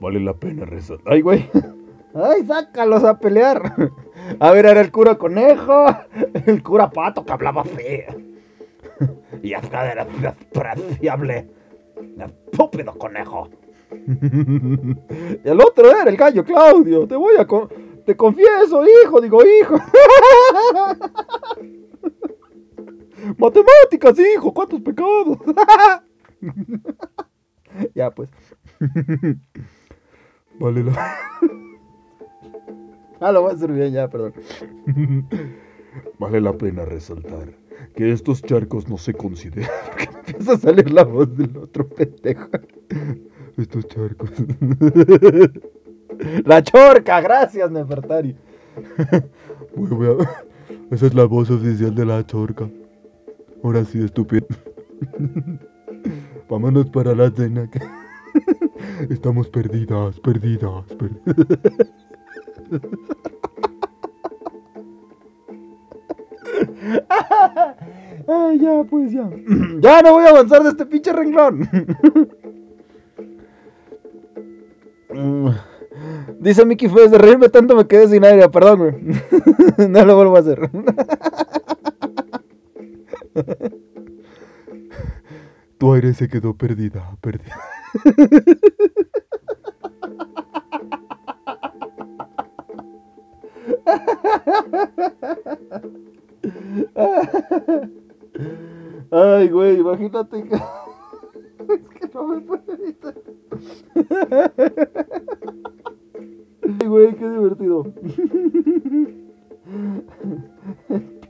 Vale 0.00 0.20
la 0.20 0.34
pena 0.34 0.66
rezar. 0.66 0.98
Ay, 1.06 1.22
güey. 1.22 1.50
Ay, 2.14 2.46
sácalos 2.46 3.02
a 3.02 3.18
pelear. 3.18 3.74
A 4.38 4.52
ver, 4.52 4.66
era 4.66 4.80
el 4.80 4.92
cura 4.92 5.18
conejo, 5.18 5.86
el 6.46 6.62
cura 6.62 6.88
pato 6.90 7.26
que 7.26 7.32
hablaba 7.32 7.64
feo. 7.64 8.14
Y 9.42 9.54
hasta 9.54 9.90
era 9.90 10.04
despreciable. 10.04 11.63
Estúpido 12.18 12.92
conejo. 12.98 13.48
Y 13.90 15.48
el 15.48 15.60
otro 15.60 15.90
era 15.90 16.08
el 16.10 16.16
gallo 16.16 16.44
Claudio. 16.44 17.06
Te 17.06 17.14
voy 17.16 17.36
a. 17.38 17.46
con- 17.46 17.68
te 18.04 18.16
confieso, 18.16 18.82
hijo, 19.04 19.20
digo, 19.20 19.40
hijo. 19.42 19.76
Matemáticas, 23.38 24.18
hijo, 24.18 24.52
¿cuántos 24.52 24.80
pecados? 24.82 25.38
ya, 27.94 28.10
pues. 28.10 28.28
Vale 30.58 30.84
la, 30.84 31.16
Ah, 33.20 33.32
lo 33.32 33.42
voy 33.42 33.52
a 33.52 33.54
hacer 33.54 33.72
bien, 33.72 33.92
ya, 33.92 34.08
perdón. 34.08 34.34
vale 36.18 36.40
la 36.40 36.52
pena 36.52 36.84
resaltar 36.84 37.54
que 37.94 38.12
estos 38.12 38.42
charcos 38.42 38.88
no 38.88 38.98
se 38.98 39.14
consideran. 39.14 39.70
Empieza 40.26 40.52
a 40.52 40.58
salir 40.58 40.92
la 40.92 41.04
voz 41.04 41.36
del 41.36 41.56
otro 41.56 41.88
pendejo. 41.88 42.48
Estos 43.56 43.86
charcos. 43.88 44.30
La 46.44 46.62
chorca, 46.62 47.20
gracias, 47.20 47.70
Nefertari. 47.70 48.36
Esa 50.90 51.06
es 51.06 51.14
la 51.14 51.24
voz 51.24 51.50
oficial 51.50 51.94
de 51.94 52.04
la 52.04 52.24
chorca. 52.24 52.68
Ahora 53.62 53.84
sí, 53.84 54.02
estúpido. 54.04 54.46
Vámonos 56.48 56.90
para 56.90 57.14
la 57.14 57.30
cena. 57.30 57.68
Estamos 59.08 59.48
perdidas, 59.48 60.20
perdidas, 60.20 60.84
perdidas. 60.94 61.90
Ay, 68.26 68.58
ya, 68.58 68.84
pues 68.88 69.12
ya. 69.12 69.28
ya 69.80 70.02
no 70.02 70.12
voy 70.12 70.24
a 70.24 70.30
avanzar 70.30 70.62
de 70.62 70.70
este 70.70 70.86
pinche 70.86 71.12
renglón. 71.12 71.68
Dice 76.40 76.64
Mickey 76.64 76.88
Fez, 76.88 77.10
de 77.10 77.18
reírme 77.18 77.48
tanto 77.48 77.76
me 77.76 77.86
quedé 77.86 78.08
sin 78.08 78.24
aire, 78.24 78.48
perdón, 78.48 78.78
güey. 78.78 78.94
no 79.88 80.04
lo 80.04 80.16
vuelvo 80.16 80.36
a 80.36 80.40
hacer. 80.40 80.70
Tu 85.76 85.92
aire 85.92 86.14
se 86.14 86.28
quedó 86.28 86.54
perdida, 86.54 87.16
perdida. 87.20 87.56
Ay, 99.10 99.48
güey, 99.48 99.78
imagínate 99.78 100.42
que... 100.44 100.54
es 101.74 101.88
que 101.88 102.10
no 102.12 102.28
me 102.28 102.40
puedo 102.40 102.72
evitar. 102.72 103.14
Ay, 106.62 106.86
güey, 106.86 107.14
qué 107.14 107.30
divertido. 107.30 107.84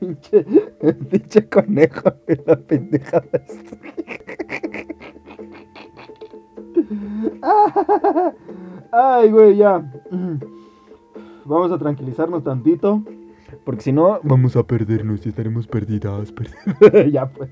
Pinche, 0.01 0.45
pinche 1.11 1.49
conejo 1.49 2.11
de 2.27 2.43
la 2.47 2.57
pendejada 2.57 3.27
esta. 3.33 3.77
Ay, 8.93 9.31
güey, 9.31 9.57
ya. 9.57 9.93
Vamos 11.45 11.73
a 11.73 11.79
tranquilizarnos 11.79 12.43
tantito. 12.43 13.03
Porque 13.65 13.83
si 13.83 13.93
no, 13.93 14.21
Vamos 14.23 14.57
a 14.57 14.67
perdernos 14.67 15.25
y 15.27 15.29
estaremos 15.31 15.67
perdidas, 15.67 16.33
perdidas. 16.33 17.13
ya 17.13 17.27
pues. 17.27 17.51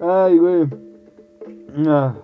Ay, 0.00 0.38
güey. 0.38 0.68
Ah. 1.86 2.14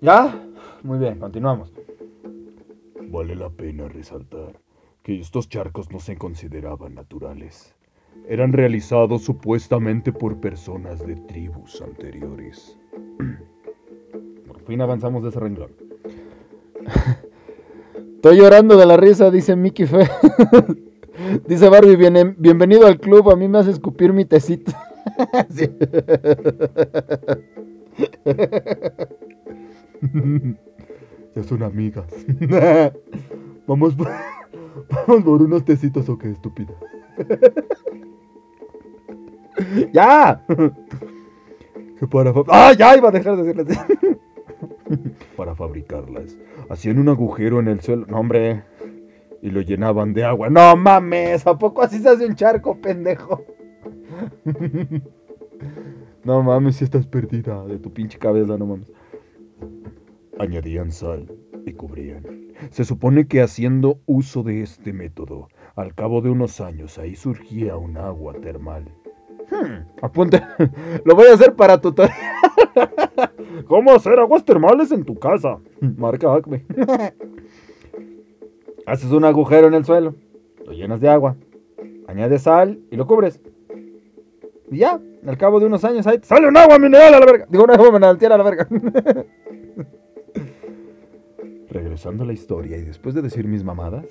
¿Ya? 0.00 0.42
Muy 0.82 0.98
bien, 0.98 1.18
continuamos. 1.18 1.72
Vale 3.08 3.34
la 3.34 3.50
pena 3.50 3.88
resaltar 3.88 4.60
que 5.02 5.18
estos 5.18 5.48
charcos 5.48 5.90
no 5.90 6.00
se 6.00 6.16
consideraban 6.16 6.94
naturales. 6.94 7.74
Eran 8.28 8.52
realizados 8.52 9.22
supuestamente 9.22 10.12
por 10.12 10.40
personas 10.40 11.06
de 11.06 11.16
tribus 11.16 11.80
anteriores. 11.80 12.78
Fin 14.66 14.80
avanzamos 14.80 15.22
de 15.22 15.28
ese 15.30 15.40
renglón. 15.40 15.70
Estoy 18.16 18.38
llorando 18.38 18.76
de 18.76 18.86
la 18.86 18.96
risa, 18.96 19.30
dice 19.30 19.54
Mickey 19.54 19.86
Fe. 19.86 20.08
dice 21.48 21.68
Barbie, 21.68 21.96
"Bien- 21.96 22.34
bienvenido 22.38 22.86
al 22.86 22.98
club, 22.98 23.30
a 23.30 23.36
mí 23.36 23.46
me 23.48 23.58
hace 23.58 23.70
escupir 23.70 24.12
mi 24.12 24.24
tecito. 24.24 24.72
Sí. 25.48 25.70
Ya 31.34 31.42
son 31.44 31.62
amigas. 31.62 32.06
Vamos 33.66 33.94
por, 33.94 34.08
vamos 35.06 35.24
por 35.24 35.42
unos 35.42 35.64
tecitos 35.64 36.08
o 36.08 36.18
qué 36.18 36.30
estúpida. 36.30 36.72
¡Ya! 39.92 40.44
Que 41.98 42.06
para, 42.06 42.32
¡Ah, 42.48 42.72
ya 42.78 42.96
iba 42.96 43.08
a 43.08 43.12
dejar 43.12 43.36
de 43.36 43.42
decirles! 43.54 43.78
Para 45.36 45.54
fabricarlas, 45.54 46.36
hacían 46.68 46.98
un 46.98 47.08
agujero 47.08 47.60
en 47.60 47.68
el 47.68 47.80
suelo. 47.80 48.06
No, 48.06 48.18
hombre. 48.18 48.64
Y 49.42 49.50
lo 49.50 49.60
llenaban 49.60 50.14
de 50.14 50.24
agua. 50.24 50.48
No, 50.50 50.76
mames, 50.76 51.46
¿a 51.46 51.56
poco 51.56 51.82
así 51.82 51.98
se 51.98 52.08
hace 52.08 52.26
un 52.26 52.34
charco, 52.34 52.80
pendejo? 52.80 53.44
no 56.24 56.42
mames, 56.42 56.76
si 56.76 56.84
estás 56.84 57.06
perdida. 57.06 57.64
De 57.66 57.78
tu 57.78 57.92
pinche 57.92 58.18
cabeza, 58.18 58.56
no 58.56 58.66
mames. 58.66 58.90
Añadían 60.38 60.90
sal 60.90 61.30
y 61.66 61.72
cubrían. 61.72 62.24
Se 62.70 62.84
supone 62.84 63.26
que 63.26 63.42
haciendo 63.42 64.00
uso 64.06 64.42
de 64.42 64.62
este 64.62 64.92
método, 64.92 65.48
al 65.74 65.94
cabo 65.94 66.22
de 66.22 66.30
unos 66.30 66.60
años 66.60 66.98
ahí 66.98 67.14
surgía 67.14 67.76
un 67.76 67.98
agua 67.98 68.34
termal. 68.40 68.90
Apunte. 70.02 70.42
Lo 71.04 71.14
voy 71.14 71.26
a 71.28 71.34
hacer 71.34 71.54
para 71.54 71.80
tutorial. 71.80 72.16
¿Cómo 73.66 73.92
hacer 73.92 74.18
aguas 74.18 74.44
termales 74.44 74.92
en 74.92 75.04
tu 75.04 75.18
casa? 75.18 75.58
Marca 75.80 76.34
Acme. 76.34 76.64
Haces 78.86 79.10
un 79.10 79.24
agujero 79.24 79.66
en 79.66 79.74
el 79.74 79.84
suelo, 79.84 80.14
lo 80.64 80.70
llenas 80.70 81.00
de 81.00 81.08
agua, 81.08 81.34
añades 82.06 82.42
sal 82.42 82.78
y 82.88 82.94
lo 82.94 83.04
cubres. 83.08 83.40
Y 84.70 84.78
ya, 84.78 85.00
al 85.26 85.36
cabo 85.36 85.58
de 85.58 85.66
unos 85.66 85.84
años 85.84 86.06
ahí 86.06 86.20
sale 86.22 86.46
un 86.46 86.56
agua 86.56 86.78
mineral 86.78 87.14
a 87.14 87.18
la 87.18 87.26
verga. 87.26 87.46
Digo, 87.48 87.64
un 87.64 87.70
agua 87.72 87.90
mineral 87.90 88.16
a 88.16 88.38
la 88.38 88.44
verga. 88.44 88.68
Regresando 91.68 92.22
a 92.22 92.26
la 92.28 92.32
historia 92.32 92.76
y 92.76 92.82
después 92.82 93.16
de 93.16 93.22
decir 93.22 93.48
mis 93.48 93.64
mamadas, 93.64 94.06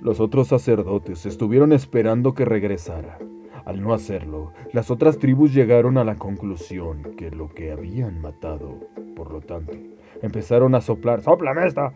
los 0.00 0.20
otros 0.20 0.48
sacerdotes 0.48 1.24
estuvieron 1.24 1.72
esperando 1.72 2.34
que 2.34 2.44
regresara. 2.44 3.18
Al 3.64 3.80
no 3.80 3.94
hacerlo, 3.94 4.52
las 4.72 4.90
otras 4.90 5.18
tribus 5.18 5.54
llegaron 5.54 5.98
a 5.98 6.04
la 6.04 6.16
conclusión 6.16 7.14
que 7.16 7.30
lo 7.30 7.48
que 7.48 7.72
habían 7.72 8.20
matado, 8.20 8.80
por 9.14 9.30
lo 9.30 9.40
tanto, 9.40 9.72
empezaron 10.20 10.74
a 10.74 10.80
soplar, 10.80 11.22
¡soplame 11.22 11.66
esta! 11.66 11.92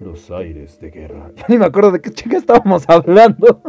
los 0.00 0.30
aires 0.30 0.80
de 0.80 0.90
guerra. 0.90 1.30
Ya 1.36 1.44
ni 1.48 1.58
me 1.58 1.66
acuerdo 1.66 1.92
de 1.92 2.00
qué 2.00 2.10
chica 2.10 2.38
estábamos 2.38 2.88
hablando. 2.88 3.62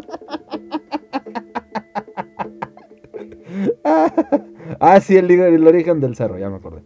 ah, 4.80 5.00
sí, 5.02 5.18
el, 5.18 5.30
el 5.30 5.68
origen 5.68 6.00
del 6.00 6.16
cerro, 6.16 6.40
ya 6.40 6.50
me 6.50 6.56
acordé. 6.56 6.82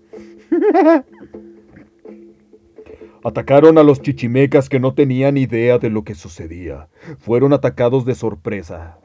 Atacaron 3.23 3.77
a 3.77 3.83
los 3.83 4.01
chichimecas 4.01 4.67
que 4.69 4.79
no 4.79 4.93
tenían 4.93 5.37
idea 5.37 5.79
de 5.79 5.89
lo 5.89 6.03
que 6.03 6.13
sucedía. 6.13 6.89
Fueron 7.17 7.53
atacados 7.53 8.05
de 8.05 8.13
sorpresa. 8.13 8.99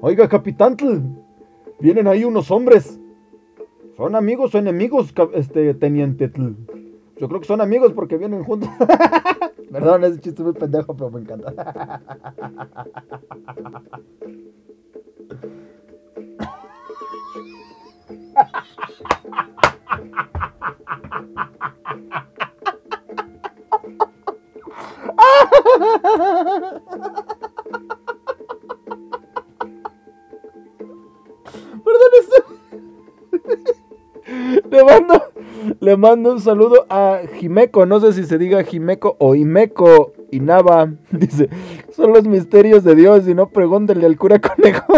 Oiga, 0.00 0.28
capitán, 0.28 0.76
vienen 1.80 2.06
ahí 2.06 2.22
unos 2.22 2.52
hombres. 2.52 3.00
¿Son 3.96 4.14
amigos 4.14 4.54
o 4.54 4.58
enemigos, 4.58 5.12
este 5.34 5.74
teniente? 5.74 6.28
Tl? 6.28 6.54
Yo 7.16 7.26
creo 7.26 7.40
que 7.40 7.48
son 7.48 7.60
amigos 7.60 7.92
porque 7.94 8.16
vienen 8.16 8.44
juntos. 8.44 8.68
Perdón, 9.72 10.04
ese 10.04 10.20
chiste 10.20 10.44
muy 10.44 10.52
pendejo, 10.52 10.96
pero 10.96 11.10
me 11.10 11.20
encanta. 11.20 12.00
Perdón, 34.84 35.06
estoy... 35.10 35.28
Le 35.80 35.96
mando 35.96 36.32
un 36.32 36.40
saludo 36.40 36.86
a 36.88 37.20
Jimeco. 37.34 37.84
No 37.86 38.00
sé 38.00 38.12
si 38.12 38.24
se 38.24 38.38
diga 38.38 38.62
Jimeco 38.62 39.16
o 39.18 39.34
Imeco. 39.34 40.12
Y 40.30 40.40
Nava 40.40 40.92
dice: 41.10 41.48
Son 41.94 42.12
los 42.12 42.26
misterios 42.26 42.84
de 42.84 42.94
Dios. 42.94 43.26
Y 43.28 43.34
no 43.34 43.50
pregúntenle 43.50 44.06
al 44.06 44.16
cura 44.16 44.40
conejo. 44.40 44.94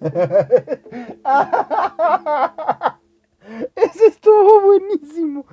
Ese 3.74 4.06
estuvo 4.06 4.60
buenísimo. 4.62 5.44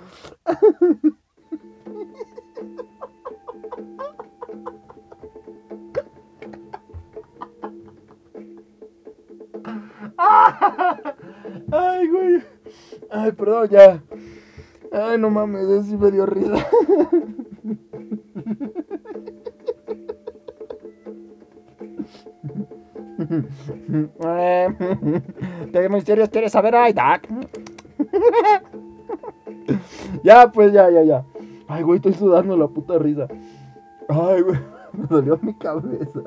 Ya. 13.69 14.01
Ay, 14.91 15.17
no 15.17 15.29
mames, 15.29 15.63
eso 15.63 15.83
sí 15.83 15.97
me 15.97 16.11
dio 16.11 16.25
risa. 16.25 16.67
¿Qué 25.71 25.89
misterios 25.89 26.29
quieres 26.29 26.51
saber, 26.51 26.75
ay, 26.75 26.93
Doc? 26.93 27.27
ya, 30.23 30.51
pues, 30.51 30.73
ya, 30.73 30.89
ya, 30.89 31.03
ya. 31.03 31.25
Ay, 31.67 31.83
güey, 31.83 31.97
estoy 31.97 32.13
sudando 32.13 32.55
la 32.57 32.67
puta 32.67 32.97
risa. 32.99 33.27
Ay, 34.07 34.41
güey, 34.41 34.59
me 34.93 35.07
dolió 35.07 35.39
mi 35.41 35.53
cabeza. 35.55 36.21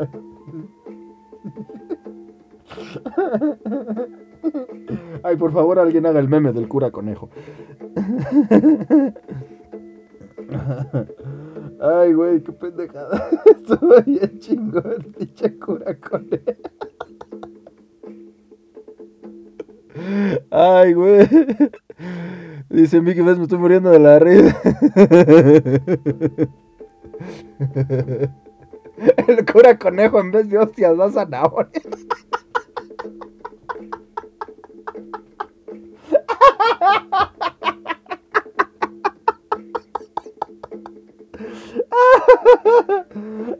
Ay, 5.28 5.36
por 5.36 5.52
favor, 5.52 5.78
alguien 5.78 6.06
haga 6.06 6.20
el 6.20 6.28
meme 6.28 6.54
del 6.54 6.68
cura 6.68 6.90
conejo. 6.90 7.28
Ay, 11.78 12.14
güey, 12.14 12.42
qué 12.42 12.52
pendejada. 12.52 13.28
Estuvo 13.44 14.00
bien 14.06 14.38
chingón, 14.38 15.12
pinche 15.18 15.58
cura 15.58 15.94
conejo. 16.00 16.42
Ay, 20.50 20.94
güey. 20.94 21.28
Dice 22.70 23.02
Mickey 23.02 23.22
ves, 23.22 23.36
me 23.36 23.42
estoy 23.42 23.58
muriendo 23.58 23.90
de 23.90 23.98
la 23.98 24.18
risa. 24.18 24.58
El 29.28 29.44
cura 29.44 29.78
conejo 29.78 30.20
en 30.20 30.30
vez 30.30 30.48
de 30.48 30.56
hostias 30.56 30.96
da 30.96 31.10
zanahorias. 31.10 31.84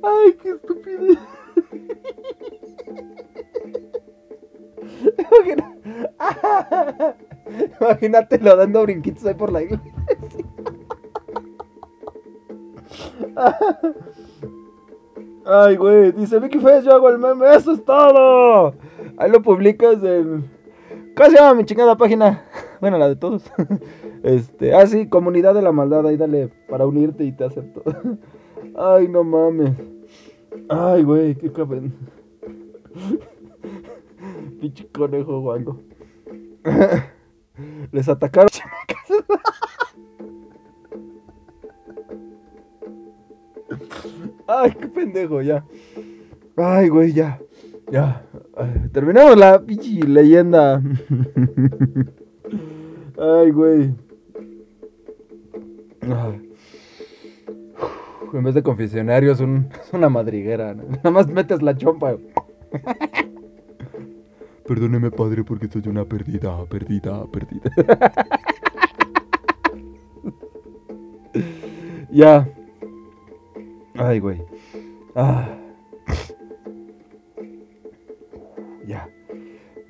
Ay, 0.02 0.32
qué 0.42 0.50
estúpido. 0.50 1.16
Imagínate 7.80 8.38
lo 8.38 8.56
dando 8.56 8.82
brinquitos 8.82 9.24
ahí 9.26 9.34
por 9.34 9.52
la 9.52 9.62
iglesia. 9.62 9.92
Ay, 15.44 15.76
güey, 15.76 16.12
dice 16.12 16.38
Vicky 16.38 16.58
Fez, 16.58 16.84
yo 16.84 16.92
hago 16.92 17.08
el 17.08 17.18
meme, 17.18 17.54
eso 17.54 17.72
es 17.72 17.84
todo. 17.84 18.74
Ahí 19.16 19.30
lo 19.30 19.40
publicas 19.42 20.02
en... 20.02 20.50
¿Cómo 21.16 21.30
se 21.30 21.36
llama 21.36 21.54
mi 21.54 21.64
chingada 21.64 21.96
página? 21.96 22.44
Bueno, 22.80 22.98
la 22.98 23.08
de 23.08 23.16
todos. 23.16 23.44
Este, 24.24 24.74
ah, 24.74 24.84
sí, 24.84 25.06
comunidad 25.08 25.54
de 25.54 25.62
la 25.62 25.70
maldad, 25.70 26.04
ahí 26.04 26.16
dale 26.16 26.50
para 26.68 26.88
unirte 26.88 27.24
y 27.24 27.30
te 27.30 27.44
acepto. 27.44 27.84
Ay, 28.76 29.06
no 29.06 29.22
mames. 29.22 29.70
Ay, 30.68 31.04
güey, 31.04 31.36
qué 31.36 31.52
cabrón. 31.52 31.94
Pinche 34.60 34.88
conejo 34.88 35.40
guango. 35.40 35.80
Les 37.92 38.08
atacaron. 38.08 38.48
Ay, 44.48 44.72
qué 44.72 44.88
pendejo, 44.88 45.42
ya. 45.42 45.64
Ay, 46.56 46.88
güey, 46.88 47.12
ya. 47.12 47.38
Ya. 47.90 48.24
Terminamos 48.92 49.36
la 49.36 49.60
pinche 49.60 50.06
leyenda. 50.06 50.82
Ay, 53.18 53.50
güey. 53.50 53.94
En 58.32 58.44
vez 58.44 58.54
de 58.54 58.62
confesionario 58.62 59.32
es, 59.32 59.40
un- 59.40 59.68
es 59.82 59.92
una 59.92 60.08
madriguera. 60.08 60.74
¿no? 60.74 60.84
Nada 60.88 61.10
más 61.10 61.26
metes 61.28 61.62
la 61.62 61.76
chompa. 61.76 62.16
Perdóneme, 64.66 65.10
padre, 65.10 65.44
porque 65.44 65.68
soy 65.68 65.82
una 65.86 66.04
perdida, 66.04 66.64
perdida, 66.66 67.24
perdida. 67.26 67.70
Ya. 72.10 72.48
Ay, 73.96 74.18
güey. 74.18 74.42
Ah. 75.14 75.57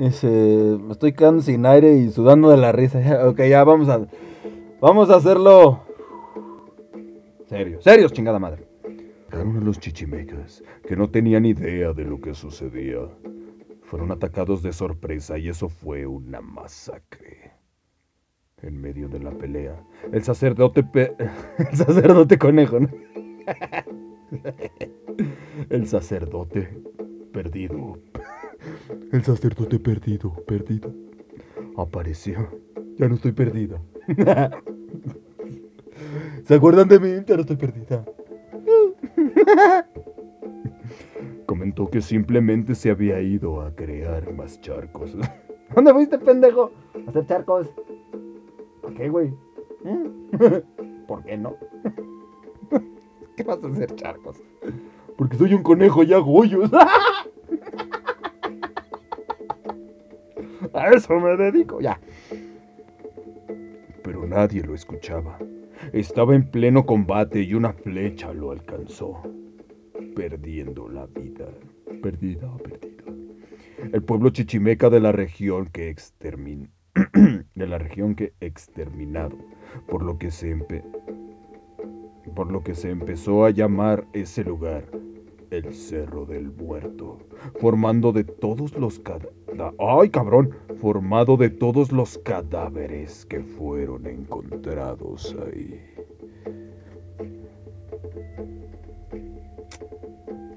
Ese, 0.09 0.79
me 0.81 0.93
estoy 0.93 1.13
quedando 1.13 1.43
sin 1.43 1.67
aire 1.67 1.95
y 1.97 2.11
sudando 2.11 2.51
de 2.51 2.57
la 2.57 2.73
risa. 2.73 3.01
Ok, 3.29 3.41
ya 3.49 3.65
vamos 3.65 3.89
a. 3.89 4.07
Vamos 4.81 5.11
a 5.11 5.17
hacerlo. 5.17 5.81
Serio, 7.47 7.81
serios, 7.83 8.13
chingada 8.13 8.39
madre. 8.39 8.67
Atacaron 9.27 9.57
a 9.59 9.61
los 9.61 9.79
chichimecas, 9.79 10.63
que 10.87 10.97
no 10.97 11.11
tenían 11.11 11.45
idea 11.45 11.93
de 11.93 12.05
lo 12.05 12.21
que 12.21 12.35
sucedía. 12.35 12.99
Fueron 13.83 14.11
atacados 14.13 14.63
de 14.63 14.73
sorpresa 14.73 15.39
y 15.39 15.49
eso 15.49 15.69
fue 15.69 16.07
una 16.07 16.41
masacre. 16.41 17.53
En 18.63 18.81
medio 18.81 19.09
de 19.09 19.21
la 19.21 19.31
pelea, 19.31 19.83
el 20.13 20.23
sacerdote 20.25 20.83
pe- 20.83 21.15
El 21.59 21.77
sacerdote 21.77 22.39
conejo, 22.39 22.81
¿no? 22.81 22.89
el 25.71 25.87
sacerdote 25.87 26.69
perdido. 27.33 27.99
El 29.13 29.25
sacerdote 29.25 29.79
perdido, 29.79 30.33
perdido. 30.47 30.93
Apareció. 31.77 32.49
Ya 32.99 33.09
no 33.09 33.15
estoy 33.15 33.33
perdida. 33.33 33.81
¿Se 36.45 36.55
acuerdan 36.55 36.89
de 36.89 37.01
mí? 37.01 37.25
Ya 37.27 37.35
no 37.37 37.43
estoy 37.43 37.57
perdida. 37.57 38.05
Comentó 41.47 41.89
que 41.89 42.01
simplemente 42.01 42.75
se 42.75 42.91
había 42.91 43.21
ido 43.21 43.61
a 43.63 43.75
crear 43.75 44.33
más 44.33 44.61
charcos. 44.61 45.17
¿Dónde 45.75 45.93
fuiste, 45.93 46.19
pendejo? 46.19 46.73
A 47.07 47.11
hacer 47.11 47.27
charcos. 47.27 47.69
¿Por 48.83 48.95
qué, 48.95 49.09
güey? 49.09 49.35
¿Eh? 49.85 50.63
¿Por 51.07 51.25
qué 51.25 51.37
no? 51.37 51.57
¿Qué 53.37 53.45
vas 53.45 53.63
a 53.63 53.69
hacer 53.69 53.95
charcos? 53.95 54.43
Porque 55.17 55.37
soy 55.37 55.55
un 55.55 55.63
conejo 55.63 56.03
y 56.03 56.13
hago 56.13 56.33
hoyos. 56.33 56.71
A 60.79 60.91
eso 60.91 61.19
me 61.19 61.37
dedico, 61.37 61.81
ya. 61.81 61.99
Pero 64.05 64.27
nadie 64.29 64.63
lo 64.63 64.77
escuchaba. 64.77 65.37
Estaba 65.93 66.37
en 66.37 66.49
pleno 66.49 66.87
combate 66.87 67.43
y 67.43 67.55
una 67.55 67.73
flecha 67.73 68.33
lo 68.33 68.53
alcanzó, 68.53 69.21
perdiendo 70.15 70.89
la 70.89 71.07
vida. 71.07 71.49
Perdida, 72.01 72.57
perdida. 72.59 73.03
El 73.93 74.03
pueblo 74.05 74.31
chichimeca 74.31 74.89
de 74.89 75.01
la 75.01 75.11
región 75.11 75.67
que 75.67 75.89
extermin... 75.89 76.71
de 77.55 77.67
la 77.67 77.79
región 77.79 78.15
que 78.15 78.35
exterminado, 78.41 79.37
por 79.89 80.05
lo 80.05 80.17
que 80.17 80.31
se 80.31 80.57
por 82.37 82.53
lo 82.53 82.63
que 82.63 82.77
se 82.77 82.91
empezó 82.91 83.45
a 83.45 83.51
llamar 83.51 84.07
ese 84.13 84.45
lugar 84.45 84.85
el 85.51 85.75
Cerro 85.75 86.25
del 86.27 86.51
Muerto, 86.53 87.19
formando 87.61 88.13
de 88.13 88.25
todos 88.25 88.77
los. 88.77 89.01
¡Ay, 89.79 90.11
cabrón! 90.11 90.51
Formado 90.81 91.37
de 91.37 91.51
todos 91.51 91.93
los 91.93 92.19
cadáveres 92.19 93.27
que 93.27 93.43
fueron 93.43 94.07
encontrados 94.07 95.35
ahí. 95.47 95.81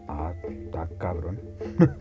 Ah, 0.08 0.34
está 0.50 0.88
cabrón. 0.98 1.40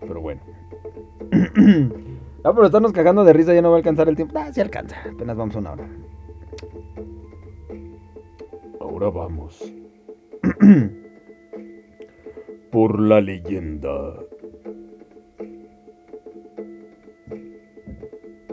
Pero 0.00 0.20
bueno, 0.20 0.42
Ah, 2.42 2.52
pero 2.54 2.66
estarnos 2.66 2.92
cagando 2.92 3.22
de 3.24 3.32
risa 3.34 3.52
ya 3.52 3.60
no 3.62 3.70
va 3.70 3.76
a 3.76 3.78
alcanzar 3.78 4.08
el 4.08 4.16
tiempo. 4.16 4.34
Ah, 4.38 4.50
sí 4.52 4.60
alcanza. 4.60 4.96
Apenas 5.12 5.36
vamos 5.36 5.56
a 5.56 5.58
una 5.58 5.72
hora. 5.72 5.88
Ahora 9.00 9.10
vamos. 9.10 9.58
por 12.70 13.00
la 13.00 13.20
leyenda. 13.20 14.14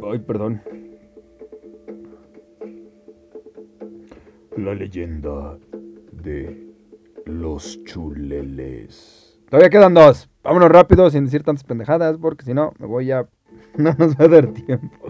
Ay, 0.09 0.19
perdón. 0.19 0.61
La 4.55 4.73
leyenda 4.73 5.57
de 6.11 6.73
los 7.25 7.83
chuleles. 7.83 9.39
Todavía 9.49 9.69
quedan 9.69 9.93
dos. 9.93 10.29
Vámonos 10.43 10.69
rápido 10.69 11.09
sin 11.09 11.25
decir 11.25 11.43
tantas 11.43 11.65
pendejadas 11.65 12.17
porque 12.17 12.45
si 12.45 12.53
no 12.53 12.73
me 12.79 12.87
voy 12.87 13.11
a... 13.11 13.27
No 13.77 13.93
nos 13.93 14.15
va 14.17 14.25
a 14.25 14.27
dar 14.27 14.47
tiempo. 14.47 15.07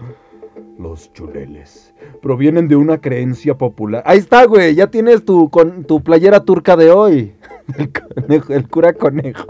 Los 0.78 1.12
chuleles 1.12 1.92
provienen 2.22 2.68
de 2.68 2.76
una 2.76 3.00
creencia 3.00 3.58
popular. 3.58 4.04
Ahí 4.06 4.18
está, 4.18 4.44
güey. 4.44 4.76
Ya 4.76 4.86
tienes 4.86 5.24
tu, 5.24 5.50
con, 5.50 5.82
tu 5.84 6.04
playera 6.04 6.44
turca 6.44 6.76
de 6.76 6.92
hoy. 6.92 7.34
El, 8.48 8.68
cura 8.68 8.92
conejo. 8.92 9.46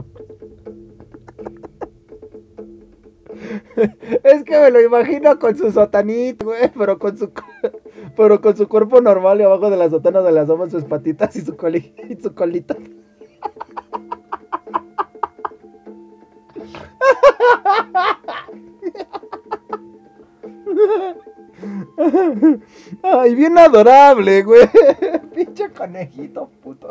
Es 4.25 4.43
que 4.43 4.59
me 4.59 4.71
lo 4.71 4.81
imagino 4.81 5.39
con 5.39 5.57
su 5.57 5.71
sotanito, 5.71 6.47
güey, 6.47 6.71
pero 6.77 6.99
con 6.99 7.17
su 7.17 7.31
pero 8.17 8.41
con 8.41 8.57
su 8.57 8.67
cuerpo 8.67 9.01
normal 9.01 9.41
y 9.41 9.45
abajo 9.45 9.71
de 9.71 9.77
la 9.77 9.89
sotana 9.89 10.23
se 10.23 10.33
le 10.33 10.41
asoman 10.41 10.71
sus 10.71 10.85
patitas 10.85 11.37
y 11.37 11.43
su, 11.43 11.57
coli, 11.57 11.95
y 12.09 12.21
su 12.21 12.35
colita. 12.35 12.77
Ay, 23.03 23.35
bien 23.35 23.59
adorable, 23.59 24.43
güey. 24.43 24.69
Pinche 25.35 25.71
conejito, 25.71 26.51
puto. 26.63 26.89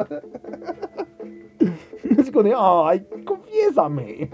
Así 2.18 2.32
como 2.32 2.44
de, 2.44 2.54
ay, 2.56 3.06
confiésame. 3.26 4.30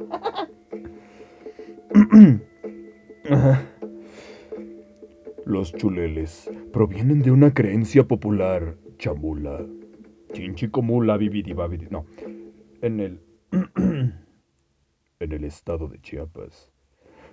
Los 5.46 5.74
chuleles 5.74 6.50
provienen 6.72 7.22
de 7.22 7.32
una 7.32 7.54
creencia 7.54 8.04
popular 8.08 8.78
chamula. 8.98 9.66
Chinchicomula, 10.34 11.18
bibidi, 11.18 11.54
No. 11.90 12.06
En 12.82 13.00
el. 13.00 13.22
en 15.20 15.32
el 15.32 15.44
estado 15.44 15.88
de 15.88 16.02
Chiapas. 16.02 16.73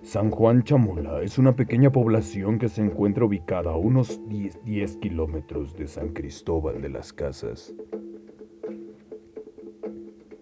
San 0.03 0.31
Juan 0.31 0.63
Chamula 0.63 1.21
es 1.21 1.37
una 1.37 1.55
pequeña 1.55 1.91
población 1.91 2.57
que 2.57 2.69
se 2.69 2.81
encuentra 2.81 3.23
ubicada 3.23 3.71
a 3.71 3.77
unos 3.77 4.19
10, 4.27 4.65
10 4.65 4.97
kilómetros 4.97 5.75
de 5.75 5.87
San 5.87 6.09
Cristóbal 6.09 6.81
de 6.81 6.89
las 6.89 7.13
Casas. 7.13 7.73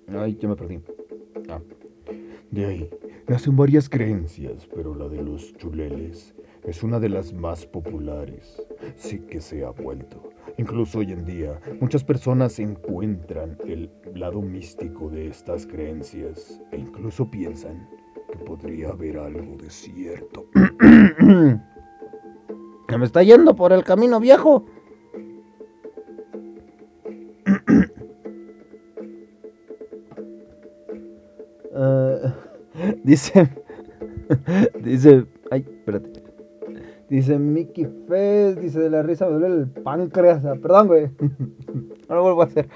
Ay, 0.07 0.37
ya 0.39 0.47
me 0.47 0.55
perdí. 0.55 0.79
Ah. 1.49 1.59
De 2.49 2.65
ahí 2.65 2.89
nacen 3.27 3.55
varias 3.57 3.89
creencias, 3.89 4.67
pero 4.73 4.95
la 4.95 5.09
de 5.09 5.21
los 5.21 5.53
chuleles 5.57 6.33
es 6.63 6.81
una 6.81 6.99
de 6.99 7.09
las 7.09 7.33
más 7.33 7.65
populares. 7.65 8.65
Sí 8.95 9.19
que 9.19 9.41
se 9.41 9.65
ha 9.65 9.71
vuelto. 9.71 10.29
Incluso 10.57 10.99
hoy 10.99 11.11
en 11.11 11.25
día, 11.25 11.59
muchas 11.79 12.03
personas 12.03 12.59
encuentran 12.59 13.57
el 13.67 13.91
lado 14.15 14.41
místico 14.41 15.09
de 15.09 15.27
estas 15.27 15.67
creencias 15.67 16.61
e 16.71 16.77
incluso 16.77 17.29
piensan 17.29 17.87
que 18.31 18.37
podría 18.39 18.89
haber 18.89 19.17
algo 19.17 19.57
de 19.57 19.69
cierto. 19.69 20.45
me 22.97 23.05
está 23.05 23.23
yendo 23.23 23.55
por 23.55 23.71
el 23.71 23.83
camino 23.83 24.19
viejo. 24.19 24.65
Uh, 31.71 32.31
dice, 33.03 33.49
dice, 34.83 35.25
ay, 35.51 35.65
espérate. 35.67 36.23
Dice 37.09 37.39
Mickey 37.39 37.85
Fest, 38.07 38.59
dice 38.59 38.79
de 38.79 38.89
la 38.89 39.01
risa 39.01 39.27
me 39.27 39.39
duele 39.39 39.55
el 39.55 39.67
páncreas. 39.67 40.43
Perdón, 40.61 40.87
güey. 40.87 41.09
No 42.07 42.15
lo 42.15 42.23
vuelvo 42.23 42.41
a 42.41 42.45
hacer. 42.45 42.67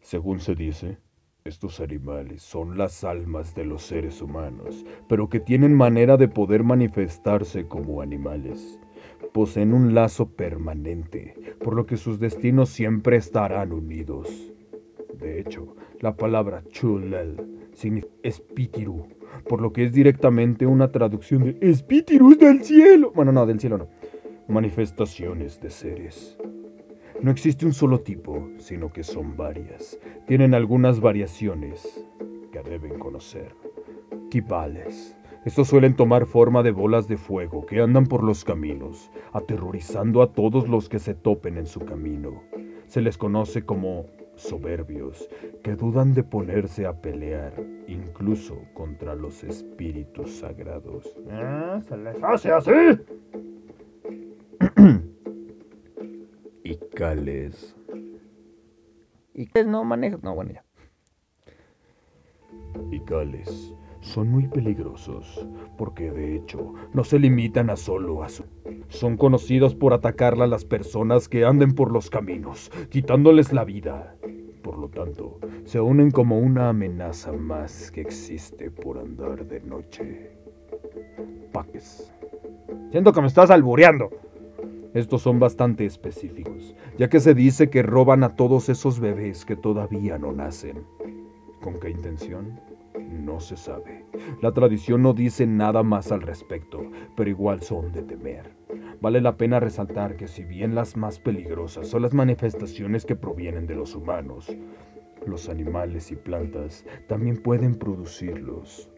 Según 0.00 0.40
se 0.40 0.54
dice, 0.54 0.96
estos 1.44 1.80
animales 1.80 2.42
son 2.42 2.78
las 2.78 3.02
almas 3.02 3.54
de 3.54 3.64
los 3.64 3.82
seres 3.82 4.22
humanos, 4.22 4.84
pero 5.08 5.28
que 5.28 5.40
tienen 5.40 5.74
manera 5.74 6.16
de 6.16 6.28
poder 6.28 6.62
manifestarse 6.62 7.66
como 7.66 8.00
animales. 8.00 8.78
Poseen 9.32 9.72
un 9.72 9.94
lazo 9.94 10.28
permanente, 10.28 11.34
por 11.58 11.74
lo 11.74 11.86
que 11.86 11.96
sus 11.96 12.20
destinos 12.20 12.68
siempre 12.68 13.16
estarán 13.16 13.72
unidos. 13.72 14.52
De 15.14 15.40
hecho, 15.40 15.74
la 16.00 16.16
palabra 16.16 16.62
chulel 16.68 17.36
significa 17.72 18.12
espíritu, 18.22 19.06
por 19.48 19.60
lo 19.60 19.72
que 19.72 19.84
es 19.84 19.92
directamente 19.92 20.66
una 20.66 20.92
traducción 20.92 21.44
de 21.44 21.70
espíritus 21.70 22.38
del 22.38 22.62
cielo. 22.62 23.12
Bueno, 23.14 23.32
no, 23.32 23.46
del 23.46 23.58
cielo 23.58 23.78
no. 23.78 23.88
Manifestaciones 24.48 25.60
de 25.60 25.70
seres. 25.70 26.38
No 27.22 27.30
existe 27.30 27.64
un 27.64 27.72
solo 27.72 28.00
tipo, 28.00 28.48
sino 28.58 28.92
que 28.92 29.04
son 29.04 29.36
varias. 29.36 29.96
Tienen 30.26 30.54
algunas 30.54 30.98
variaciones 30.98 32.04
que 32.50 32.60
deben 32.62 32.98
conocer. 32.98 33.54
Kibales. 34.28 35.16
Estos 35.44 35.68
suelen 35.68 35.94
tomar 35.94 36.26
forma 36.26 36.64
de 36.64 36.72
bolas 36.72 37.06
de 37.06 37.16
fuego 37.16 37.64
que 37.64 37.80
andan 37.80 38.06
por 38.06 38.24
los 38.24 38.44
caminos, 38.44 39.12
aterrorizando 39.32 40.20
a 40.20 40.32
todos 40.32 40.68
los 40.68 40.88
que 40.88 40.98
se 40.98 41.14
topen 41.14 41.58
en 41.58 41.66
su 41.66 41.78
camino. 41.80 42.42
Se 42.86 43.00
les 43.00 43.16
conoce 43.16 43.64
como 43.64 44.06
soberbios, 44.34 45.28
que 45.62 45.76
dudan 45.76 46.14
de 46.14 46.24
ponerse 46.24 46.86
a 46.86 47.00
pelear, 47.00 47.54
incluso 47.86 48.58
contra 48.74 49.14
los 49.14 49.44
espíritus 49.44 50.38
sagrados. 50.38 51.06
¿Eh? 51.28 51.80
¿Se 51.86 51.96
les 51.96 52.20
hace 52.20 52.50
así? 52.50 52.72
y 57.02 57.04
Cales. 57.04 57.76
¿Y 59.34 59.48
no 59.66 59.82
maneja? 59.82 60.18
No, 60.22 60.36
bueno, 60.36 60.52
ya. 60.52 60.64
Y 62.92 63.00
Cales 63.00 63.74
son 64.02 64.28
muy 64.30 64.46
peligrosos, 64.46 65.46
porque 65.76 66.12
de 66.12 66.36
hecho 66.36 66.74
no 66.92 67.02
se 67.02 67.18
limitan 67.18 67.70
a 67.70 67.76
solo 67.76 68.22
a 68.22 68.28
su... 68.28 68.44
Son 68.88 69.16
conocidos 69.16 69.74
por 69.74 69.94
atacarle 69.94 70.44
a 70.44 70.48
las 70.48 70.64
personas 70.64 71.28
que 71.28 71.44
anden 71.44 71.74
por 71.74 71.90
los 71.90 72.08
caminos, 72.08 72.70
quitándoles 72.90 73.52
la 73.52 73.64
vida. 73.64 74.16
Por 74.62 74.78
lo 74.78 74.88
tanto, 74.88 75.40
se 75.64 75.80
unen 75.80 76.12
como 76.12 76.38
una 76.38 76.68
amenaza 76.68 77.32
más 77.32 77.90
que 77.90 78.00
existe 78.00 78.70
por 78.70 78.98
andar 78.98 79.44
de 79.46 79.60
noche. 79.60 80.36
Paques. 81.52 82.12
Siento 82.92 83.12
que 83.12 83.20
me 83.20 83.26
estás 83.26 83.50
albureando. 83.50 84.10
Estos 84.94 85.22
son 85.22 85.40
bastante 85.40 85.86
específicos, 85.86 86.74
ya 86.98 87.08
que 87.08 87.18
se 87.18 87.32
dice 87.32 87.70
que 87.70 87.82
roban 87.82 88.24
a 88.24 88.36
todos 88.36 88.68
esos 88.68 89.00
bebés 89.00 89.46
que 89.46 89.56
todavía 89.56 90.18
no 90.18 90.32
nacen. 90.32 90.84
¿Con 91.62 91.80
qué 91.80 91.88
intención? 91.88 92.60
No 93.10 93.40
se 93.40 93.56
sabe. 93.56 94.04
La 94.42 94.52
tradición 94.52 95.00
no 95.00 95.14
dice 95.14 95.46
nada 95.46 95.82
más 95.82 96.12
al 96.12 96.20
respecto, 96.20 96.82
pero 97.16 97.30
igual 97.30 97.62
son 97.62 97.90
de 97.90 98.02
temer. 98.02 98.54
Vale 99.00 99.22
la 99.22 99.38
pena 99.38 99.60
resaltar 99.60 100.16
que 100.16 100.28
si 100.28 100.44
bien 100.44 100.74
las 100.74 100.94
más 100.94 101.18
peligrosas 101.18 101.88
son 101.88 102.02
las 102.02 102.12
manifestaciones 102.12 103.06
que 103.06 103.16
provienen 103.16 103.66
de 103.66 103.76
los 103.76 103.94
humanos, 103.94 104.54
los 105.26 105.48
animales 105.48 106.12
y 106.12 106.16
plantas 106.16 106.84
también 107.08 107.38
pueden 107.38 107.76
producirlos. 107.76 108.90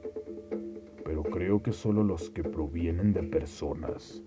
Pero 1.05 1.23
creo 1.23 1.63
que 1.63 1.73
solo 1.73 2.03
los 2.03 2.31
que 2.31 2.43
provienen 2.43 3.13
de 3.13 3.23
personas 3.23 4.25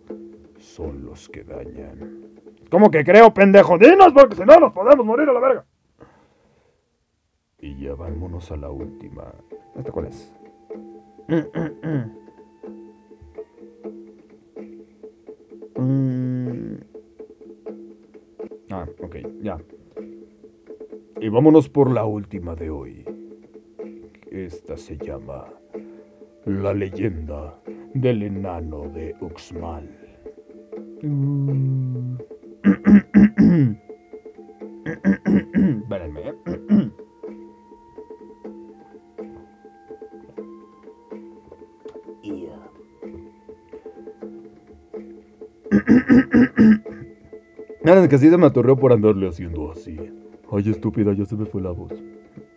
son 0.59 1.05
los 1.05 1.29
que 1.29 1.43
dañan. 1.43 2.39
¿Cómo 2.69 2.91
que 2.91 3.03
creo, 3.03 3.33
pendejo? 3.33 3.77
Dinos, 3.77 4.13
porque 4.13 4.35
si 4.35 4.43
no 4.43 4.59
nos 4.59 4.73
podemos 4.73 5.05
morir 5.05 5.29
a 5.29 5.33
la 5.33 5.39
verga. 5.39 5.65
Y 7.59 7.79
ya 7.79 7.95
vámonos 7.95 8.51
a 8.51 8.57
la 8.57 8.69
última. 8.69 9.33
¿Esta 9.75 9.91
cuál 9.91 10.07
es? 10.07 10.33
Mm. 15.77 16.75
Ah, 18.69 18.85
ok, 19.01 19.15
ya. 19.41 19.57
Y 21.19 21.29
vámonos 21.29 21.69
por 21.69 21.91
la 21.91 22.05
última 22.05 22.55
de 22.55 22.69
hoy. 22.69 23.05
Esta 24.29 24.77
se 24.77 24.97
llama 24.97 25.45
La 26.45 26.73
leyenda 26.73 27.59
del 27.93 28.23
enano 28.23 28.87
de 28.89 29.15
Uxmal. 29.19 29.96
Espérenme. 35.81 36.21
¿eh? 36.21 36.33
Nada, 47.83 48.07
que 48.07 48.15
así 48.15 48.29
se 48.29 48.37
me 48.37 48.45
atorreó 48.45 48.77
por 48.77 48.93
andarle 48.93 49.27
haciendo 49.27 49.71
así. 49.71 49.97
Ay, 50.51 50.69
estúpida, 50.69 51.13
ya 51.13 51.25
se 51.25 51.35
me 51.35 51.45
fue 51.45 51.61
la 51.61 51.71
voz. 51.71 51.93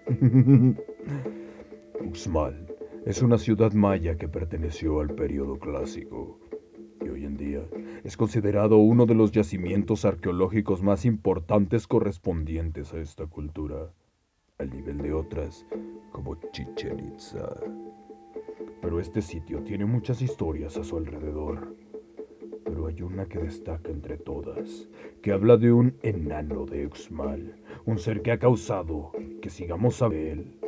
Uxmal 2.00 2.66
es 3.06 3.22
una 3.22 3.38
ciudad 3.38 3.72
maya 3.72 4.16
que 4.16 4.28
perteneció 4.28 5.00
al 5.00 5.14
periodo 5.14 5.58
clásico 5.58 6.29
es 8.10 8.16
considerado 8.16 8.78
uno 8.78 9.06
de 9.06 9.14
los 9.14 9.30
yacimientos 9.30 10.04
arqueológicos 10.04 10.82
más 10.82 11.04
importantes 11.04 11.86
correspondientes 11.86 12.92
a 12.92 12.98
esta 12.98 13.26
cultura, 13.26 13.92
al 14.58 14.70
nivel 14.70 14.98
de 14.98 15.12
otras 15.12 15.64
como 16.10 16.34
Chichen 16.50 16.98
Itza. 17.06 17.54
Pero 18.82 18.98
este 18.98 19.22
sitio 19.22 19.62
tiene 19.62 19.84
muchas 19.84 20.22
historias 20.22 20.76
a 20.76 20.82
su 20.82 20.96
alrededor. 20.96 21.76
Pero 22.64 22.88
hay 22.88 23.00
una 23.00 23.26
que 23.26 23.38
destaca 23.38 23.92
entre 23.92 24.16
todas, 24.16 24.88
que 25.22 25.30
habla 25.30 25.56
de 25.56 25.70
un 25.70 25.94
enano 26.02 26.66
de 26.66 26.86
Uxmal, 26.86 27.54
un 27.86 28.00
ser 28.00 28.22
que 28.22 28.32
ha 28.32 28.40
causado 28.40 29.12
que 29.40 29.50
sigamos 29.50 30.02
a 30.02 30.06
él 30.06 30.58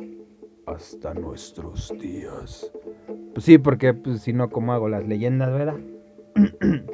hasta 0.66 1.12
nuestros 1.12 1.93
días. 2.01 2.70
Pues 3.34 3.45
sí, 3.45 3.59
porque 3.59 3.95
pues, 3.95 4.20
si 4.20 4.32
no, 4.32 4.49
¿cómo 4.49 4.72
hago 4.74 4.88
las 4.88 5.09
leyendas, 5.09 5.53
verdad? 5.53 5.80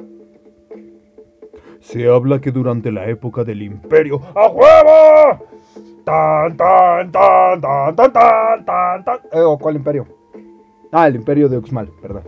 Se 1.91 2.07
habla 2.07 2.39
que 2.39 2.51
durante 2.51 2.91
la 2.91 3.09
época 3.09 3.43
del 3.43 3.63
imperio... 3.63 4.21
¡A 4.35 4.47
huevo! 4.47 5.47
¡Tan, 6.03 6.55
tan, 6.55 7.11
tan, 7.11 7.59
tan, 7.59 7.95
tan, 7.95 8.13
tan, 8.13 8.63
tan, 8.63 9.03
tan! 9.03 9.19
Eh, 9.33 9.41
¿O 9.41 9.57
cuál 9.57 9.77
imperio? 9.77 10.05
Ah, 10.91 11.07
el 11.07 11.15
imperio 11.15 11.49
de 11.49 11.57
Uxmal, 11.57 11.89
perdón. 11.99 12.23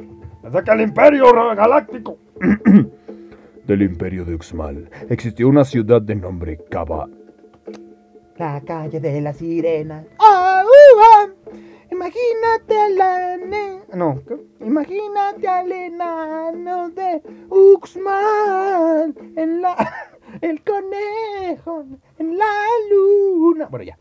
Que 0.65 0.71
el 0.71 0.81
imperio 0.81 1.31
galáctico... 1.55 2.17
del 3.67 3.83
imperio 3.83 4.25
de 4.25 4.33
Uxmal 4.33 4.89
existió 5.09 5.47
una 5.47 5.63
ciudad 5.63 6.01
de 6.01 6.15
nombre 6.15 6.57
Kaba. 6.71 7.07
La 8.37 8.61
calle 8.61 8.99
de 8.99 9.21
la 9.21 9.31
sirena. 9.31 10.03
¡Ah, 10.17 10.23
uh, 10.23 10.25
ah! 10.25 10.40
Imagínate 12.01 12.75
a 12.75 12.89
la 12.89 13.37
ne... 13.37 13.83
No, 13.93 14.23
¿qué? 14.27 14.35
Imagínate 14.65 15.47
al 15.47 15.71
enano 15.71 16.89
de 16.89 17.21
Uxmal 17.47 19.13
en 19.35 19.61
la... 19.61 19.75
El 20.41 20.63
conejo 20.63 21.85
en 22.17 22.39
la 22.39 22.45
luna. 22.89 23.67
Bueno, 23.67 23.85
ya. 23.85 23.99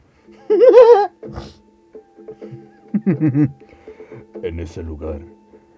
En 4.43 4.61
ese 4.61 4.83
lugar 4.83 5.21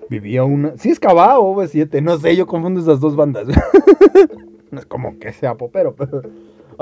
Vivía 0.09 0.45
una... 0.45 0.77
Sí 0.77 0.91
es 0.91 1.01
Cabá 1.01 1.41
o 1.41 1.57
V7, 1.57 2.01
no 2.03 2.19
sé, 2.19 2.37
yo 2.37 2.47
confundo 2.47 2.79
esas 2.79 3.01
dos 3.01 3.17
bandas. 3.17 3.49
no 4.71 4.79
es 4.79 4.87
como 4.87 5.19
que 5.19 5.33
sea 5.33 5.57
popero, 5.57 5.97
pero... 5.97 6.23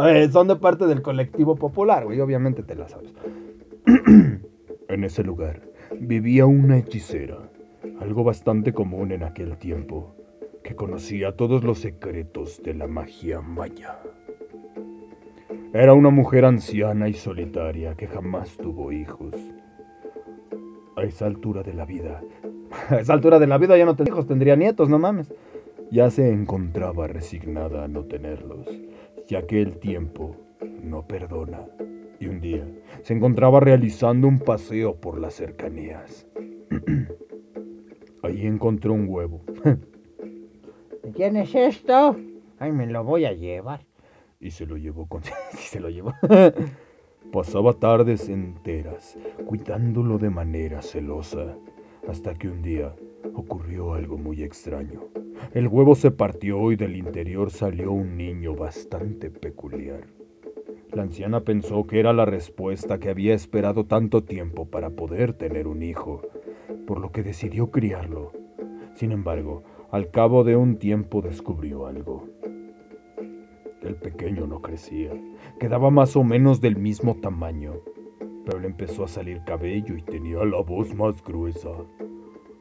Eh, 0.06 0.28
son 0.30 0.48
de 0.48 0.56
parte 0.56 0.86
del 0.86 1.00
colectivo 1.00 1.56
popular, 1.56 2.04
güey, 2.04 2.20
obviamente 2.20 2.62
te 2.62 2.74
la 2.74 2.88
sabes. 2.88 3.14
En 4.90 5.04
ese 5.04 5.22
lugar 5.22 5.60
vivía 6.00 6.46
una 6.46 6.76
hechicera, 6.76 7.38
algo 8.00 8.24
bastante 8.24 8.72
común 8.72 9.12
en 9.12 9.22
aquel 9.22 9.56
tiempo, 9.56 10.16
que 10.64 10.74
conocía 10.74 11.36
todos 11.36 11.62
los 11.62 11.78
secretos 11.78 12.60
de 12.64 12.74
la 12.74 12.88
magia 12.88 13.40
maya. 13.40 14.00
Era 15.72 15.94
una 15.94 16.10
mujer 16.10 16.44
anciana 16.44 17.08
y 17.08 17.14
solitaria 17.14 17.94
que 17.94 18.08
jamás 18.08 18.56
tuvo 18.56 18.90
hijos. 18.90 19.32
A 20.96 21.04
esa 21.04 21.26
altura 21.26 21.62
de 21.62 21.72
la 21.72 21.84
vida, 21.84 22.20
A 22.90 22.96
esa 22.96 23.12
altura 23.12 23.38
de 23.38 23.46
la 23.46 23.58
vida 23.58 23.78
ya 23.78 23.84
no 23.84 23.94
tendría 23.94 24.12
hijos, 24.12 24.26
tendría 24.26 24.56
nietos, 24.56 24.88
no 24.88 24.98
mames. 24.98 25.32
ya 25.92 26.10
se 26.10 26.32
encontraba 26.32 27.06
resignada 27.06 27.84
a 27.84 27.88
no 27.88 28.06
tenerlos, 28.06 28.66
ya 29.28 29.46
que 29.46 29.62
el 29.62 29.78
tiempo 29.78 30.34
no 30.82 31.06
perdona. 31.06 31.60
Y 32.20 32.26
un 32.26 32.40
día 32.40 32.64
se 33.02 33.14
encontraba 33.14 33.60
realizando 33.60 34.28
un 34.28 34.38
paseo 34.38 34.94
por 35.00 35.18
las 35.18 35.34
cercanías. 35.34 36.26
Allí 38.22 38.46
encontró 38.46 38.92
un 38.92 39.06
huevo 39.08 39.40
¿De 41.02 41.10
quién 41.12 41.36
es 41.36 41.54
esto? 41.54 42.16
Ay, 42.58 42.72
me 42.72 42.86
lo 42.86 43.02
voy 43.02 43.24
a 43.24 43.32
llevar. 43.32 43.86
y 44.38 44.50
se 44.50 44.66
lo 44.66 44.76
llevó 44.76 45.06
con... 45.06 45.22
se 45.52 45.80
lo 45.80 45.88
llevó. 45.88 46.12
Pasaba 47.32 47.72
tardes 47.72 48.28
enteras 48.28 49.16
cuidándolo 49.46 50.18
de 50.18 50.30
manera 50.30 50.82
celosa, 50.82 51.56
hasta 52.06 52.34
que 52.34 52.48
un 52.48 52.60
día 52.60 52.94
ocurrió 53.34 53.94
algo 53.94 54.18
muy 54.18 54.42
extraño. 54.42 55.08
El 55.54 55.68
huevo 55.68 55.94
se 55.94 56.10
partió 56.10 56.70
y 56.72 56.76
del 56.76 56.96
interior 56.96 57.50
salió 57.50 57.92
un 57.92 58.16
niño 58.16 58.54
bastante 58.54 59.30
peculiar. 59.30 60.19
La 60.92 61.02
anciana 61.02 61.40
pensó 61.40 61.86
que 61.86 62.00
era 62.00 62.12
la 62.12 62.24
respuesta 62.24 62.98
que 62.98 63.10
había 63.10 63.32
esperado 63.32 63.84
tanto 63.84 64.24
tiempo 64.24 64.66
para 64.66 64.90
poder 64.90 65.34
tener 65.34 65.68
un 65.68 65.84
hijo, 65.84 66.22
por 66.84 66.98
lo 67.00 67.12
que 67.12 67.22
decidió 67.22 67.70
criarlo. 67.70 68.32
Sin 68.94 69.12
embargo, 69.12 69.62
al 69.92 70.10
cabo 70.10 70.42
de 70.42 70.56
un 70.56 70.78
tiempo 70.78 71.22
descubrió 71.22 71.86
algo. 71.86 72.26
El 73.82 73.94
pequeño 73.94 74.48
no 74.48 74.60
crecía, 74.60 75.12
quedaba 75.60 75.90
más 75.90 76.16
o 76.16 76.24
menos 76.24 76.60
del 76.60 76.76
mismo 76.76 77.14
tamaño, 77.20 77.74
pero 78.44 78.58
le 78.58 78.66
empezó 78.66 79.04
a 79.04 79.08
salir 79.08 79.44
cabello 79.44 79.96
y 79.96 80.02
tenía 80.02 80.44
la 80.44 80.60
voz 80.60 80.92
más 80.92 81.22
gruesa. 81.22 81.70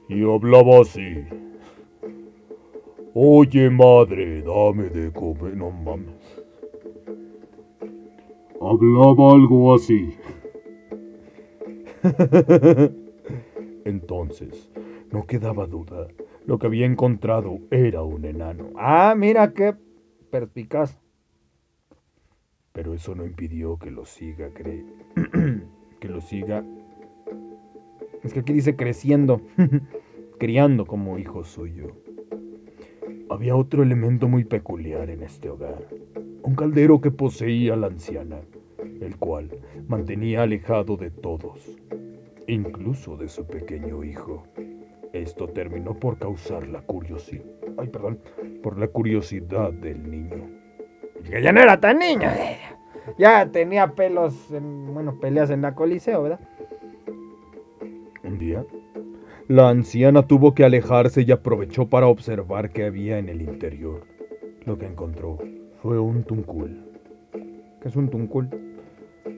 Y 0.08 0.24
hablaba 0.24 0.82
así. 0.82 1.26
Oye 3.16 3.72
madre, 3.72 4.44
dame 4.44 4.90
de 4.90 5.12
comer, 5.12 5.58
no 5.58 5.72
mames. 5.72 6.19
Hablaba 8.62 9.34
algo 9.34 9.74
así. 9.74 10.18
Entonces, 13.86 14.70
no 15.12 15.26
quedaba 15.26 15.66
duda. 15.66 16.08
Lo 16.46 16.60
que 16.60 16.68
había 16.68 16.86
encontrado 16.86 17.60
era 17.72 18.04
un 18.04 18.26
enano. 18.26 18.72
Ah, 18.76 19.14
mira 19.16 19.54
qué 19.54 19.76
perspicaz. 20.30 21.00
Pero 22.74 22.94
eso 22.94 23.16
no 23.16 23.26
impidió 23.26 23.78
que 23.78 23.92
lo 23.92 24.06
siga 24.06 24.50
cre... 24.54 24.84
que 26.00 26.08
lo 26.10 26.22
siga... 26.22 26.66
Es 28.24 28.34
que 28.34 28.42
aquí 28.42 28.52
dice 28.52 28.76
creciendo, 28.76 29.42
criando 30.38 30.86
como 30.86 31.18
hijo 31.18 31.44
suyo. 31.44 31.96
Había 33.30 33.56
otro 33.56 33.84
elemento 33.84 34.28
muy 34.28 34.44
peculiar 34.44 35.10
en 35.12 35.22
este 35.22 35.50
hogar. 35.50 35.88
Un 36.42 36.56
caldero 36.56 37.00
que 37.00 37.12
poseía 37.12 37.76
la 37.76 37.88
anciana, 37.88 38.40
el 39.02 39.18
cual 39.18 39.52
mantenía 39.88 40.42
alejado 40.42 40.98
de 40.98 41.12
todos, 41.12 41.78
incluso 42.48 43.18
de 43.18 43.30
su 43.30 43.46
pequeño 43.46 44.04
hijo. 44.04 44.44
Esto 45.14 45.48
terminó 45.48 45.94
por 45.94 46.18
causar 46.18 46.68
la 46.68 46.82
curiosidad. 46.82 47.46
Ay, 47.78 47.88
perdón, 47.90 48.20
por 48.64 48.80
la 48.80 48.88
curiosidad 48.88 49.74
del 49.74 50.10
niño. 50.10 50.50
Que 51.30 51.42
ya 51.42 51.52
no 51.52 51.62
era 51.62 51.80
tan 51.80 52.00
niño. 52.00 52.30
Ya 53.20 53.52
tenía 53.52 53.94
pelos, 53.94 54.52
en, 54.52 54.92
bueno, 54.94 55.20
peleas 55.20 55.52
en 55.52 55.62
la 55.62 55.76
coliseo, 55.76 56.24
¿verdad? 56.24 56.40
Un 58.24 58.38
día, 58.40 58.66
la 59.50 59.70
anciana 59.70 60.28
tuvo 60.28 60.54
que 60.54 60.64
alejarse 60.64 61.24
y 61.24 61.32
aprovechó 61.32 61.90
para 61.90 62.06
observar 62.06 62.70
qué 62.70 62.86
había 62.86 63.18
en 63.18 63.30
el 63.30 63.42
interior. 63.42 64.06
Lo 64.64 64.78
que 64.78 64.86
encontró 64.86 65.40
fue 65.82 66.00
un 66.00 66.24
tuncul, 66.24 66.86
Que 67.82 67.88
es 67.90 67.96
un 67.96 68.10
tuncul. 68.10 68.48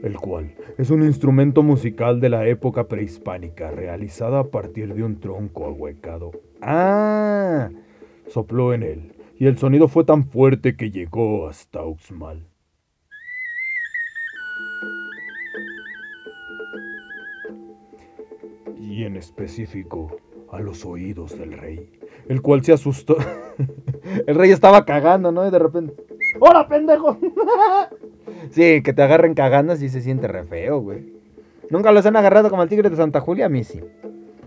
el 0.04 0.18
cual 0.18 0.54
es 0.78 0.90
un 0.90 1.04
instrumento 1.04 1.64
musical 1.64 2.20
de 2.20 2.30
la 2.30 2.46
época 2.46 2.88
prehispánica 2.90 3.72
realizada 3.72 4.40
a 4.40 4.44
partir 4.52 4.94
de 4.94 5.04
un 5.04 5.20
tronco 5.22 5.66
ahuecado. 5.66 6.32
Ah, 6.62 7.70
Sopló 8.28 8.74
en 8.74 8.84
él 8.84 9.16
y 9.40 9.46
el 9.48 9.58
sonido 9.58 9.88
fue 9.88 10.04
tan 10.04 10.26
fuerte 10.26 10.76
que 10.76 10.92
llegó 10.92 11.48
hasta 11.48 11.86
Uxmal. 11.86 12.51
Y 18.92 19.06
en 19.06 19.16
específico 19.16 20.18
a 20.52 20.60
los 20.60 20.86
oídos 20.86 21.40
del 21.40 21.54
rey, 21.54 21.90
el 22.28 22.42
cual 22.42 22.62
se 22.62 22.74
asustó. 22.74 23.16
el 24.28 24.36
rey 24.36 24.52
estaba 24.52 24.84
cagando, 24.84 25.32
¿no? 25.32 25.48
Y 25.48 25.50
de 25.50 25.60
repente, 25.60 25.94
¡Hola, 26.42 26.68
pendejo! 26.68 27.18
sí, 28.50 28.84
que 28.84 28.92
te 28.92 29.02
agarren 29.02 29.34
cagando 29.34 29.78
sí 29.78 29.88
se 29.88 30.02
siente 30.02 30.28
re 30.28 30.44
feo, 30.44 30.82
güey. 30.82 31.14
Nunca 31.70 31.94
los 31.94 32.06
han 32.06 32.18
agarrado 32.18 32.50
como 32.50 32.64
el 32.64 32.68
tigre 32.68 32.90
de 32.90 32.98
Santa 32.98 33.22
Julia, 33.22 33.46
a 33.46 33.50
mí 33.50 33.64
sí. 33.64 33.80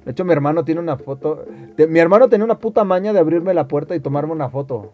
De 0.05 0.11
hecho, 0.11 0.27
mi 0.27 0.33
hermano 0.33 0.63
tiene 0.63 0.83
una 0.83 0.99
foto. 0.99 1.47
mi 1.89 1.99
hermano 1.99 2.29
tenía 2.29 2.45
una 2.45 2.59
puta 2.59 2.85
maña 2.85 3.15
de 3.15 3.21
abrirme 3.21 3.55
la 3.55 3.67
puerta 3.67 3.97
y 3.97 4.01
tomarme 4.01 4.35
una 4.35 4.51
foto. 4.51 4.93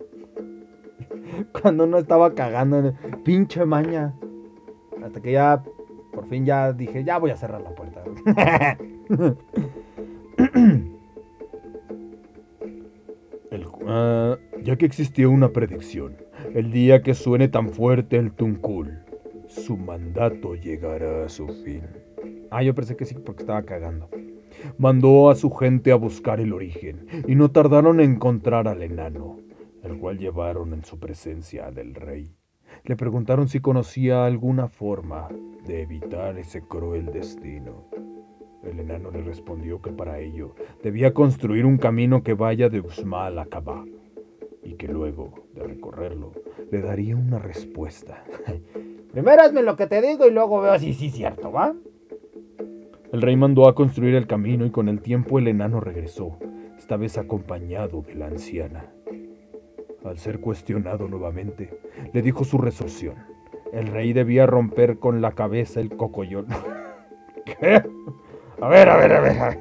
Cuando 1.60 1.85
uno 1.85 1.98
estaba 1.98 2.36
cagando. 2.36 2.94
Pinche 3.24 3.64
maña. 3.64 4.14
Hasta 5.02 5.20
que 5.20 5.32
ya, 5.32 5.64
por 6.12 6.28
fin 6.28 6.44
ya 6.44 6.72
dije, 6.72 7.04
ya 7.04 7.18
voy 7.18 7.30
a 7.30 7.36
cerrar 7.36 7.62
la 7.62 7.74
puerta. 7.74 8.02
El 13.50 13.66
ah, 13.86 14.36
ya 14.62 14.76
que 14.76 14.86
existió 14.86 15.30
una 15.30 15.48
predicción, 15.48 16.16
el 16.54 16.70
día 16.70 17.02
que 17.02 17.14
suene 17.14 17.48
tan 17.48 17.70
fuerte 17.70 18.16
el 18.16 18.32
tuncul, 18.32 19.00
su 19.48 19.76
mandato 19.76 20.54
llegara 20.54 21.24
a 21.24 21.28
su 21.28 21.48
fin. 21.64 21.82
Ah, 22.50 22.62
yo 22.62 22.74
pensé 22.74 22.96
que 22.96 23.04
sí, 23.04 23.14
porque 23.14 23.42
estaba 23.42 23.62
cagando. 23.62 24.08
Mandó 24.78 25.30
a 25.30 25.34
su 25.34 25.50
gente 25.50 25.92
a 25.92 25.96
buscar 25.96 26.40
el 26.40 26.52
origen, 26.52 27.06
y 27.26 27.34
no 27.34 27.50
tardaron 27.50 28.00
en 28.00 28.12
encontrar 28.12 28.68
al 28.68 28.82
enano, 28.82 29.38
el 29.82 29.98
cual 29.98 30.18
llevaron 30.18 30.72
en 30.72 30.84
su 30.84 30.98
presencia 30.98 31.70
del 31.70 31.94
rey. 31.94 32.39
Le 32.85 32.97
preguntaron 32.97 33.48
si 33.48 33.61
conocía 33.61 34.24
alguna 34.24 34.69
forma 34.69 35.28
de 35.66 35.82
evitar 35.82 36.39
ese 36.39 36.62
cruel 36.62 37.07
destino. 37.07 37.85
El 38.62 38.81
enano 38.81 39.11
le 39.11 39.23
respondió 39.23 39.81
que 39.81 39.90
para 39.90 40.19
ello 40.19 40.55
debía 40.82 41.15
construir 41.15 41.65
un 41.65 41.78
camino 41.78 42.23
que 42.23 42.35
vaya 42.35 42.69
de 42.69 42.81
Uxmal 42.81 43.39
a 43.39 43.47
Kabá, 43.47 43.85
y 44.62 44.74
que 44.74 44.89
luego 44.89 45.47
de 45.55 45.65
recorrerlo 45.65 46.32
le 46.70 46.81
daría 46.81 47.16
una 47.16 47.39
respuesta. 47.39 48.24
Primero 49.12 49.43
hazme 49.43 49.62
lo 49.62 49.77
que 49.77 49.86
te 49.86 50.01
digo 50.02 50.27
y 50.27 50.31
luego 50.31 50.61
veo 50.61 50.78
si 50.78 50.94
sí 50.94 51.07
es 51.07 51.15
cierto, 51.15 51.51
¿va? 51.51 51.74
El 53.12 53.23
rey 53.23 53.36
mandó 53.36 53.66
a 53.66 53.74
construir 53.74 54.15
el 54.15 54.27
camino 54.27 54.65
y 54.65 54.70
con 54.70 54.89
el 54.89 55.01
tiempo 55.01 55.39
el 55.39 55.48
enano 55.48 55.81
regresó, 55.81 56.39
esta 56.78 56.97
vez 56.97 57.19
acompañado 57.19 58.02
de 58.02 58.15
la 58.15 58.27
anciana. 58.27 58.93
Al 60.05 60.18
ser 60.18 60.40
cuestionado 60.40 61.09
nuevamente, 61.09 61.78
le 62.12 62.22
dijo 62.22 62.44
su 62.44 62.59
resolución. 62.59 63.14
El 63.72 63.89
rey 63.89 64.12
debía 64.12 64.47
romper 64.47 64.98
con 64.98 65.20
la 65.20 65.32
cabeza 65.32 65.81
el 65.81 65.97
cocollón. 65.97 66.47
¿Qué? 67.44 67.82
A 68.60 68.68
ver, 68.68 68.89
a 68.89 68.97
ver, 68.97 69.12
a 69.12 69.20
ver. 69.20 69.39
a 69.39 69.48
ver. 69.51 69.59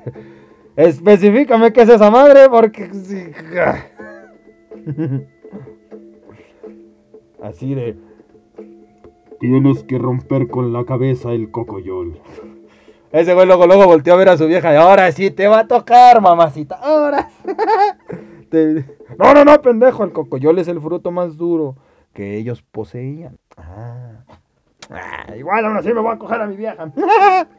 Específicame 0.76 1.74
qué 1.74 1.82
es 1.82 1.90
esa 1.90 2.10
madre, 2.10 2.50
porque... 2.50 2.90
Así 7.44 7.76
de... 7.76 7.98
Tienes 9.40 9.84
que 9.84 9.98
romper 9.98 10.48
con 10.48 10.74
la 10.74 10.84
cabeza 10.86 11.32
el 11.32 11.50
cocoyol. 11.52 12.20
Ese 13.12 13.34
güey 13.34 13.48
luego, 13.48 13.68
luego 13.68 13.86
volteó 13.86 14.14
a 14.14 14.18
ver 14.18 14.30
a 14.30 14.38
su 14.38 14.48
vieja 14.48 14.74
y 14.74 14.76
ahora 14.76 15.10
sí 15.14 15.32
te 15.32 15.48
va 15.48 15.60
a 15.60 15.68
tocar, 15.68 16.20
mamacita. 16.22 16.76
Ahora. 16.76 17.30
Te- 18.50 18.84
No, 19.18 19.34
no, 19.34 19.46
no, 19.46 19.62
pendejo. 19.62 20.04
El 20.04 20.12
cocoyol 20.12 20.60
es 20.60 20.68
el 20.68 20.82
fruto 20.82 21.12
más 21.12 21.38
duro 21.38 21.76
que 22.14 22.38
ellos 22.38 22.62
poseían. 22.62 23.38
Ah. 23.58 24.24
Ah, 24.90 25.36
igual 25.38 25.66
aún 25.66 25.78
así 25.78 25.94
me 25.94 26.02
voy 26.02 26.14
a 26.14 26.18
coger 26.18 26.42
a 26.42 26.48
mi 26.48 26.56
vieja. 26.56 26.92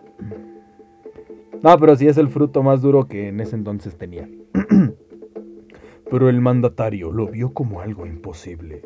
No, 1.62 1.78
pero 1.78 1.94
sí 1.94 2.09
es 2.09 2.16
el 2.16 2.31
fruto 2.31 2.62
más 2.62 2.81
duro 2.81 3.06
que 3.06 3.28
en 3.28 3.39
ese 3.39 3.55
entonces 3.55 3.98
tenía. 3.98 4.27
Pero 6.10 6.31
el 6.31 6.40
mandatario 6.40 7.12
lo 7.12 7.27
vio 7.27 7.52
como 7.52 7.82
algo 7.82 8.06
imposible. 8.06 8.82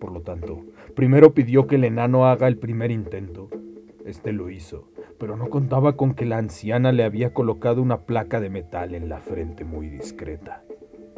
Por 0.00 0.10
lo 0.10 0.20
tanto, 0.22 0.64
primero 0.96 1.34
pidió 1.34 1.68
que 1.68 1.76
el 1.76 1.84
enano 1.84 2.26
haga 2.26 2.48
el 2.48 2.58
primer 2.58 2.90
intento. 2.90 3.48
Este 4.04 4.32
lo 4.32 4.50
hizo, 4.50 4.88
pero 5.18 5.36
no 5.36 5.50
contaba 5.50 5.96
con 5.96 6.14
que 6.14 6.26
la 6.26 6.38
anciana 6.38 6.90
le 6.90 7.04
había 7.04 7.32
colocado 7.32 7.80
una 7.80 8.00
placa 8.00 8.40
de 8.40 8.50
metal 8.50 8.94
en 8.94 9.08
la 9.08 9.20
frente 9.20 9.64
muy 9.64 9.88
discreta. 9.88 10.64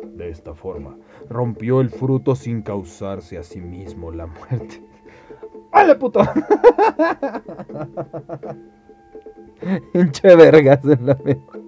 De 0.03 0.29
esta 0.31 0.55
forma, 0.55 0.97
rompió 1.29 1.81
el 1.81 1.91
fruto 1.91 2.35
sin 2.35 2.63
causarse 2.63 3.39
a 3.39 3.43
sí 3.43 3.61
mismo 3.61 4.11
la 4.11 4.27
muerte. 4.27 4.83
¡Vale, 5.73 5.95
puto! 5.95 6.21
Hinche 9.95 10.37
vergas 10.37 10.85
en 10.85 11.07
la 11.07 11.15
mente. 11.25 11.63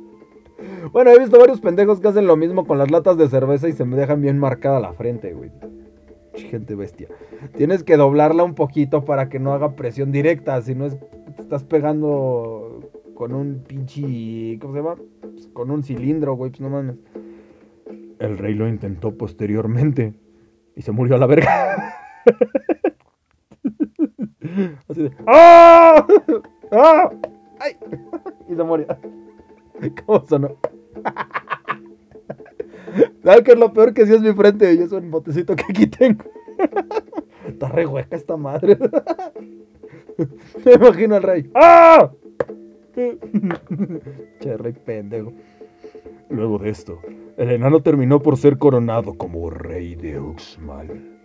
Bueno, 0.93 1.11
he 1.11 1.19
visto 1.19 1.39
varios 1.39 1.61
pendejos 1.61 2.01
que 2.01 2.09
hacen 2.09 2.27
lo 2.27 2.37
mismo 2.37 2.67
con 2.67 2.79
las 2.79 2.91
latas 2.91 3.17
de 3.17 3.29
cerveza 3.29 3.69
y 3.69 3.73
se 3.73 3.85
me 3.85 3.97
dejan 3.97 4.21
bien 4.21 4.39
marcada 4.39 4.81
la 4.81 4.93
frente, 4.93 5.33
güey. 5.33 5.51
Gente 6.35 6.75
bestia. 6.75 7.09
Tienes 7.57 7.85
que 7.85 7.97
doblarla 7.97 8.43
un 8.45 8.55
poquito 8.55 9.05
para 9.05 9.29
que 9.29 9.39
no 9.39 9.53
haga 9.53 9.77
presión 9.77 10.13
directa. 10.13 10.61
Si 10.63 10.75
no 10.75 10.87
es. 10.87 10.99
Te 11.37 11.43
estás 11.43 11.65
pegando 11.65 12.81
con 13.15 13.35
un 13.35 13.63
pinche. 13.67 14.59
¿Cómo 14.61 14.75
se 14.75 14.81
llama? 14.81 14.97
Pues 15.21 15.49
con 15.53 15.71
un 15.71 15.83
cilindro, 15.83 16.35
güey. 16.35 16.51
Pues 16.51 16.61
no 16.61 16.71
mames. 16.71 16.97
El 18.25 18.39
rey 18.39 18.55
lo 18.55 18.67
intentó 18.67 19.19
posteriormente 19.19 20.15
y 20.75 20.83
se 20.83 20.93
murió 20.93 21.17
a 21.17 21.19
la 21.19 21.27
verga. 21.27 21.95
Así 24.89 25.03
de. 25.03 25.13
¡Ah! 25.27 26.07
¡Ah! 26.73 27.11
¡Ay! 27.61 27.77
Y 28.49 28.55
se 28.55 28.63
murió. 28.63 28.87
¿Cómo 30.07 30.25
sonó? 30.27 30.57
¿Sabes 33.25 33.43
qué 33.43 33.53
es 33.53 33.59
lo 33.59 33.73
peor 33.73 33.93
que 33.93 34.07
sí 34.07 34.15
es 34.15 34.23
mi 34.23 34.33
frente? 34.33 34.73
Y 34.73 34.79
es 34.79 34.93
un 34.93 35.11
botecito 35.11 35.55
que 35.55 35.65
aquí 35.69 35.87
tengo. 35.87 36.25
Está 37.47 37.69
re 37.69 37.85
hueca 37.85 38.17
esta 38.17 38.39
madre. 38.39 38.79
Me 40.65 40.73
imagino 40.73 41.17
al 41.17 41.23
rey. 41.23 41.51
¡Ah! 41.55 42.11
Che, 42.95 43.19
rey 44.57 44.73
pendejo. 44.73 45.33
Luego 46.31 46.59
de 46.59 46.71
esto, 46.71 47.01
el 47.37 47.51
enano 47.51 47.81
terminó 47.81 48.21
por 48.21 48.37
ser 48.37 48.59
coronado 48.59 49.15
como 49.15 49.51
rey 49.51 49.95
de 49.95 50.19
Uxmal. 50.19 51.19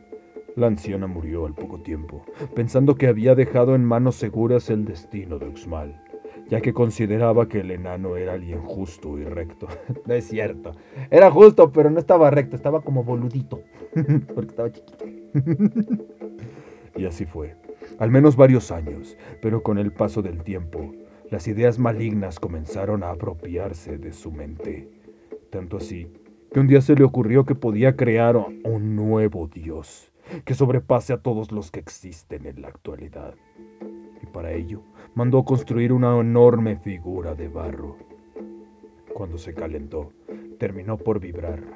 La 0.56 0.68
anciana 0.68 1.08
murió 1.08 1.46
al 1.46 1.54
poco 1.54 1.80
tiempo, 1.82 2.24
pensando 2.54 2.96
que 2.96 3.08
había 3.08 3.36
dejado 3.36 3.76
en 3.76 3.86
manos 3.86 4.16
seguras 4.16 4.70
el 4.70 4.86
destino 4.86 5.40
de 5.40 5.48
Uxmal, 5.48 6.02
ya 6.50 6.60
que 6.62 6.74
consideraba 6.74 7.48
que 7.48 7.62
el 7.62 7.72
enano 7.72 8.18
era 8.18 8.34
alguien 8.34 8.62
justo 8.62 9.18
y 9.18 9.24
recto. 9.24 9.68
No 10.06 10.14
es 10.14 10.28
cierto. 10.28 10.72
Era 11.12 11.32
justo, 11.32 11.72
pero 11.72 11.90
no 11.90 12.00
estaba 12.00 12.30
recto. 12.30 12.56
Estaba 12.56 12.82
como 12.82 13.04
boludito. 13.04 13.62
Porque 14.36 14.50
estaba 14.50 14.72
chiquito. 14.72 15.06
Y 16.96 17.06
así 17.06 17.26
fue, 17.26 17.56
al 17.98 18.12
menos 18.12 18.36
varios 18.36 18.72
años, 18.72 19.16
pero 19.42 19.64
con 19.64 19.78
el 19.78 19.94
paso 19.94 20.22
del 20.22 20.44
tiempo, 20.44 20.92
las 21.30 21.48
ideas 21.48 21.78
malignas 21.78 22.40
comenzaron 22.40 23.04
a 23.04 23.12
apropiarse 23.12 23.98
de 23.98 24.14
su 24.14 24.32
mente. 24.32 24.90
Tanto 25.52 25.78
así, 25.78 26.12
que 26.52 26.60
un 26.60 26.68
día 26.68 26.82
se 26.82 26.96
le 26.96 27.04
ocurrió 27.04 27.46
que 27.46 27.56
podía 27.56 27.96
crear 27.96 28.36
un 28.36 28.96
nuevo 28.96 29.48
Dios, 29.48 30.12
que 30.44 30.56
sobrepase 30.56 31.14
a 31.14 31.18
todos 31.18 31.52
los 31.52 31.70
que 31.70 31.80
existen 31.80 32.46
en 32.46 32.62
la 32.62 32.70
actualidad. 32.70 33.36
Y 34.22 34.26
para 34.28 34.54
ello, 34.54 34.82
mandó 35.14 35.44
construir 35.44 35.94
una 35.94 36.20
enorme 36.20 36.78
figura 36.78 37.36
de 37.36 37.48
barro. 37.48 37.98
Cuando 39.14 39.38
se 39.38 39.54
calentó, 39.54 40.12
terminó 40.58 40.98
por 40.98 41.20
vibrar. 41.20 41.64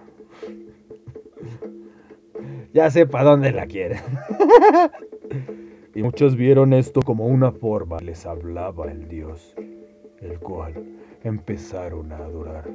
Ya 2.73 2.89
sé 2.89 3.05
para 3.05 3.30
dónde 3.30 3.51
la 3.51 3.67
quiere. 3.67 4.01
Y 5.95 6.02
muchos 6.02 6.36
vieron 6.36 6.74
esto 6.74 7.02
como 7.02 7.28
una 7.28 7.52
forma 7.52 7.99
les 7.99 8.26
hablaba 8.26 8.91
el 8.91 9.07
Dios, 9.07 9.53
el 10.22 10.40
cual 10.40 10.74
empezaron 11.24 12.11
a 12.11 12.18
adorar. 12.18 12.68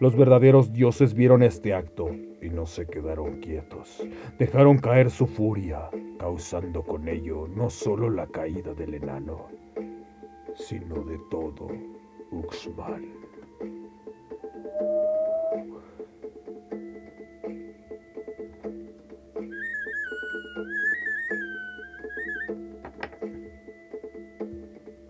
Los 0.00 0.14
verdaderos 0.14 0.72
dioses 0.72 1.14
vieron 1.14 1.42
este 1.42 1.72
acto 1.72 2.10
y 2.42 2.50
no 2.50 2.66
se 2.66 2.86
quedaron 2.86 3.40
quietos. 3.40 4.06
Dejaron 4.38 4.78
caer 4.78 5.10
su 5.10 5.26
furia, 5.26 5.88
causando 6.18 6.82
con 6.82 7.08
ello 7.08 7.48
no 7.48 7.70
solo 7.70 8.10
la 8.10 8.26
caída 8.26 8.74
del 8.74 8.94
enano, 8.94 9.46
sino 10.54 11.02
de 11.04 11.18
todo 11.30 11.68
Uxmal. 12.30 13.02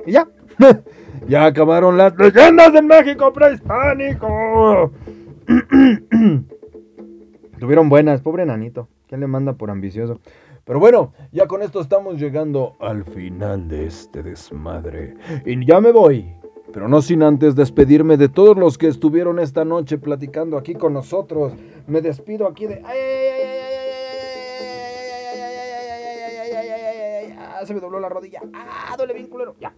Y 0.09 0.13
ya. 0.13 0.27
ya 1.29 1.45
acabaron 1.45 1.99
las 1.99 2.17
leyendas 2.17 2.73
del 2.73 2.87
México 2.87 3.31
prehispánico. 3.31 4.91
Tuvieron 7.59 7.91
buenas, 7.91 8.23
pobre 8.23 8.47
nanito. 8.47 8.89
¿Quién 9.07 9.21
le 9.21 9.27
manda 9.27 9.53
por 9.53 9.71
ambicioso? 9.71 10.19
Pero 10.65 10.81
bueno, 10.81 11.13
ya 11.31 11.47
con 11.47 11.63
esto 11.63 11.81
estamos 11.81 12.19
llegando 12.19 12.77
Al 12.81 13.05
final 13.05 13.69
de 13.69 13.87
este 13.87 14.23
desmadre, 14.23 15.15
y 15.45 15.67
ya 15.67 15.81
me 15.81 15.93
voy. 15.93 16.35
Pero 16.73 16.89
no 16.89 17.03
sin 17.03 17.23
antes 17.23 17.55
despedirme 17.55 18.17
de 18.17 18.31
todos 18.31 18.57
los 18.57 18.79
que 18.79 18.89
estuvieron 18.89 19.39
esta 19.39 19.67
noche 19.67 19.99
platicando 19.99 20.57
aquí 20.57 20.75
con 20.75 20.95
nosotros. 20.95 21.53
Me 21.87 22.01
despido 22.01 22.47
aquí 22.47 22.67
de. 22.67 22.77
¡Ay, 22.77 22.99
ay, 22.99 23.43
ay, 23.43 23.43
ay, 23.43 23.78
¡Ah, 27.61 27.67
se 27.67 27.75
me 27.75 27.81
dobló 27.81 27.99
la 27.99 28.09
rodilla! 28.09 28.41
¡Ah, 28.55 28.95
duele 28.97 29.15
bien 29.15 29.27
culero! 29.27 29.57
Ya. 29.59 29.75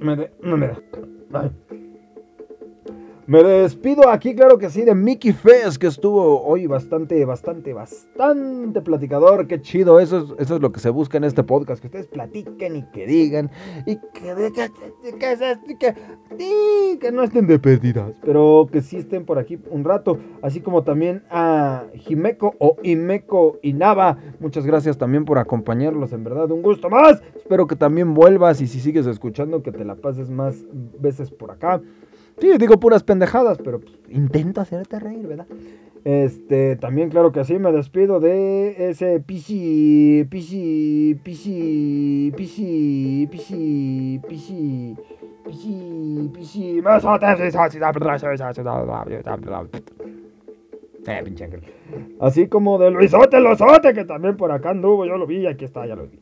Me 0.00 0.16
me, 0.16 0.56
me 0.56 0.68
da. 0.68 0.80
Ay. 1.34 1.50
Me 3.28 3.42
despido 3.42 4.08
aquí, 4.08 4.34
claro 4.34 4.56
que 4.56 4.70
sí, 4.70 4.84
de 4.84 4.94
Mickey 4.94 5.34
Fest, 5.34 5.76
que 5.76 5.86
estuvo 5.86 6.42
hoy 6.46 6.66
bastante, 6.66 7.22
bastante, 7.26 7.74
bastante 7.74 8.80
platicador. 8.80 9.46
Qué 9.46 9.60
chido, 9.60 10.00
eso 10.00 10.20
es, 10.20 10.24
eso 10.38 10.56
es 10.56 10.62
lo 10.62 10.72
que 10.72 10.80
se 10.80 10.88
busca 10.88 11.18
en 11.18 11.24
este 11.24 11.42
podcast, 11.42 11.82
que 11.82 11.88
ustedes 11.88 12.06
platiquen 12.06 12.76
y 12.76 12.90
que 12.90 13.06
digan, 13.06 13.50
y 13.84 13.96
que, 13.96 14.34
que, 14.54 15.18
que, 15.18 15.94
que, 16.38 16.98
que 16.98 17.12
no 17.12 17.22
estén 17.22 17.46
de 17.46 17.58
perdidas, 17.58 18.14
pero 18.24 18.66
que 18.72 18.80
sí 18.80 18.96
estén 18.96 19.26
por 19.26 19.38
aquí 19.38 19.58
un 19.68 19.84
rato, 19.84 20.16
así 20.40 20.62
como 20.62 20.82
también 20.84 21.22
a 21.28 21.84
Jimeco 21.96 22.54
o 22.58 22.76
Imeco 22.82 23.58
Inaba. 23.60 24.16
Muchas 24.40 24.64
gracias 24.64 24.96
también 24.96 25.26
por 25.26 25.36
acompañarlos, 25.36 26.14
en 26.14 26.24
verdad, 26.24 26.50
un 26.50 26.62
gusto 26.62 26.88
más. 26.88 27.22
Espero 27.36 27.66
que 27.66 27.76
también 27.76 28.14
vuelvas 28.14 28.62
y 28.62 28.66
si 28.66 28.80
sigues 28.80 29.06
escuchando, 29.06 29.62
que 29.62 29.70
te 29.70 29.84
la 29.84 29.96
pases 29.96 30.30
más 30.30 30.64
veces 30.98 31.30
por 31.30 31.50
acá. 31.50 31.82
Sí, 32.40 32.56
digo 32.58 32.78
puras 32.78 33.02
pendejadas, 33.02 33.58
pero 33.58 33.80
pues, 33.80 33.92
intento 34.08 34.60
hacerte 34.60 34.98
reír, 34.98 35.26
¿verdad? 35.26 35.46
Este, 36.04 36.76
también 36.76 37.10
claro 37.10 37.32
que 37.32 37.40
así 37.40 37.58
me 37.58 37.72
despido 37.72 38.20
de 38.20 38.90
ese 38.90 39.20
pichi, 39.20 40.24
pichi, 40.30 41.16
pichi, 41.22 42.32
pichi, 42.36 43.26
pichi, 43.30 44.20
pichi, 44.26 44.96
pichi, 45.44 46.30
pichi, 46.32 46.80
eh, 51.08 51.22
pinche 51.24 51.44
ángel. 51.44 51.62
Así 52.20 52.48
como 52.48 52.78
de 52.78 52.90
Luisote 52.90 53.40
Losote, 53.40 53.94
que 53.94 54.04
también 54.04 54.36
por 54.36 54.52
acá 54.52 54.70
anduvo, 54.70 55.06
yo 55.06 55.16
lo 55.16 55.26
vi, 55.26 55.46
aquí 55.46 55.64
está, 55.64 55.86
ya 55.86 55.96
lo 55.96 56.06
vi. 56.06 56.20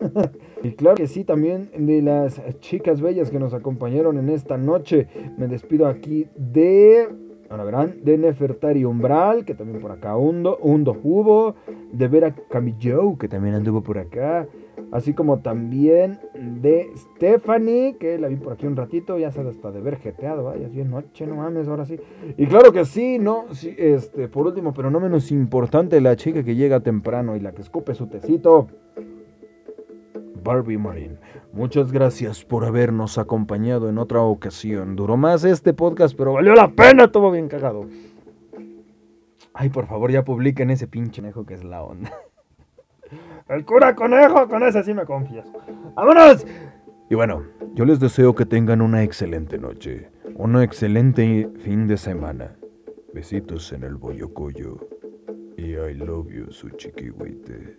y 0.62 0.72
claro 0.72 0.96
que 0.96 1.06
sí, 1.06 1.24
también 1.24 1.70
de 1.76 2.02
las 2.02 2.40
chicas 2.60 3.00
bellas 3.00 3.30
que 3.30 3.38
nos 3.38 3.54
acompañaron 3.54 4.18
en 4.18 4.28
esta 4.28 4.56
noche. 4.56 5.08
Me 5.38 5.48
despido 5.48 5.86
aquí 5.86 6.26
de. 6.36 7.08
Ahora 7.52 7.64
verán, 7.64 7.96
de 8.02 8.16
Nefertari 8.16 8.86
Umbral, 8.86 9.44
que 9.44 9.54
también 9.54 9.78
por 9.78 9.92
acá 9.92 10.16
hundo, 10.16 10.56
hundo 10.62 10.98
hubo. 11.02 11.54
De 11.92 12.08
Vera 12.08 12.34
Camillo, 12.48 13.18
que 13.18 13.28
también 13.28 13.54
anduvo 13.54 13.82
por 13.82 13.98
acá. 13.98 14.46
Así 14.90 15.12
como 15.12 15.40
también 15.40 16.18
de 16.32 16.88
Stephanie, 16.96 17.98
que 17.98 18.18
la 18.18 18.28
vi 18.28 18.36
por 18.36 18.54
aquí 18.54 18.66
un 18.66 18.74
ratito, 18.74 19.18
ya 19.18 19.30
se 19.30 19.42
hasta 19.42 19.70
de 19.70 19.82
ver 19.82 19.98
jeteado, 19.98 20.44
vaya, 20.44 20.66
es 20.66 20.72
bien 20.72 20.90
noche, 20.90 21.26
no 21.26 21.36
mames, 21.36 21.68
ahora 21.68 21.84
sí. 21.84 22.00
Y 22.38 22.46
claro 22.46 22.72
que 22.72 22.86
sí, 22.86 23.18
¿no? 23.18 23.44
Este, 23.76 24.28
por 24.28 24.46
último, 24.46 24.72
pero 24.72 24.90
no 24.90 24.98
menos 24.98 25.30
importante, 25.30 26.00
la 26.00 26.16
chica 26.16 26.42
que 26.42 26.54
llega 26.54 26.80
temprano 26.80 27.36
y 27.36 27.40
la 27.40 27.52
que 27.52 27.60
escupe 27.60 27.94
su 27.94 28.06
tecito. 28.06 28.68
Barbie 30.42 30.78
Marine. 30.78 31.16
Muchas 31.52 31.92
gracias 31.92 32.44
por 32.46 32.64
habernos 32.64 33.18
acompañado 33.18 33.90
en 33.90 33.98
otra 33.98 34.22
ocasión. 34.22 34.96
Duró 34.96 35.18
más 35.18 35.44
este 35.44 35.74
podcast, 35.74 36.16
pero 36.16 36.32
valió 36.32 36.54
la 36.54 36.68
pena, 36.68 37.04
estuvo 37.04 37.30
bien 37.30 37.48
cagado. 37.48 37.86
Ay, 39.52 39.68
por 39.68 39.86
favor, 39.86 40.10
ya 40.10 40.24
publiquen 40.24 40.70
ese 40.70 40.88
pinche 40.88 41.20
conejo 41.20 41.44
que 41.44 41.52
es 41.54 41.62
la 41.62 41.82
onda. 41.82 42.10
El 43.48 43.66
cura 43.66 43.94
conejo, 43.94 44.48
con 44.48 44.62
ese 44.62 44.82
sí 44.82 44.94
me 44.94 45.04
confieso. 45.04 45.52
¡Vámonos! 45.94 46.46
Y 47.10 47.14
bueno, 47.14 47.44
yo 47.74 47.84
les 47.84 48.00
deseo 48.00 48.34
que 48.34 48.46
tengan 48.46 48.80
una 48.80 49.02
excelente 49.02 49.58
noche, 49.58 50.08
un 50.34 50.58
excelente 50.58 51.50
fin 51.58 51.86
de 51.86 51.98
semana. 51.98 52.56
Besitos 53.12 53.74
en 53.74 53.82
el 53.82 53.96
boyocoyo. 53.96 54.88
Y 55.58 55.74
I 55.74 55.92
love 55.94 56.30
you, 56.30 56.50
su 56.50 56.70
chiquihuite. 56.70 57.76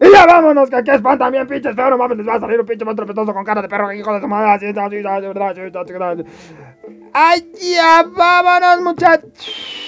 Y 0.00 0.12
ya 0.12 0.26
vámonos, 0.26 0.68
que 0.68 0.76
aquí 0.76 0.90
espantan 0.90 1.18
también 1.18 1.46
pinches 1.46 1.74
feo, 1.74 1.90
no 1.90 1.96
mames, 1.96 2.18
les 2.18 2.28
va 2.28 2.34
a 2.34 2.40
salir 2.40 2.60
un 2.60 2.66
pinche 2.66 2.84
monstruo 2.84 3.06
petoso 3.06 3.32
con 3.32 3.44
cara 3.44 3.62
de 3.62 3.68
perro, 3.68 3.88
que 3.88 3.96
hijo 3.96 4.12
de 4.12 4.20
su 4.20 4.28
madre, 4.28 4.50
así, 4.50 4.66
así, 4.66 4.78
así, 4.78 4.96
así, 4.98 5.26
así, 5.26 5.60
así, 5.60 5.94
así. 5.94 6.24
¡Ay, 7.14 7.50
ya 7.74 8.04
vámonos, 8.14 8.82
muchachos! 8.82 9.85